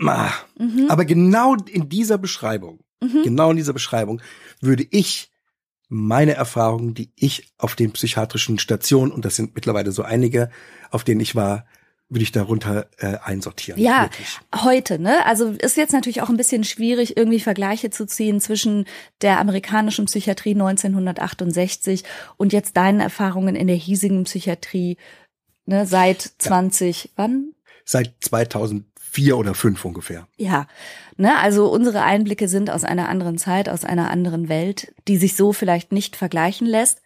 Ah. 0.02 0.32
Mhm. 0.58 0.88
Aber 0.90 1.06
genau 1.06 1.56
in 1.56 1.90
dieser 1.90 2.18
Beschreibung, 2.18 2.80
Mhm. 3.02 3.24
genau 3.24 3.52
in 3.52 3.58
dieser 3.58 3.74
Beschreibung 3.74 4.22
würde 4.62 4.86
ich 4.90 5.32
meine 5.90 6.34
Erfahrungen, 6.34 6.94
die 6.94 7.12
ich 7.16 7.54
auf 7.58 7.76
den 7.76 7.92
psychiatrischen 7.92 8.58
Stationen, 8.60 9.12
und 9.12 9.26
das 9.26 9.36
sind 9.36 9.56
mittlerweile 9.56 9.92
so 9.92 10.02
einige, 10.04 10.50
auf 10.90 11.04
denen 11.04 11.22
ich 11.22 11.36
war, 11.36 11.66
würde 12.10 12.24
ich 12.24 12.32
darunter 12.32 12.88
äh, 12.98 13.18
einsortieren. 13.24 13.80
Ja, 13.80 14.04
Wirklich. 14.04 14.40
heute, 14.64 15.00
ne? 15.00 15.26
Also 15.26 15.50
ist 15.50 15.78
jetzt 15.78 15.94
natürlich 15.94 16.22
auch 16.22 16.30
ein 16.30 16.38
bisschen 16.38 16.64
schwierig, 16.64 17.18
irgendwie 17.18 17.40
Vergleiche 17.40 17.90
zu 17.90 18.06
ziehen 18.06 18.40
zwischen 18.40 18.86
der 19.22 19.40
amerikanischen 19.40 20.06
Psychiatrie 20.06 20.52
1968 20.54 22.04
und 22.38 22.54
jetzt 22.54 22.78
deinen 22.78 23.00
Erfahrungen 23.00 23.56
in 23.56 23.68
der 23.68 23.76
hiesigen 23.76 24.24
Psychiatrie, 24.26 24.98
ne, 25.66 25.86
seit 25.86 26.22
20, 26.38 27.12
wann? 27.16 27.54
Seit 27.86 28.14
2004 28.22 29.38
oder 29.38 29.54
5 29.54 29.84
ungefähr. 29.86 30.28
Ja, 30.38 30.68
ne, 31.18 31.38
also 31.40 31.72
unsere 31.72 32.02
Einblicke 32.04 32.48
sind 32.48 32.70
aus 32.70 32.84
einer 32.84 33.10
anderen 33.10 33.38
Zeit, 33.38 33.70
aus 33.70 33.84
einer 33.86 34.10
anderen 34.10 34.50
Welt, 34.50 34.94
die 35.08 35.18
sich 35.18 35.36
so 35.36 35.54
vielleicht 35.54 35.92
nicht 35.92 36.16
vergleichen 36.16 36.68
lässt. 36.68 37.02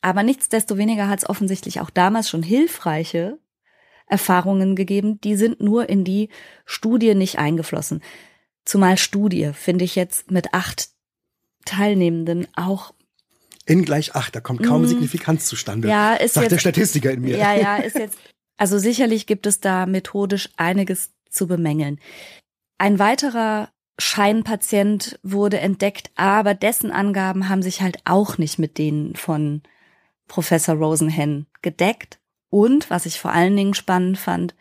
Aber 0.00 0.22
nichtsdestoweniger 0.22 1.08
hat 1.08 1.20
es 1.20 1.28
offensichtlich 1.28 1.80
auch 1.80 1.90
damals 1.90 2.28
schon 2.30 2.42
hilfreiche 2.42 3.38
Erfahrungen 4.06 4.76
gegeben, 4.76 5.20
die 5.20 5.34
sind 5.36 5.60
nur 5.60 5.88
in 5.88 6.04
die 6.04 6.28
Studie 6.64 7.14
nicht 7.14 7.38
eingeflossen. 7.38 8.02
Zumal 8.64 8.96
Studie 8.96 9.50
finde 9.54 9.84
ich 9.84 9.96
jetzt 9.96 10.30
mit 10.30 10.54
acht 10.54 10.88
Teilnehmenden 11.64 12.46
auch, 12.54 12.94
In 13.66 13.84
gleich 13.84 14.14
8, 14.14 14.34
da 14.36 14.40
kommt 14.40 14.62
kaum 14.62 14.82
Mhm. 14.82 14.86
Signifikanz 14.88 15.44
zustande. 15.46 15.88
ja, 15.88 16.14
ist 16.14 16.34
sagt 16.34 16.46
der 16.46 16.52
jetzt, 16.52 16.60
Statistiker 16.62 17.10
in 17.10 17.20
mir. 17.20 17.36
ja, 17.36 17.54
ja, 17.54 17.76
ist 17.76 17.96
jetzt, 17.98 18.16
also 18.58 18.78
sicherlich 18.78 19.26
gibt 19.26 19.46
es 19.46 19.60
da 19.60 19.86
methodisch 19.86 20.50
einiges 20.56 21.14
zu 21.30 21.46
bemängeln. 21.46 21.98
Ein 22.76 22.98
weiterer 22.98 23.70
Scheinpatient 23.98 25.18
wurde 25.22 25.58
entdeckt, 25.60 26.10
aber 26.16 26.54
dessen 26.54 26.90
Angaben 26.92 27.48
haben 27.48 27.62
sich 27.62 27.80
halt 27.80 27.98
auch 28.04 28.36
nicht 28.36 28.58
mit 28.58 28.78
denen 28.78 29.16
von 29.16 29.62
Professor 30.26 30.74
Rosenhen 30.74 31.46
gedeckt. 31.62 32.18
Und, 32.50 32.90
was 32.90 33.06
ich 33.06 33.20
vor 33.20 33.32
allen 33.32 33.56
Dingen 33.56 33.74
spannend 33.74 34.18
fand, 34.18 34.54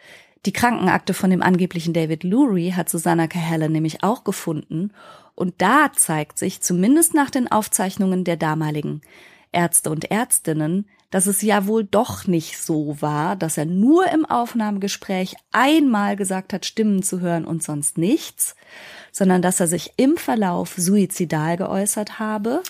die 0.46 0.54
Krankenakte 0.54 1.14
von 1.14 1.30
dem 1.30 1.42
angeblichen 1.42 1.94
David 1.94 2.24
Lurie 2.24 2.74
hat 2.74 2.90
Susanna 2.90 3.28
Cahalan 3.28 3.72
nämlich 3.72 4.04
auch 4.04 4.24
gefunden. 4.24 4.92
Und 5.36 5.62
da 5.62 5.92
zeigt 5.94 6.40
sich, 6.40 6.62
zumindest 6.62 7.14
nach 7.14 7.30
den 7.30 7.52
Aufzeichnungen 7.52 8.24
der 8.24 8.38
damaligen 8.38 9.02
Ärzte 9.52 9.90
und 9.90 10.10
Ärztinnen, 10.10 10.88
dass 11.10 11.26
es 11.26 11.42
ja 11.42 11.68
wohl 11.68 11.86
doch 11.86 12.28
nicht 12.28 12.58
so 12.58 13.02
war, 13.02 13.36
dass 13.36 13.58
er 13.58 13.66
nur 13.66 14.12
im 14.12 14.26
Aufnahmegespräch 14.26 15.36
einmal 15.52 16.16
gesagt 16.16 16.54
hat, 16.54 16.66
Stimmen 16.66 17.02
zu 17.02 17.22
hören 17.22 17.46
und 17.46 17.64
sonst 17.64 17.98
nichts, 17.98 18.56
sondern 19.12 19.42
dass 19.42 19.60
er 19.60 19.68
sich 19.68 19.94
im 19.98 20.18
Verlauf 20.18 20.76
suizidal 20.78 21.58
geäußert 21.58 22.20
habe 22.20 22.62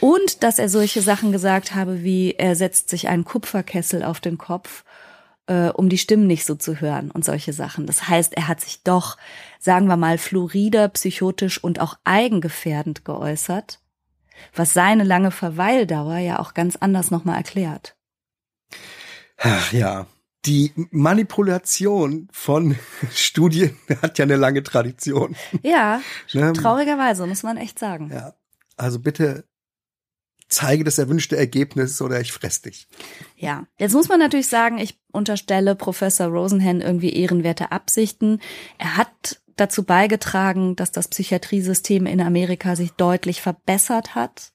und 0.00 0.42
dass 0.42 0.58
er 0.58 0.68
solche 0.68 1.02
Sachen 1.02 1.30
gesagt 1.30 1.74
habe, 1.74 2.02
wie 2.02 2.32
er 2.32 2.56
setzt 2.56 2.88
sich 2.88 3.08
einen 3.08 3.24
Kupferkessel 3.24 4.02
auf 4.02 4.20
den 4.20 4.38
Kopf, 4.38 4.84
äh, 5.46 5.68
um 5.68 5.88
die 5.88 5.98
Stimmen 5.98 6.26
nicht 6.26 6.46
so 6.46 6.54
zu 6.54 6.80
hören 6.80 7.10
und 7.10 7.24
solche 7.24 7.52
Sachen. 7.52 7.86
Das 7.86 8.08
heißt, 8.08 8.34
er 8.34 8.48
hat 8.48 8.60
sich 8.60 8.82
doch, 8.82 9.16
sagen 9.58 9.86
wir 9.86 9.96
mal, 9.96 10.18
florider, 10.18 10.88
psychotisch 10.88 11.62
und 11.62 11.80
auch 11.80 11.98
eigengefährdend 12.04 13.04
geäußert, 13.04 13.80
was 14.54 14.72
seine 14.72 15.04
lange 15.04 15.30
Verweildauer 15.30 16.18
ja 16.18 16.38
auch 16.38 16.54
ganz 16.54 16.76
anders 16.76 17.10
nochmal 17.10 17.36
erklärt. 17.36 17.96
Ach 19.38 19.72
ja. 19.72 20.06
Die 20.46 20.72
Manipulation 20.90 22.28
von 22.32 22.76
Studien 23.14 23.76
hat 24.00 24.18
ja 24.18 24.24
eine 24.24 24.36
lange 24.36 24.62
Tradition. 24.62 25.36
Ja, 25.62 26.00
Ne? 26.32 26.52
traurigerweise, 26.54 27.26
muss 27.26 27.42
man 27.42 27.56
echt 27.56 27.78
sagen. 27.78 28.10
Ja. 28.12 28.34
Also 28.76 28.98
bitte 29.00 29.44
zeige 30.48 30.82
das 30.82 30.98
erwünschte 30.98 31.36
Ergebnis 31.36 32.00
oder 32.02 32.20
ich 32.20 32.32
fress 32.32 32.62
dich. 32.62 32.88
Ja, 33.36 33.66
jetzt 33.78 33.92
muss 33.92 34.08
man 34.08 34.18
natürlich 34.18 34.48
sagen, 34.48 34.78
ich 34.78 34.98
unterstelle 35.12 35.74
Professor 35.76 36.26
Rosenhan 36.26 36.80
irgendwie 36.80 37.12
ehrenwerte 37.12 37.70
Absichten. 37.70 38.40
Er 38.78 38.96
hat 38.96 39.40
dazu 39.60 39.84
beigetragen, 39.84 40.76
dass 40.76 40.92
das 40.92 41.08
Psychiatriesystem 41.08 42.06
in 42.06 42.20
Amerika 42.20 42.76
sich 42.76 42.92
deutlich 42.92 43.42
verbessert 43.42 44.14
hat. 44.14 44.52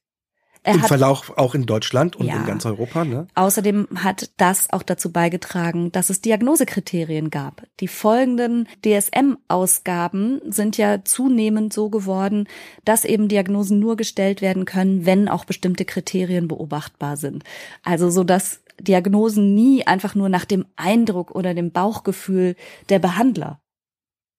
Er 0.63 0.73
Im 0.73 0.81
hat 0.81 0.87
Verlauf 0.87 1.37
auch 1.37 1.53
in 1.53 1.67
Deutschland 1.67 2.15
und 2.15 2.25
Ja. 2.25 2.37
in 2.37 2.45
ganz 2.47 2.65
Europa, 2.65 3.05
ne? 3.05 3.27
Außerdem 3.35 3.87
hat 3.97 4.31
das 4.37 4.71
auch 4.71 4.81
dazu 4.81 5.11
beigetragen, 5.11 5.91
dass 5.91 6.09
es 6.09 6.21
Diagnosekriterien 6.21 7.29
gab. 7.29 7.61
Die 7.81 7.87
folgenden 7.87 8.67
DSM-Ausgaben 8.83 10.41
sind 10.51 10.77
ja 10.77 11.03
zunehmend 11.03 11.71
so 11.71 11.89
geworden, 11.89 12.47
dass 12.83 13.05
eben 13.05 13.27
Diagnosen 13.27 13.79
nur 13.79 13.95
gestellt 13.95 14.41
werden 14.41 14.65
können, 14.65 15.05
wenn 15.05 15.29
auch 15.29 15.45
bestimmte 15.45 15.85
Kriterien 15.85 16.47
beobachtbar 16.47 17.15
sind. 17.15 17.43
Also 17.83 18.09
so, 18.09 18.23
dass 18.23 18.61
Diagnosen 18.79 19.53
nie 19.53 19.85
einfach 19.85 20.15
nur 20.15 20.29
nach 20.29 20.45
dem 20.45 20.65
Eindruck 20.75 21.29
oder 21.31 21.53
dem 21.53 21.71
Bauchgefühl 21.71 22.55
der 22.89 22.97
Behandler 22.97 23.61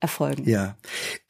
erfolgen. 0.01 0.49
Ja. 0.49 0.77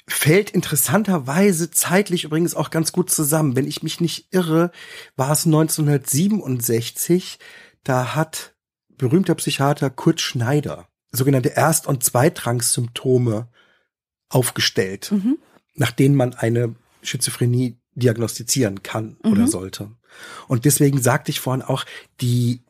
Fällt 0.08 0.50
interessanterweise 0.50 1.70
zeitlich 1.70 2.24
übrigens 2.24 2.54
auch 2.54 2.70
ganz 2.70 2.92
gut 2.92 3.10
zusammen. 3.10 3.56
Wenn 3.56 3.66
ich 3.66 3.82
mich 3.82 4.00
nicht 4.00 4.28
irre, 4.32 4.70
war 5.16 5.32
es 5.32 5.46
1967, 5.46 7.38
da 7.84 8.14
hat 8.14 8.54
berühmter 8.96 9.34
Psychiater 9.34 9.90
Kurt 9.90 10.20
Schneider 10.20 10.88
sogenannte 11.12 11.50
Erst- 11.50 11.86
und 11.86 12.04
Zweitrangssymptome 12.04 13.48
aufgestellt, 14.28 15.12
Mhm. 15.12 15.38
nach 15.74 15.92
denen 15.92 16.14
man 16.14 16.34
eine 16.34 16.74
Schizophrenie 17.02 17.78
diagnostizieren 17.94 18.82
kann 18.82 19.16
Mhm. 19.22 19.32
oder 19.32 19.46
sollte. 19.46 19.90
Und 20.48 20.64
deswegen 20.64 21.00
sagte 21.00 21.30
ich 21.30 21.40
vorhin 21.40 21.62
auch, 21.62 21.84
die 22.20 22.62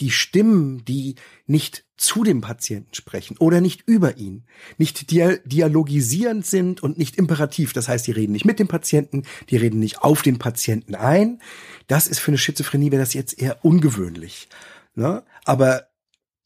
die 0.00 0.10
Stimmen, 0.10 0.84
die 0.84 1.14
nicht 1.46 1.83
zu 1.96 2.24
dem 2.24 2.40
Patienten 2.40 2.94
sprechen 2.94 3.36
oder 3.38 3.60
nicht 3.60 3.82
über 3.86 4.16
ihn, 4.16 4.44
nicht 4.78 5.10
dia 5.10 5.36
dialogisierend 5.44 6.44
sind 6.44 6.82
und 6.82 6.98
nicht 6.98 7.16
imperativ. 7.16 7.72
Das 7.72 7.88
heißt, 7.88 8.06
die 8.06 8.12
reden 8.12 8.32
nicht 8.32 8.44
mit 8.44 8.58
dem 8.58 8.68
Patienten, 8.68 9.22
die 9.50 9.56
reden 9.56 9.78
nicht 9.78 10.02
auf 10.02 10.22
den 10.22 10.38
Patienten 10.38 10.94
ein. 10.94 11.40
Das 11.86 12.06
ist 12.06 12.18
für 12.18 12.30
eine 12.30 12.38
Schizophrenie 12.38 12.90
wäre 12.90 13.02
das 13.02 13.14
jetzt 13.14 13.40
eher 13.40 13.64
ungewöhnlich. 13.64 14.48
Ne? 14.94 15.22
Aber 15.44 15.88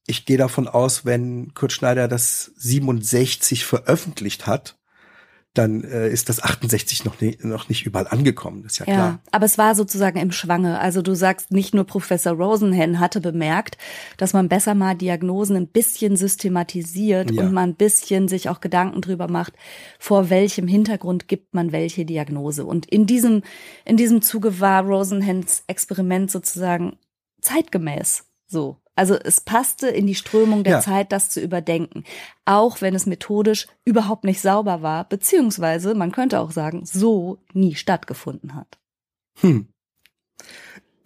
ich 0.07 0.27
gehe 0.27 0.39
davon 0.39 0.69
aus, 0.69 1.05
wenn 1.05 1.53
Kurt 1.55 1.73
Schneider 1.73 2.09
das 2.09 2.53
67 2.57 3.65
veröffentlicht 3.65 4.47
hat, 4.47 4.78
dann 5.55 5.83
äh, 5.83 6.09
ist 6.09 6.29
das 6.29 6.41
68 6.43 7.05
noch, 7.05 7.21
nie, 7.21 7.37
noch 7.43 7.69
nicht 7.69 7.85
überall 7.85 8.07
angekommen. 8.07 8.63
Das 8.63 8.73
ist 8.75 8.79
ja, 8.81 8.87
Ja, 8.87 8.95
klar. 8.95 9.19
aber 9.33 9.45
es 9.47 9.59
war 9.59 9.75
sozusagen 9.75 10.19
im 10.19 10.31
Schwange. 10.31 10.79
Also 10.79 11.03
du 11.03 11.15
sagst, 11.15 11.51
nicht 11.51 11.75
nur 11.75 11.85
Professor 11.85 12.33
Rosenhan 12.35 13.01
hatte 13.01 13.21
bemerkt, 13.21 13.77
dass 14.19 14.33
man 14.35 14.49
besser 14.49 14.75
mal 14.75 14.95
Diagnosen 14.95 15.57
ein 15.57 15.67
bisschen 15.67 16.17
systematisiert 16.17 17.31
Ja. 17.31 17.43
und 17.43 17.53
mal 17.53 17.63
ein 17.65 17.75
bisschen 17.75 18.29
sich 18.29 18.49
auch 18.49 18.61
Gedanken 18.61 19.01
drüber 19.01 19.29
macht, 19.29 19.55
vor 19.99 20.31
welchem 20.31 20.69
Hintergrund 20.69 21.27
gibt 21.29 21.55
man 21.55 21.73
welche 21.73 22.05
Diagnose. 22.05 22.65
Und 22.65 22.87
in 22.87 23.07
diesem, 23.07 23.43
in 23.85 23.97
diesem 23.97 24.23
Zuge 24.23 24.61
war 24.61 24.85
Rosenhans 24.85 25.65
Experiment 25.67 26.31
sozusagen 26.31 26.99
zeitgemäß. 27.41 28.25
So. 28.47 28.77
Also 28.99 29.15
es 29.15 29.41
passte 29.41 29.87
in 29.87 30.09
die 30.09 30.17
Strömung 30.17 30.65
der 30.65 30.73
Ja. 30.73 30.81
Zeit, 30.81 31.13
das 31.13 31.31
zu 31.31 31.41
überdenken. 31.41 32.03
Auch 32.45 32.81
wenn 32.81 32.97
es 32.97 33.07
methodisch 33.07 33.69
überhaupt 33.85 34.25
nicht 34.25 34.41
sauber 34.41 34.83
war, 34.83 35.09
beziehungsweise 35.09 35.95
man 35.95 36.11
könnte 36.11 36.41
auch 36.41 36.51
sagen, 36.51 36.85
so 36.85 37.39
nie 37.53 37.77
stattgefunden 37.77 38.57
hat. 38.57 38.77
Hm. 39.41 39.69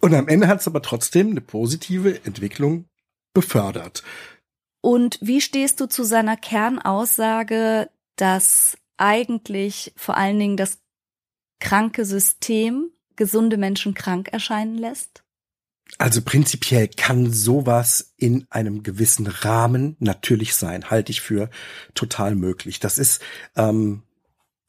Und 0.01 0.13
am 0.15 0.27
Ende 0.27 0.47
hat 0.47 0.61
es 0.61 0.67
aber 0.67 0.81
trotzdem 0.81 1.29
eine 1.29 1.41
positive 1.41 2.25
Entwicklung 2.25 2.85
befördert. 3.31 4.03
Und 4.81 5.19
wie 5.21 5.39
stehst 5.39 5.79
du 5.79 5.85
zu 5.85 6.03
seiner 6.03 6.35
Kernaussage, 6.35 7.91
dass 8.15 8.75
eigentlich 8.97 9.93
vor 9.95 10.17
allen 10.17 10.39
Dingen 10.39 10.57
das 10.57 10.79
kranke 11.59 12.05
System 12.05 12.89
gesunde 13.17 13.57
Menschen 13.57 13.93
krank 13.93 14.29
erscheinen 14.33 14.79
lässt? 14.79 15.23
Also 15.97 16.21
prinzipiell 16.21 16.87
kann 16.87 17.31
sowas 17.31 18.13
in 18.17 18.47
einem 18.49 18.83
gewissen 18.83 19.27
Rahmen 19.27 19.95
natürlich 19.99 20.55
sein, 20.55 20.89
halte 20.89 21.11
ich 21.11 21.21
für 21.21 21.49
total 21.93 22.35
möglich. 22.35 22.79
Das 22.79 22.97
ist 22.97 23.21
ähm, 23.55 24.03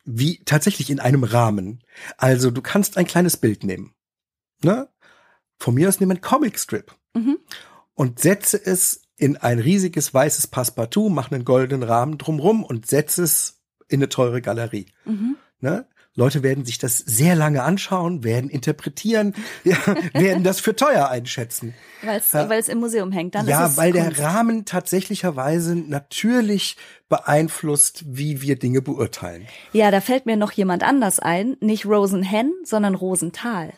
wie 0.05 0.45
tatsächlich 0.45 0.91
in 0.91 1.01
einem 1.01 1.25
Rahmen. 1.25 1.83
Also 2.19 2.51
du 2.51 2.61
kannst 2.61 2.97
ein 2.99 3.07
kleines 3.07 3.37
Bild 3.37 3.65
nehmen. 3.65 3.95
Ne? 4.63 4.89
Von 5.59 5.75
mir 5.75 5.89
aus 5.89 6.01
nehmen 6.01 6.21
Comicstrip 6.21 6.95
mhm. 7.15 7.39
und 7.95 8.21
setze 8.21 8.63
es 8.63 9.03
in 9.17 9.37
ein 9.37 9.59
riesiges 9.59 10.13
weißes 10.13 10.49
Passepartout, 10.49 11.09
mach 11.09 11.31
einen 11.31 11.45
goldenen 11.45 11.85
Rahmen 11.85 12.19
drumrum 12.19 12.65
und 12.65 12.87
setze 12.87 13.23
es 13.23 13.63
in 13.89 14.01
eine 14.01 14.09
teure 14.09 14.43
Galerie. 14.43 14.87
Mhm. 15.05 15.37
Ne? 15.61 15.87
Leute 16.17 16.45
werden 16.45 16.65
sich 16.65 16.79
das 16.79 16.99
sehr 16.99 17.35
lange 17.35 17.63
anschauen, 17.63 18.23
werden 18.23 18.49
interpretieren, 18.49 19.35
ja, 19.65 19.77
werden 20.13 20.45
das 20.45 20.61
für 20.61 20.77
teuer 20.77 21.09
einschätzen. 21.09 21.75
Weil 22.03 22.19
es 22.19 22.33
ja. 22.33 22.73
im 22.73 22.81
Museum 22.81 23.11
hängt. 23.11 23.35
Dann 23.35 23.49
ja, 23.49 23.77
weil 23.77 23.93
Kunst. 23.93 24.19
der 24.19 24.25
Rahmen 24.25 24.65
tatsächlicherweise 24.65 25.75
natürlich 25.75 26.77
beeinflusst, 27.09 28.05
wie 28.07 28.43
wir 28.43 28.59
Dinge 28.59 28.81
beurteilen. 28.81 29.47
Ja, 29.73 29.91
da 29.91 30.01
fällt 30.01 30.27
mir 30.27 30.37
noch 30.37 30.53
jemand 30.53 30.83
anders 30.83 31.19
ein. 31.19 31.57
Nicht 31.61 31.87
Rosenhen, 31.87 32.53
sondern 32.65 32.95
Rosenthal. 32.95 33.73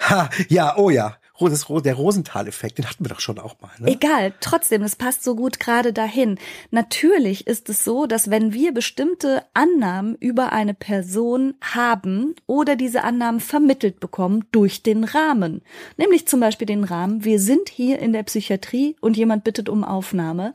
Ha, 0.00 0.28
ja, 0.48 0.76
oh 0.76 0.90
ja 0.90 1.16
das, 1.40 1.66
der 1.82 1.94
Rosenthal-Effekt, 1.94 2.78
den 2.78 2.86
hatten 2.86 3.04
wir 3.04 3.10
doch 3.10 3.20
schon 3.20 3.38
auch 3.38 3.60
mal. 3.60 3.70
Ne? 3.78 3.92
Egal, 3.92 4.34
trotzdem, 4.40 4.82
das 4.82 4.96
passt 4.96 5.22
so 5.22 5.36
gut 5.36 5.60
gerade 5.60 5.92
dahin. 5.92 6.38
Natürlich 6.70 7.46
ist 7.46 7.68
es 7.68 7.84
so, 7.84 8.06
dass 8.06 8.30
wenn 8.30 8.52
wir 8.52 8.72
bestimmte 8.72 9.44
Annahmen 9.54 10.16
über 10.16 10.52
eine 10.52 10.74
Person 10.74 11.54
haben 11.60 12.34
oder 12.46 12.76
diese 12.76 13.04
Annahmen 13.04 13.40
vermittelt 13.40 14.00
bekommen 14.00 14.44
durch 14.52 14.82
den 14.82 15.04
Rahmen, 15.04 15.62
nämlich 15.96 16.26
zum 16.26 16.40
Beispiel 16.40 16.66
den 16.66 16.84
Rahmen, 16.84 17.24
wir 17.24 17.40
sind 17.40 17.68
hier 17.68 17.98
in 17.98 18.12
der 18.12 18.22
Psychiatrie 18.22 18.96
und 19.00 19.16
jemand 19.16 19.44
bittet 19.44 19.68
um 19.68 19.84
Aufnahme, 19.84 20.54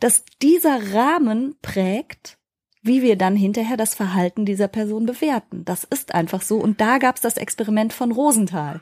dass 0.00 0.24
dieser 0.42 0.94
Rahmen 0.94 1.56
prägt, 1.62 2.38
wie 2.82 3.02
wir 3.02 3.16
dann 3.16 3.36
hinterher 3.36 3.76
das 3.76 3.94
Verhalten 3.94 4.44
dieser 4.44 4.68
Person 4.68 5.06
bewerten. 5.06 5.64
Das 5.64 5.84
ist 5.84 6.14
einfach 6.14 6.42
so. 6.42 6.56
Und 6.56 6.80
da 6.80 6.98
gab 6.98 7.16
es 7.16 7.22
das 7.22 7.36
Experiment 7.36 7.92
von 7.92 8.10
Rosenthal. 8.10 8.80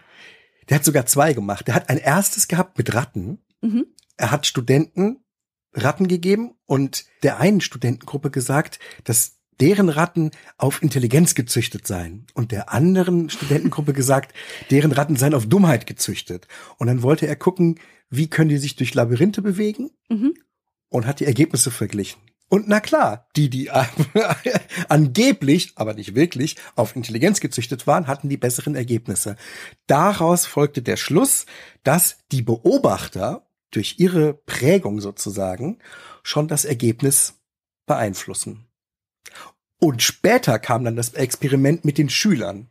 Der 0.70 0.76
hat 0.76 0.84
sogar 0.84 1.04
zwei 1.04 1.34
gemacht. 1.34 1.66
Der 1.68 1.74
hat 1.74 1.90
ein 1.90 1.98
erstes 1.98 2.48
gehabt 2.48 2.78
mit 2.78 2.94
Ratten. 2.94 3.40
Mhm. 3.60 3.86
Er 4.16 4.30
hat 4.30 4.46
Studenten 4.46 5.18
Ratten 5.72 6.08
gegeben 6.08 6.54
und 6.66 7.04
der 7.22 7.38
einen 7.38 7.60
Studentengruppe 7.60 8.30
gesagt, 8.30 8.78
dass 9.04 9.40
deren 9.60 9.88
Ratten 9.88 10.30
auf 10.56 10.82
Intelligenz 10.82 11.34
gezüchtet 11.34 11.86
seien 11.86 12.26
und 12.34 12.50
der 12.50 12.72
anderen 12.72 13.28
Studentengruppe 13.30 13.92
gesagt, 13.92 14.34
deren 14.70 14.92
Ratten 14.92 15.16
seien 15.16 15.34
auf 15.34 15.46
Dummheit 15.46 15.86
gezüchtet. 15.86 16.48
Und 16.78 16.86
dann 16.86 17.02
wollte 17.02 17.26
er 17.26 17.36
gucken, 17.36 17.78
wie 18.08 18.28
können 18.28 18.48
die 18.48 18.58
sich 18.58 18.76
durch 18.76 18.94
Labyrinthe 18.94 19.42
bewegen 19.42 19.90
mhm. 20.08 20.34
und 20.88 21.06
hat 21.06 21.20
die 21.20 21.26
Ergebnisse 21.26 21.70
verglichen. 21.70 22.20
Und 22.50 22.66
na 22.66 22.80
klar, 22.80 23.28
die, 23.36 23.48
die 23.48 23.70
angeblich, 24.88 25.72
aber 25.76 25.94
nicht 25.94 26.16
wirklich, 26.16 26.56
auf 26.74 26.96
Intelligenz 26.96 27.38
gezüchtet 27.38 27.86
waren, 27.86 28.08
hatten 28.08 28.28
die 28.28 28.36
besseren 28.36 28.74
Ergebnisse. 28.74 29.36
Daraus 29.86 30.46
folgte 30.46 30.82
der 30.82 30.96
Schluss, 30.96 31.46
dass 31.84 32.18
die 32.32 32.42
Beobachter 32.42 33.46
durch 33.70 34.00
ihre 34.00 34.34
Prägung 34.34 35.00
sozusagen 35.00 35.78
schon 36.24 36.48
das 36.48 36.64
Ergebnis 36.64 37.34
beeinflussen. 37.86 38.66
Und 39.78 40.02
später 40.02 40.58
kam 40.58 40.84
dann 40.84 40.96
das 40.96 41.14
Experiment 41.14 41.84
mit 41.84 41.98
den 41.98 42.10
Schülern. 42.10 42.68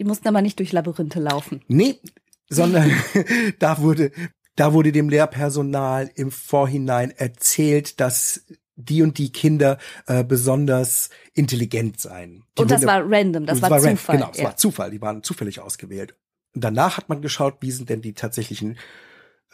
Die 0.00 0.04
mussten 0.04 0.26
aber 0.26 0.42
nicht 0.42 0.58
durch 0.58 0.72
Labyrinthe 0.72 1.20
laufen. 1.20 1.62
Nee, 1.68 2.00
sondern 2.48 2.90
da 3.60 3.80
wurde 3.80 4.10
da 4.56 4.72
wurde 4.72 4.92
dem 4.92 5.08
Lehrpersonal 5.08 6.10
im 6.14 6.30
Vorhinein 6.30 7.10
erzählt, 7.10 7.98
dass 7.98 8.44
die 8.76 9.02
und 9.02 9.18
die 9.18 9.32
Kinder 9.32 9.78
äh, 10.06 10.24
besonders 10.24 11.10
intelligent 11.32 12.00
sein. 12.00 12.44
Die 12.58 12.62
und 12.62 12.70
das 12.70 12.84
war 12.84 13.02
random, 13.04 13.46
das, 13.46 13.62
war, 13.62 13.70
war 13.70 13.80
Zufall. 13.80 14.16
Genau, 14.16 14.30
es 14.32 14.38
ja. 14.38 14.44
war 14.44 14.56
Zufall, 14.56 14.90
die 14.90 15.00
waren 15.00 15.22
zufällig 15.22 15.60
ausgewählt. 15.60 16.14
Und 16.54 16.64
danach 16.64 16.96
hat 16.96 17.08
man 17.08 17.22
geschaut, 17.22 17.56
wie 17.60 17.70
sind 17.70 17.90
denn 17.90 18.00
die 18.00 18.14
tatsächlichen 18.14 18.78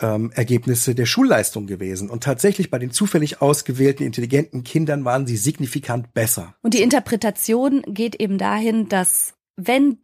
ähm, 0.00 0.32
Ergebnisse 0.34 0.94
der 0.94 1.06
Schulleistung 1.06 1.66
gewesen. 1.66 2.10
Und 2.10 2.22
tatsächlich 2.22 2.70
bei 2.70 2.78
den 2.78 2.90
zufällig 2.90 3.42
ausgewählten 3.42 4.04
intelligenten 4.04 4.64
Kindern 4.64 5.04
waren 5.04 5.26
sie 5.26 5.36
signifikant 5.36 6.12
besser. 6.14 6.54
Und 6.62 6.74
die 6.74 6.82
Interpretation 6.82 7.82
geht 7.86 8.16
eben 8.16 8.38
dahin, 8.38 8.88
dass 8.88 9.34
wenn 9.56 9.98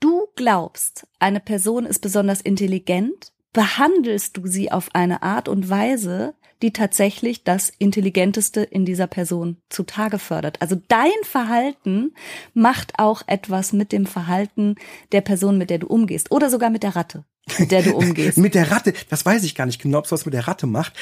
du 0.00 0.28
glaubst, 0.36 1.06
eine 1.18 1.40
Person 1.40 1.86
ist 1.86 2.00
besonders 2.00 2.40
intelligent, 2.40 3.32
behandelst 3.52 4.36
du 4.36 4.46
sie 4.46 4.70
auf 4.70 4.94
eine 4.94 5.22
Art 5.22 5.48
und 5.48 5.68
Weise, 5.68 6.34
die 6.62 6.72
tatsächlich 6.72 7.44
das 7.44 7.70
Intelligenteste 7.78 8.62
in 8.62 8.84
dieser 8.84 9.06
Person 9.06 9.58
zutage 9.68 10.18
fördert. 10.18 10.60
Also 10.60 10.76
dein 10.88 11.10
Verhalten 11.22 12.14
macht 12.54 12.98
auch 12.98 13.22
etwas 13.26 13.72
mit 13.72 13.92
dem 13.92 14.06
Verhalten 14.06 14.76
der 15.12 15.20
Person, 15.20 15.58
mit 15.58 15.70
der 15.70 15.78
du 15.78 15.86
umgehst 15.86 16.30
oder 16.30 16.50
sogar 16.50 16.70
mit 16.70 16.82
der 16.82 16.96
Ratte 16.96 17.24
mit 17.58 17.70
der 17.70 17.82
du 17.82 17.94
umgehst. 17.94 18.38
mit 18.38 18.54
der 18.54 18.70
Ratte, 18.70 18.92
das 19.08 19.24
weiß 19.24 19.44
ich 19.44 19.54
gar 19.54 19.66
nicht 19.66 19.80
genau, 19.80 19.98
ob 19.98 20.04
es 20.04 20.12
was 20.12 20.24
mit 20.24 20.34
der 20.34 20.48
Ratte 20.48 20.66
macht. 20.66 20.92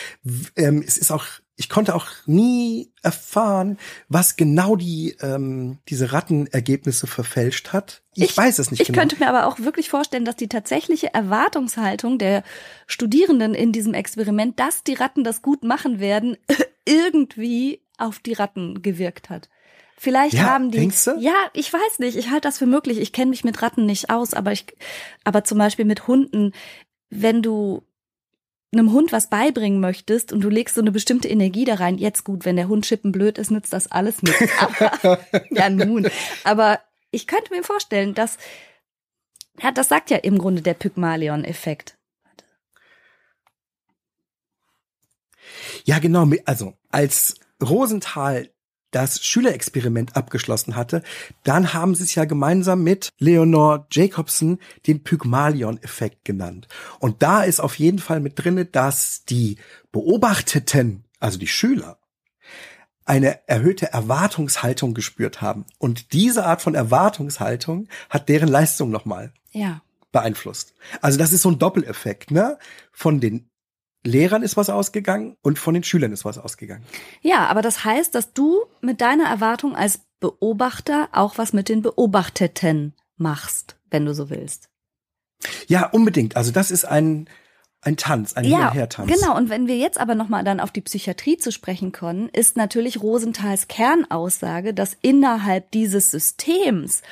Ähm, 0.57 0.83
es 0.87 0.97
ist 0.97 1.11
auch, 1.11 1.25
ich 1.57 1.69
konnte 1.69 1.95
auch 1.95 2.07
nie 2.27 2.93
erfahren, 3.03 3.79
was 4.09 4.37
genau 4.37 4.77
die 4.77 5.17
ähm, 5.21 5.79
diese 5.89 6.13
Rattenergebnisse 6.13 7.07
verfälscht 7.07 7.73
hat. 7.73 8.03
Ich, 8.15 8.25
ich 8.25 8.37
weiß 8.37 8.59
es 8.59 8.71
nicht 8.71 8.81
ich 8.81 8.87
genau. 8.89 8.99
Ich 8.99 9.01
könnte 9.01 9.23
mir 9.23 9.29
aber 9.29 9.47
auch 9.47 9.59
wirklich 9.61 9.91
vorstellen, 9.91 10.25
dass 10.25 10.37
die 10.37 10.49
tatsächliche 10.49 11.13
Erwartungshaltung 11.13 12.19
der 12.19 12.43
Studierenden 12.87 13.55
in 13.55 13.73
diesem 13.73 13.95
Experiment, 13.95 14.59
dass 14.59 14.85
die 14.85 14.95
Ratten 14.95 15.25
das 15.25 15.43
gut 15.43 15.65
machen 15.65 16.01
werden, 16.01 16.37
irgendwie 16.85 17.81
auf 17.99 18.19
die 18.19 18.35
Ratten 18.35 18.83
gewirkt 18.83 19.31
hat. 19.31 19.49
Vielleicht 19.99 20.35
ja, 20.35 20.45
haben 20.45 20.71
die. 20.71 20.79
Denkst 20.79 21.05
du? 21.05 21.19
Ja, 21.19 21.35
ich 21.55 21.73
weiß 21.73 21.99
nicht. 22.01 22.17
Ich 22.17 22.31
halte 22.31 22.49
das 22.49 22.59
für 22.59 22.67
möglich. 22.67 22.99
Ich 22.99 23.13
kenne 23.13 23.31
mich 23.31 23.45
mit 23.45 23.63
Ratten 23.63 23.87
nicht 23.87 24.11
aus, 24.11 24.35
aber 24.35 24.53
ich, 24.53 24.67
aber 25.25 25.45
zum 25.45 25.59
Beispiel 25.59 25.87
mit 25.87 26.07
Hunden, 26.07 26.53
wenn 27.09 27.43
du 27.43 27.83
einem 28.73 28.93
Hund 28.93 29.13
was 29.13 29.31
beibringen 29.31 29.81
möchtest 29.81 30.33
und 30.33 30.43
du 30.43 30.51
legst 30.51 30.75
so 30.75 30.83
eine 30.83 30.93
bestimmte 30.93 31.29
Energie 31.29 31.65
da 31.65 31.75
rein, 31.75 31.97
jetzt 31.97 32.25
gut, 32.25 32.45
wenn 32.45 32.57
der 32.57 32.69
Hund 32.69 32.85
schippen 32.85 33.11
blöd 33.11 33.39
ist, 33.39 33.51
nützt 33.51 33.73
das 33.73 33.91
alles 33.91 34.23
nichts. 34.23 34.45
ja, 35.51 35.71
nun. 35.71 36.09
Aber 36.45 36.81
ich 37.11 37.27
könnte 37.27 37.55
mir 37.55 37.63
vorstellen, 37.63 38.13
dass, 38.13 38.37
ja, 39.63 39.71
das 39.73 39.89
sagt 39.89 40.11
ja 40.11 40.19
im 40.19 40.37
Grunde 40.37 40.61
der 40.61 40.75
Pygmalion-Effekt. 40.75 41.97
Ja, 45.85 45.99
genau. 46.01 46.29
Also, 46.45 46.75
als 46.91 47.37
Rosenthal 47.63 48.51
das 48.97 49.23
Schülerexperiment 49.23 50.17
abgeschlossen 50.17 50.75
hatte, 50.75 51.03
dann 51.45 51.75
haben 51.75 51.95
sie 51.95 52.05
es 52.05 52.15
ja 52.15 52.25
gemeinsam 52.25 52.83
mit 52.83 53.11
Leonore 53.19 53.87
Jacobson 53.93 54.59
den 54.87 55.03
Pygmalion-Effekt 55.03 56.25
genannt. 56.25 56.67
Und 56.99 57.23
da 57.23 57.43
ist 57.43 57.61
auf 57.61 57.79
jeden 57.79 57.99
Fall 57.99 58.21
mit 58.21 58.43
drinne, 58.43 58.65
dass 58.65 59.27
die 59.27 59.59
Beobachteten, 59.93 61.05
also 61.21 61.39
die 61.39 61.47
Schüler, 61.47 61.99
eine 63.05 63.47
erhöhte 63.47 63.93
Erwartungshaltung 63.93 64.95
gespürt 64.95 65.43
haben. 65.43 65.67
Und 65.79 66.15
diese 66.15 66.47
Art 66.47 66.63
von 66.63 66.75
Erwartungshaltung 66.75 67.89
hat 68.09 68.31
deren 68.31 68.49
Leistung 68.49 68.91
nochmal 68.91 69.31
ja. 69.53 69.83
beeinflusst. 70.11 70.73
Also 71.03 71.19
das 71.19 71.35
ist 71.35 71.43
so 71.43 71.51
ein 71.51 71.59
Doppeleffekt, 71.59 72.31
ne? 72.31 72.59
Von 72.93 73.21
den 73.21 73.51
Lehrern 74.07 74.43
ist 74.43 74.57
was 74.57 74.71
ausgegangen 74.71 75.37
und 75.43 75.59
von 75.59 75.75
den 75.75 75.83
Schülern 75.85 76.13
ist 76.13 76.25
was 76.25 76.39
ausgegangen. 76.39 76.85
Ja, 77.21 77.47
aber 77.47 77.63
das 77.63 77.85
heißt, 77.85 78.15
dass 78.15 78.33
du 78.33 78.65
mit 78.81 79.01
deiner 79.01 79.25
Erwartung 79.25 79.77
als 79.77 80.01
Beobachter 80.21 81.09
auch 81.13 81.39
was 81.39 81.53
mit 81.53 81.69
den 81.69 81.83
Beobachteten 81.83 82.95
machst, 83.17 83.77
wenn 83.91 84.07
du 84.07 84.15
so 84.15 84.31
willst. 84.31 84.69
Ja, 85.67 85.87
unbedingt. 85.91 86.37
Also 86.37 86.51
das 86.53 86.71
ist 86.71 86.85
ein 86.85 87.29
ein 87.83 87.97
Tanz, 87.97 88.33
ein 88.33 88.45
ja, 88.45 88.73
Hin- 88.73 88.89
Genau, 89.07 89.37
und 89.37 89.49
wenn 89.49 89.69
wir 89.69 89.77
jetzt 89.77 90.01
aber 90.01 90.17
nochmal 90.17 90.43
dann 90.43 90.59
auf 90.59 90.73
die 90.73 90.81
Psychiatrie 90.81 91.37
zu 91.37 91.53
sprechen 91.53 91.93
kommen, 91.93 92.29
ist 92.31 92.57
natürlich 92.57 93.01
Rosenthals 93.01 93.69
Kernaussage, 93.69 94.75
dass 94.75 94.97
innerhalb 95.03 95.71
dieses 95.71 96.11
Systems 96.11 97.03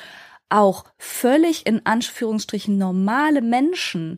auch 0.49 0.83
völlig 0.97 1.65
in 1.65 1.85
Anführungsstrichen 1.85 2.77
normale 2.77 3.41
Menschen 3.41 4.17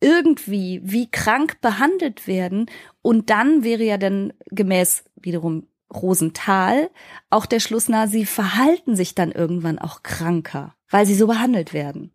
irgendwie 0.00 0.80
wie 0.84 1.10
krank 1.10 1.60
behandelt 1.60 2.26
werden. 2.26 2.66
Und 3.02 3.30
dann 3.30 3.64
wäre 3.64 3.82
ja 3.84 3.98
dann 3.98 4.32
gemäß 4.50 5.04
wiederum 5.16 5.66
Rosenthal 5.92 6.90
auch 7.30 7.46
der 7.46 7.60
Schluss 7.60 7.88
nahe, 7.88 8.08
sie 8.08 8.26
verhalten 8.26 8.96
sich 8.96 9.14
dann 9.14 9.32
irgendwann 9.32 9.78
auch 9.78 10.02
kranker, 10.02 10.74
weil 10.90 11.06
sie 11.06 11.14
so 11.14 11.26
behandelt 11.26 11.72
werden. 11.72 12.12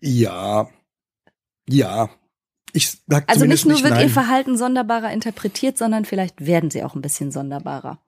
Ja. 0.00 0.68
Ja. 1.68 2.10
Ich 2.72 2.98
sag 3.06 3.28
Also 3.28 3.46
nicht 3.46 3.66
nur 3.66 3.82
wird 3.82 3.94
nein. 3.94 4.08
ihr 4.08 4.10
Verhalten 4.10 4.56
sonderbarer 4.56 5.12
interpretiert, 5.12 5.78
sondern 5.78 6.04
vielleicht 6.04 6.44
werden 6.46 6.70
sie 6.70 6.82
auch 6.82 6.94
ein 6.94 7.02
bisschen 7.02 7.30
sonderbarer. 7.30 7.98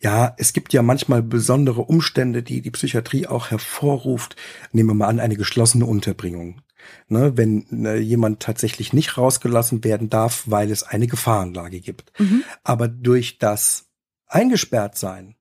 Ja, 0.00 0.34
es 0.38 0.52
gibt 0.52 0.72
ja 0.72 0.82
manchmal 0.82 1.22
besondere 1.22 1.82
Umstände, 1.82 2.42
die 2.42 2.62
die 2.62 2.70
Psychiatrie 2.70 3.26
auch 3.26 3.50
hervorruft. 3.50 4.36
Nehmen 4.72 4.90
wir 4.90 4.94
mal 4.94 5.08
an, 5.08 5.20
eine 5.20 5.36
geschlossene 5.36 5.86
Unterbringung. 5.86 6.62
Ne, 7.08 7.36
wenn 7.36 7.84
äh, 7.84 7.96
jemand 7.98 8.40
tatsächlich 8.40 8.92
nicht 8.92 9.18
rausgelassen 9.18 9.84
werden 9.84 10.08
darf, 10.08 10.44
weil 10.46 10.70
es 10.70 10.82
eine 10.82 11.06
Gefahrenlage 11.06 11.80
gibt. 11.80 12.18
Mhm. 12.18 12.42
Aber 12.64 12.88
durch 12.88 13.38
das 13.38 13.90
Eingesperrtsein 14.26 15.36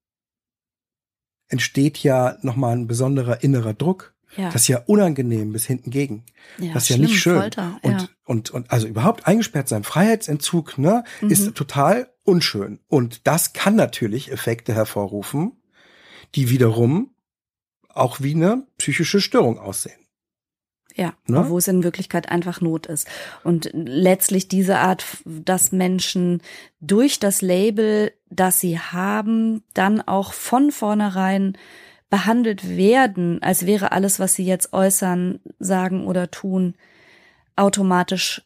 entsteht 1.47 1.99
ja 2.03 2.37
nochmal 2.41 2.75
ein 2.75 2.87
besonderer 2.87 3.43
innerer 3.43 3.73
Druck. 3.73 4.13
Ja, 4.37 4.45
Das 4.51 4.61
ist 4.63 4.67
ja 4.69 4.79
unangenehm 4.85 5.51
bis 5.51 5.65
hinten 5.65 5.91
gegen. 5.91 6.23
ja, 6.57 6.73
das 6.73 6.83
ist 6.83 6.89
ja 6.89 6.95
schlimm, 6.95 7.09
nicht 7.09 7.19
schön. 7.19 7.39
Folter, 7.39 7.79
Und, 7.81 7.91
ja. 8.01 8.07
und, 8.25 8.49
und 8.51 8.71
also 8.71 8.87
überhaupt 8.87 9.27
eingesperrt 9.27 9.67
sein, 9.67 9.83
Freiheitsentzug, 9.83 10.77
ne, 10.77 11.03
Mhm. 11.21 11.29
ist 11.31 11.55
total 11.55 12.09
unschön. 12.23 12.79
Und 12.87 13.27
das 13.27 13.51
kann 13.51 13.75
natürlich 13.75 14.31
Effekte 14.31 14.73
hervorrufen, 14.73 15.61
die 16.35 16.49
wiederum 16.49 17.13
auch 17.89 18.21
wie 18.21 18.35
eine 18.35 18.65
psychische 18.77 19.19
Störung 19.19 19.59
aussehen. 19.59 19.99
Ja, 20.95 21.13
Ne? 21.27 21.45
wo 21.47 21.57
es 21.57 21.67
in 21.67 21.83
Wirklichkeit 21.83 22.29
einfach 22.29 22.61
Not 22.61 22.85
ist. 22.85 23.07
Und 23.43 23.69
letztlich 23.73 24.47
diese 24.47 24.79
Art, 24.79 25.05
dass 25.25 25.71
Menschen 25.71 26.41
durch 26.79 27.19
das 27.19 27.41
Label, 27.41 28.11
das 28.29 28.59
sie 28.59 28.79
haben, 28.79 29.63
dann 29.73 30.01
auch 30.01 30.33
von 30.33 30.71
vornherein 30.71 31.57
behandelt 32.09 32.77
werden, 32.77 33.41
als 33.41 33.65
wäre 33.65 33.91
alles, 33.93 34.19
was 34.19 34.35
sie 34.35 34.45
jetzt 34.45 34.73
äußern, 34.73 35.39
sagen 35.59 36.05
oder 36.05 36.29
tun, 36.29 36.75
automatisch 37.55 38.43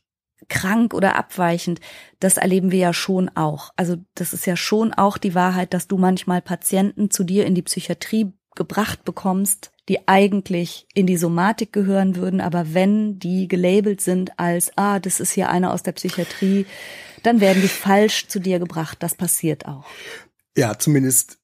krank 0.47 0.93
oder 0.93 1.15
abweichend. 1.15 1.79
Das 2.19 2.37
erleben 2.37 2.71
wir 2.71 2.79
ja 2.79 2.93
schon 2.93 3.29
auch. 3.35 3.71
Also 3.75 3.97
das 4.13 4.33
ist 4.33 4.45
ja 4.45 4.55
schon 4.55 4.93
auch 4.93 5.17
die 5.17 5.33
Wahrheit, 5.33 5.73
dass 5.73 5.87
du 5.87 5.97
manchmal 5.97 6.41
Patienten 6.41 7.09
zu 7.09 7.23
dir 7.23 7.45
in 7.45 7.55
die 7.55 7.63
Psychiatrie 7.63 8.31
gebracht 8.55 9.03
bekommst, 9.03 9.71
die 9.89 10.07
eigentlich 10.07 10.87
in 10.93 11.05
die 11.05 11.17
Somatik 11.17 11.71
gehören 11.71 12.15
würden, 12.15 12.41
aber 12.41 12.73
wenn 12.73 13.19
die 13.19 13.47
gelabelt 13.47 14.01
sind 14.01 14.39
als, 14.39 14.71
ah, 14.77 14.99
das 14.99 15.19
ist 15.19 15.31
hier 15.31 15.49
einer 15.49 15.73
aus 15.73 15.83
der 15.83 15.91
Psychiatrie, 15.91 16.65
dann 17.23 17.39
werden 17.39 17.61
die 17.61 17.67
falsch 17.67 18.27
zu 18.27 18.39
dir 18.39 18.59
gebracht. 18.59 18.97
Das 19.01 19.15
passiert 19.15 19.65
auch. 19.65 19.85
Ja, 20.57 20.77
zumindest 20.77 21.37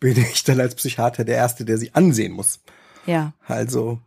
bin 0.00 0.18
ich 0.18 0.44
dann 0.44 0.60
als 0.60 0.74
Psychiater 0.74 1.24
der 1.24 1.36
Erste, 1.36 1.64
der 1.64 1.78
sie 1.78 1.94
ansehen 1.94 2.32
muss. 2.32 2.60
Ja, 3.06 3.32
Also, 3.46 4.00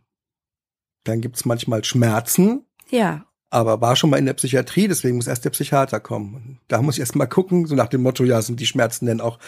dann 1.04 1.20
gibt's 1.20 1.44
manchmal 1.44 1.82
Schmerzen, 1.82 2.64
ja, 2.88 3.26
aber 3.52 3.82
war 3.82 3.96
schon 3.96 4.08
mal 4.08 4.16
in 4.16 4.24
der 4.24 4.32
Psychiatrie, 4.32 4.88
deswegen 4.88 5.16
muss 5.16 5.26
erst 5.26 5.44
der 5.44 5.50
Psychiater 5.50 6.00
kommen. 6.00 6.58
Da 6.68 6.80
muss 6.80 6.94
ich 6.94 7.00
erst 7.00 7.16
mal 7.16 7.26
gucken, 7.26 7.66
so 7.66 7.74
nach 7.74 7.88
dem 7.88 8.02
Motto, 8.02 8.24
ja, 8.24 8.40
sind 8.40 8.60
die 8.60 8.66
Schmerzen 8.66 9.04
denn 9.04 9.20
auch 9.20 9.38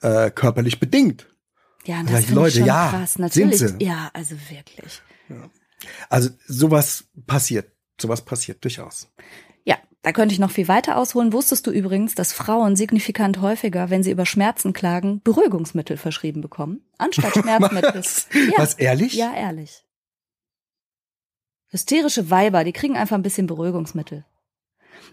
äh, 0.00 0.30
körperlich 0.30 0.80
bedingt? 0.80 1.26
Ja, 1.84 2.02
das 2.02 2.24
ich 2.24 2.30
Leute, 2.30 2.58
schon 2.58 2.66
ja, 2.66 2.90
krass. 2.90 3.14
sind 3.14 3.22
Natürlich, 3.22 3.58
sie. 3.58 3.76
ja, 3.80 4.10
also 4.12 4.36
wirklich. 4.48 5.00
Also 6.08 6.30
sowas 6.46 7.04
passiert, 7.26 7.72
sowas 8.00 8.22
passiert 8.24 8.62
durchaus. 8.64 9.08
Ja, 9.64 9.76
da 10.02 10.12
könnte 10.12 10.34
ich 10.34 10.38
noch 10.38 10.50
viel 10.50 10.68
weiter 10.68 10.96
ausholen. 10.96 11.32
Wusstest 11.32 11.66
du 11.66 11.70
übrigens, 11.70 12.14
dass 12.14 12.32
Frauen 12.32 12.76
signifikant 12.76 13.40
häufiger, 13.40 13.90
wenn 13.90 14.02
sie 14.02 14.10
über 14.10 14.26
Schmerzen 14.26 14.72
klagen, 14.72 15.22
Beruhigungsmittel 15.22 15.96
verschrieben 15.96 16.40
bekommen, 16.40 16.82
anstatt 16.98 17.34
Schmerzmittel? 17.38 17.94
Was? 18.00 18.28
Ja. 18.34 18.58
Was 18.58 18.74
ehrlich? 18.74 19.14
Ja, 19.14 19.34
ehrlich. 19.34 19.84
Hysterische 21.68 22.30
Weiber, 22.30 22.64
die 22.64 22.72
kriegen 22.72 22.96
einfach 22.96 23.16
ein 23.16 23.22
bisschen 23.22 23.46
Beruhigungsmittel. 23.46 24.24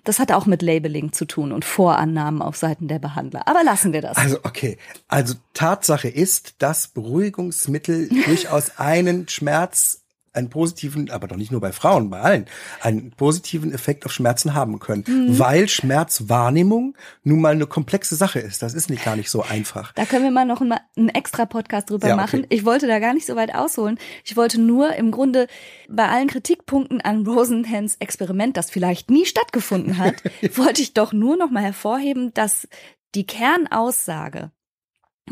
Das 0.03 0.19
hat 0.19 0.31
auch 0.31 0.45
mit 0.45 0.61
Labeling 0.61 1.13
zu 1.13 1.25
tun 1.25 1.51
und 1.51 1.65
Vorannahmen 1.65 2.41
auf 2.41 2.55
Seiten 2.55 2.87
der 2.87 2.99
Behandler. 2.99 3.47
Aber 3.47 3.63
lassen 3.63 3.93
wir 3.93 4.01
das. 4.01 4.17
Also 4.17 4.39
okay, 4.43 4.77
also 5.07 5.35
Tatsache 5.53 6.07
ist, 6.09 6.55
dass 6.59 6.89
Beruhigungsmittel 6.89 8.09
durchaus 8.25 8.77
einen 8.77 9.27
Schmerz, 9.27 10.03
einen 10.37 10.49
positiven, 10.49 11.09
aber 11.11 11.27
doch 11.27 11.35
nicht 11.35 11.51
nur 11.51 11.59
bei 11.59 11.71
Frauen, 11.73 12.09
bei 12.09 12.21
allen, 12.21 12.45
einen 12.81 13.11
positiven 13.11 13.73
Effekt 13.73 14.05
auf 14.05 14.13
Schmerzen 14.13 14.53
haben 14.53 14.79
können, 14.79 15.03
Mhm. 15.07 15.37
weil 15.39 15.67
Schmerzwahrnehmung 15.67 16.95
nun 17.23 17.41
mal 17.41 17.51
eine 17.53 17.67
komplexe 17.67 18.15
Sache 18.15 18.39
ist. 18.39 18.61
Das 18.61 18.73
ist 18.73 18.89
nicht 18.89 19.03
gar 19.03 19.15
nicht 19.15 19.29
so 19.29 19.41
einfach. 19.43 19.91
Da 19.93 20.05
können 20.05 20.23
wir 20.23 20.31
mal 20.31 20.45
noch 20.45 20.61
einen, 20.61 20.75
einen 20.95 21.09
extra 21.09 21.45
Podcast 21.45 21.89
drüber 21.89 22.07
Ja, 22.07 22.13
okay. 22.13 22.21
machen. 22.21 22.45
Ich 22.49 22.63
wollte 22.65 22.87
da 22.87 22.99
gar 22.99 23.13
nicht 23.13 23.25
so 23.25 23.35
weit 23.35 23.53
ausholen. 23.53 23.97
Ich 24.23 24.37
wollte 24.37 24.61
nur 24.61 24.93
im 24.95 25.11
Grunde 25.11 25.47
bei 25.89 26.07
allen 26.07 26.27
Kritikpunkten 26.27 27.01
an 27.01 27.25
Rosenhans 27.27 27.95
Experiment, 27.99 28.55
das 28.55 28.69
vielleicht 28.71 29.09
nie 29.09 29.25
stattgefunden 29.25 29.97
hat, 29.97 30.15
wollte 30.55 30.81
ich 30.81 30.93
doch 30.93 31.11
nur 31.13 31.35
noch 31.37 31.49
mal 31.49 31.63
hervorheben, 31.63 32.33
dass 32.33 32.67
die 33.15 33.25
Kernaussage, 33.25 34.51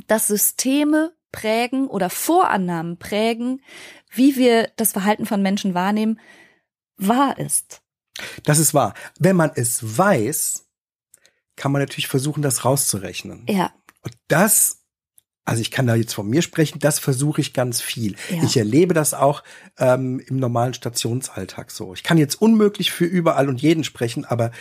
dass 0.08 0.28
Systeme 0.28 1.14
prägen 1.36 1.88
oder 1.88 2.10
Vorannahmen 2.10 2.98
prägen, 2.98 3.62
wie 4.12 4.36
wir 4.36 4.70
das 4.78 4.92
Verhalten 4.92 5.26
von 5.26 5.42
Menschen 5.42 5.74
wahrnehmen, 5.74 6.20
wahr 6.98 7.38
ist. 7.38 7.82
Das 8.44 8.60
ist 8.60 8.74
wahr. 8.74 8.94
Wenn 9.20 9.36
man 9.36 9.52
es 9.56 9.98
weiß, 9.98 10.66
kann 11.56 11.72
man 11.72 11.82
natürlich 11.82 12.08
versuchen, 12.08 12.42
das 12.42 12.66
rauszurechnen. 12.66 13.46
Ja, 13.50 13.74
Und 14.04 14.14
das, 14.28 14.84
also 15.44 15.62
ich 15.62 15.72
kann 15.72 15.88
da 15.88 15.96
jetzt 15.96 16.14
von 16.14 16.28
mir 16.28 16.42
sprechen, 16.42 16.80
das 16.80 17.00
versuche 17.00 17.42
ich 17.42 17.54
ganz 17.54 17.82
viel. 17.82 18.16
Ja. 18.30 18.44
Ich 18.44 18.58
erlebe 18.58 18.94
das 18.94 19.14
auch 19.14 19.44
ähm, 19.78 20.20
im 20.20 20.38
normalen 20.38 20.74
Stationsalltag 20.74 21.72
so. 21.72 21.94
Ich 21.94 22.04
kann 22.04 22.18
jetzt 22.18 22.42
unmöglich 22.42 22.92
für 22.92 23.06
überall 23.06 23.50
und 23.50 23.62
jeden 23.62 23.84
sprechen, 23.84 24.26
aber 24.26 24.52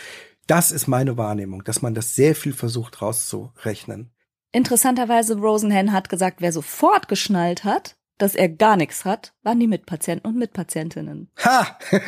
das 0.47 0.71
ist 0.71 0.87
meine 0.87 1.17
Wahrnehmung, 1.17 1.63
dass 1.63 1.81
man 1.81 1.95
das 1.95 2.15
sehr 2.15 2.35
viel 2.35 2.53
versucht 2.53 3.01
rauszurechnen. 3.01 4.11
Interessanterweise, 4.55 5.37
Rosenhan 5.37 5.91
hat 5.91 6.07
gesagt, 6.07 6.37
wer 6.39 6.53
sofort 6.53 7.09
geschnallt 7.09 7.65
hat, 7.65 7.97
dass 8.17 8.35
er 8.35 8.47
gar 8.47 8.77
nichts 8.77 9.03
hat, 9.03 9.33
waren 9.43 9.59
die 9.59 9.67
Mitpatienten 9.67 10.25
und 10.29 10.37
Mitpatientinnen. 10.37 11.29
Ha! 11.43 11.77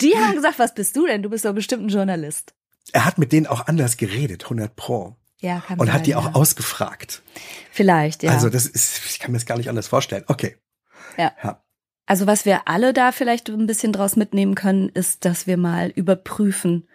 Die 0.00 0.16
haben 0.16 0.34
gesagt, 0.34 0.58
was 0.58 0.74
bist 0.74 0.96
du 0.96 1.06
denn? 1.06 1.22
Du 1.22 1.30
bist 1.30 1.44
doch 1.44 1.54
bestimmt 1.54 1.84
ein 1.84 1.88
Journalist. 1.88 2.52
Er 2.90 3.04
hat 3.04 3.16
mit 3.16 3.30
denen 3.30 3.46
auch 3.46 3.68
anders 3.68 3.96
geredet, 3.96 4.42
100 4.42 4.74
pro. 4.74 5.14
Ja, 5.38 5.60
kann 5.60 5.78
Und 5.78 5.86
sein, 5.86 5.94
hat 5.94 6.06
die 6.06 6.16
auch 6.16 6.26
ja. 6.26 6.34
ausgefragt. 6.34 7.22
Vielleicht, 7.70 8.24
ja. 8.24 8.32
Also 8.32 8.50
das 8.50 8.66
ist, 8.66 9.06
ich 9.06 9.20
kann 9.20 9.30
mir 9.30 9.38
das 9.38 9.46
gar 9.46 9.58
nicht 9.58 9.68
anders 9.68 9.86
vorstellen. 9.86 10.24
Okay. 10.26 10.56
Ja. 11.16 11.32
ja. 11.44 11.62
Also 12.06 12.26
was 12.26 12.44
wir 12.44 12.66
alle 12.66 12.92
da 12.92 13.12
vielleicht 13.12 13.48
ein 13.50 13.68
bisschen 13.68 13.92
draus 13.92 14.16
mitnehmen 14.16 14.56
können, 14.56 14.88
ist, 14.88 15.24
dass 15.24 15.46
wir 15.46 15.58
mal 15.58 15.90
überprüfen, 15.90 16.88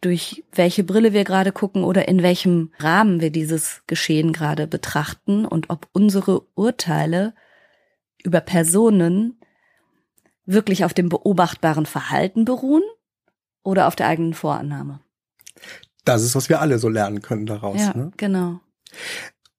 durch 0.00 0.44
welche 0.52 0.82
Brille 0.84 1.12
wir 1.12 1.24
gerade 1.24 1.52
gucken 1.52 1.84
oder 1.84 2.08
in 2.08 2.22
welchem 2.22 2.72
Rahmen 2.78 3.20
wir 3.20 3.30
dieses 3.30 3.82
Geschehen 3.86 4.32
gerade 4.32 4.66
betrachten 4.66 5.44
und 5.44 5.68
ob 5.68 5.88
unsere 5.92 6.42
Urteile 6.54 7.34
über 8.22 8.40
Personen 8.40 9.38
wirklich 10.46 10.84
auf 10.84 10.94
dem 10.94 11.08
beobachtbaren 11.08 11.86
Verhalten 11.86 12.44
beruhen 12.44 12.82
oder 13.62 13.86
auf 13.88 13.96
der 13.96 14.06
eigenen 14.06 14.34
Vorannahme. 14.34 15.00
Das 16.04 16.22
ist, 16.22 16.34
was 16.34 16.48
wir 16.48 16.60
alle 16.60 16.78
so 16.78 16.88
lernen 16.88 17.20
können 17.20 17.46
daraus. 17.46 17.78
ja, 17.78 17.94
Ne? 17.94 18.10
genau. 18.16 18.60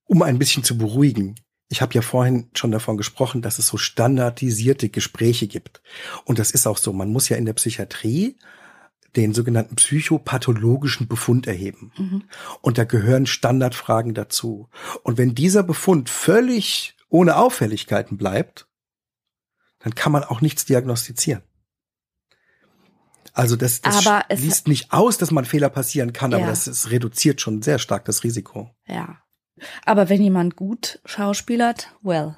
um 0.06 0.24
ein 0.24 0.40
bisschen 0.40 0.64
zu 0.64 0.78
beruhigen. 0.78 1.36
Ich 1.70 1.82
habe 1.82 1.94
ja 1.94 2.02
vorhin 2.02 2.50
schon 2.54 2.72
davon 2.72 2.98
gesprochen, 2.98 3.42
dass 3.42 3.60
es 3.60 3.68
so 3.68 3.78
standardisierte 3.78 4.90
Gespräche 4.90 5.48
gibt. 5.48 5.82
Und 6.26 6.38
das 6.38 6.52
ist 6.52 6.68
auch 6.68 6.78
so. 6.78 6.92
Man 6.92 7.12
muss 7.12 7.30
ja 7.30 7.38
in 7.38 7.46
der 7.46 7.54
Psychiatrie 7.54 8.36
den 9.16 9.34
sogenannten 9.34 9.76
psychopathologischen 9.76 11.08
Befund 11.08 11.48
erheben. 11.48 11.92
Mhm. 11.98 12.24
Und 12.62 12.78
da 12.78 12.84
gehören 12.86 13.26
Standardfragen 13.26 14.14
dazu. 14.14 14.70
Und 15.04 15.18
wenn 15.18 15.36
dieser 15.36 15.64
Befund 15.64 16.10
völlig 16.10 16.96
ohne 17.10 17.36
Auffälligkeiten 17.38 18.18
bleibt, 18.18 18.68
dann 19.80 19.96
kann 19.96 20.12
man 20.12 20.24
auch 20.24 20.42
nichts 20.42 20.66
diagnostizieren. 20.66 21.42
Also 23.34 23.56
das, 23.56 23.82
das 23.82 24.06
Aber 24.06 24.26
es- 24.30 24.40
schließt 24.40 24.68
nicht 24.68 24.92
aus, 24.92 25.18
dass 25.18 25.32
man 25.32 25.46
Fehler 25.46 25.70
passieren 25.70 26.14
kann, 26.14 26.34
aber 26.34 26.44
Ja. 26.44 26.50
das, 26.50 26.66
das 26.66 26.90
reduziert 26.92 27.40
schon 27.42 27.62
sehr 27.62 27.80
stark 27.80 28.06
das 28.06 28.24
Risiko. 28.24 28.70
Ja. 28.88 29.22
Aber 29.86 30.10
wenn 30.10 30.22
jemand 30.22 30.56
gut 30.56 31.00
schauspielert, 31.06 31.94
well, 32.02 32.38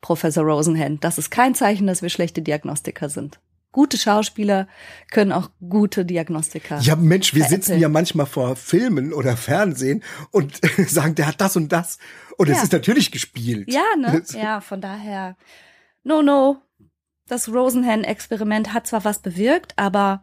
Professor 0.00 0.44
Rosenhand, 0.44 1.04
das 1.04 1.18
ist 1.18 1.30
kein 1.30 1.54
Zeichen, 1.54 1.86
dass 1.86 2.02
wir 2.02 2.08
schlechte 2.08 2.42
Diagnostiker 2.42 3.08
sind. 3.08 3.40
Gute 3.72 3.96
Schauspieler 3.96 4.68
können 5.10 5.32
auch 5.32 5.50
gute 5.66 6.04
Diagnostiker. 6.04 6.78
Ja, 6.80 6.94
Mensch, 6.94 7.34
wir 7.34 7.40
veräppeln. 7.44 7.62
sitzen 7.62 7.80
ja 7.80 7.88
manchmal 7.88 8.26
vor 8.26 8.54
Filmen 8.54 9.12
oder 9.14 9.36
Fernsehen 9.36 10.02
und 10.30 10.60
sagen, 10.88 11.14
der 11.14 11.26
hat 11.26 11.40
das 11.40 11.56
und 11.56 11.72
das. 11.72 11.98
Und 12.36 12.48
es 12.50 12.58
Ja. 12.58 12.62
ist 12.64 12.72
natürlich 12.72 13.10
gespielt. 13.10 13.72
Ja, 13.72 13.82
ne? 13.98 14.22
Ja, 14.34 14.60
von 14.60 14.80
daher. 14.82 15.36
No, 16.04 16.20
no. 16.22 16.60
Das 17.28 17.48
Rosenhan-Experiment 17.48 18.74
hat 18.74 18.86
zwar 18.86 19.04
was 19.04 19.20
bewirkt, 19.20 19.72
aber 19.78 20.22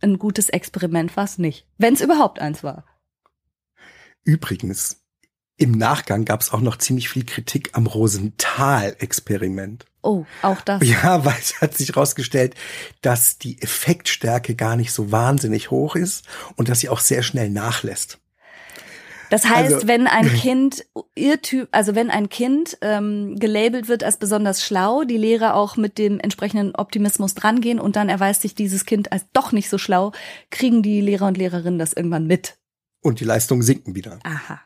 ein 0.00 0.18
gutes 0.18 0.48
Experiment 0.48 1.14
war 1.16 1.24
es 1.24 1.36
nicht. 1.36 1.66
Wenn 1.76 1.92
es 1.94 2.00
überhaupt 2.00 2.38
eins 2.40 2.64
war. 2.64 2.86
Übrigens, 4.24 4.99
im 5.60 5.72
Nachgang 5.72 6.24
gab 6.24 6.40
es 6.40 6.52
auch 6.54 6.62
noch 6.62 6.78
ziemlich 6.78 7.10
viel 7.10 7.26
Kritik 7.26 7.68
am 7.74 7.86
Rosenthal-Experiment. 7.86 9.84
Oh, 10.00 10.24
auch 10.40 10.62
das. 10.62 10.82
Ja, 10.82 11.22
weil 11.26 11.36
es 11.38 11.60
hat 11.60 11.76
sich 11.76 11.90
herausgestellt, 11.90 12.54
dass 13.02 13.36
die 13.36 13.60
Effektstärke 13.60 14.54
gar 14.54 14.76
nicht 14.76 14.90
so 14.90 15.12
wahnsinnig 15.12 15.70
hoch 15.70 15.96
ist 15.96 16.24
und 16.56 16.70
dass 16.70 16.80
sie 16.80 16.88
auch 16.88 17.00
sehr 17.00 17.22
schnell 17.22 17.50
nachlässt. 17.50 18.18
Das 19.28 19.46
heißt, 19.46 19.74
also, 19.74 19.86
wenn 19.86 20.06
ein 20.06 20.28
Kind 20.34 20.86
Irrtyp, 21.14 21.68
also 21.72 21.94
wenn 21.94 22.08
ein 22.08 22.30
Kind 22.30 22.78
ähm, 22.80 23.36
gelabelt 23.38 23.86
wird 23.86 24.02
als 24.02 24.16
besonders 24.16 24.64
schlau, 24.64 25.04
die 25.04 25.18
Lehrer 25.18 25.54
auch 25.54 25.76
mit 25.76 25.98
dem 25.98 26.20
entsprechenden 26.20 26.74
Optimismus 26.74 27.34
drangehen 27.34 27.78
und 27.80 27.96
dann 27.96 28.08
erweist 28.08 28.40
sich 28.40 28.54
dieses 28.54 28.86
Kind 28.86 29.12
als 29.12 29.26
doch 29.34 29.52
nicht 29.52 29.68
so 29.68 29.76
schlau, 29.76 30.12
kriegen 30.50 30.82
die 30.82 31.02
Lehrer 31.02 31.26
und 31.26 31.36
Lehrerinnen 31.36 31.78
das 31.78 31.92
irgendwann 31.92 32.26
mit. 32.26 32.56
Und 33.02 33.20
die 33.20 33.24
Leistungen 33.24 33.60
sinken 33.62 33.94
wieder. 33.94 34.20
Aha. 34.22 34.62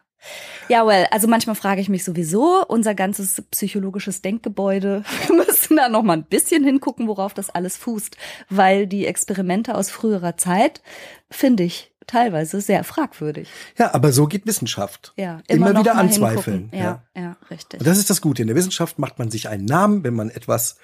Ja, 0.69 0.87
well, 0.87 1.07
also 1.11 1.29
manchmal 1.29 1.57
frage 1.57 1.81
ich 1.81 1.89
mich 1.89 2.05
sowieso, 2.05 2.65
unser 2.67 2.95
ganzes 2.95 3.43
psychologisches 3.51 4.23
Denkgebäude, 4.23 5.05
wir 5.27 5.37
müssen 5.37 5.77
da 5.77 5.89
noch 5.89 6.03
mal 6.03 6.15
ein 6.15 6.25
bisschen 6.25 6.65
hingucken, 6.65 7.09
worauf 7.09 7.35
das 7.35 7.51
alles 7.51 7.77
fußt, 7.77 8.17
weil 8.49 8.87
die 8.87 9.07
Experimente 9.07 9.75
aus 9.75 9.91
früherer 9.91 10.37
Zeit, 10.37 10.83
finde 11.31 11.65
ich, 11.65 11.93
teilweise 12.07 12.61
sehr 12.61 12.85
fragwürdig. 12.85 13.49
Ja, 13.79 13.95
aber 13.95 14.13
so 14.13 14.27
geht 14.27 14.47
Wissenschaft. 14.47 15.13
Ja, 15.17 15.41
immer, 15.49 15.71
immer 15.71 15.81
wieder 15.81 15.97
anzweifeln. 15.97 16.71
Ja, 16.73 17.03
ja, 17.15 17.23
ja, 17.23 17.37
richtig. 17.51 17.81
Und 17.81 17.87
das 17.87 17.99
ist 17.99 18.11
das 18.11 18.21
Gute. 18.21 18.43
In 18.43 18.49
der 18.49 18.57
Wissenschaft 18.57 18.99
macht 18.99 19.19
man 19.19 19.31
sich 19.31 19.49
einen 19.49 19.65
Namen, 19.65 20.05
wenn 20.05 20.15
man 20.15 20.31
etwas 20.31 20.77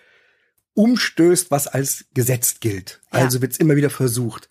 umstößt, 0.74 1.50
was 1.50 1.66
als 1.66 2.06
gesetzt 2.14 2.60
gilt. 2.60 3.00
Also 3.10 3.42
wird 3.42 3.52
es 3.52 3.58
immer 3.58 3.76
wieder 3.76 3.90
versucht. 3.90 4.48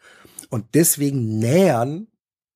Und 0.49 0.75
deswegen 0.75 1.39
nähern 1.39 2.07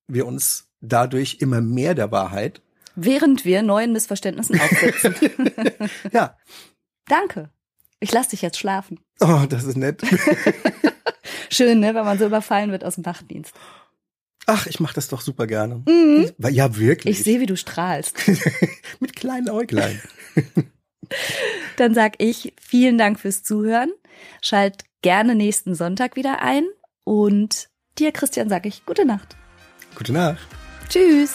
wir 0.06 0.26
uns 0.26 0.70
dadurch 0.88 1.38
immer 1.40 1.60
mehr 1.60 1.94
der 1.94 2.10
Wahrheit. 2.10 2.60
Während 2.96 3.44
wir 3.44 3.62
neuen 3.62 3.92
Missverständnissen 3.92 4.60
aufsetzen. 4.60 5.14
ja. 6.12 6.36
Danke. 7.06 7.50
Ich 8.00 8.12
lass 8.12 8.28
dich 8.28 8.42
jetzt 8.42 8.58
schlafen. 8.58 9.00
Oh, 9.20 9.44
das 9.48 9.64
ist 9.64 9.76
nett. 9.76 10.02
Schön, 11.50 11.80
ne, 11.80 11.94
wenn 11.94 12.04
man 12.04 12.18
so 12.18 12.26
überfallen 12.26 12.70
wird 12.70 12.84
aus 12.84 12.96
dem 12.96 13.04
Nachtdienst. 13.04 13.54
Ach, 14.46 14.66
ich 14.66 14.78
mache 14.78 14.94
das 14.94 15.08
doch 15.08 15.22
super 15.22 15.46
gerne. 15.46 15.82
Mhm. 15.86 16.30
Ja, 16.50 16.76
wirklich. 16.76 17.18
Ich 17.18 17.24
sehe, 17.24 17.40
wie 17.40 17.46
du 17.46 17.56
strahlst. 17.56 18.16
Mit 19.00 19.16
kleinen 19.16 19.48
Äuglein. 19.48 20.02
Dann 21.76 21.94
sag 21.94 22.14
ich 22.18 22.52
vielen 22.60 22.98
Dank 22.98 23.20
fürs 23.20 23.42
Zuhören. 23.42 23.90
Schalt 24.42 24.84
gerne 25.02 25.34
nächsten 25.34 25.74
Sonntag 25.74 26.16
wieder 26.16 26.42
ein. 26.42 26.64
Und 27.04 27.68
dir, 27.98 28.12
Christian, 28.12 28.48
sag 28.48 28.66
ich 28.66 28.84
gute 28.84 29.04
Nacht. 29.04 29.36
Gute 29.94 30.12
Nacht. 30.12 30.46
Tschüss. 30.88 31.34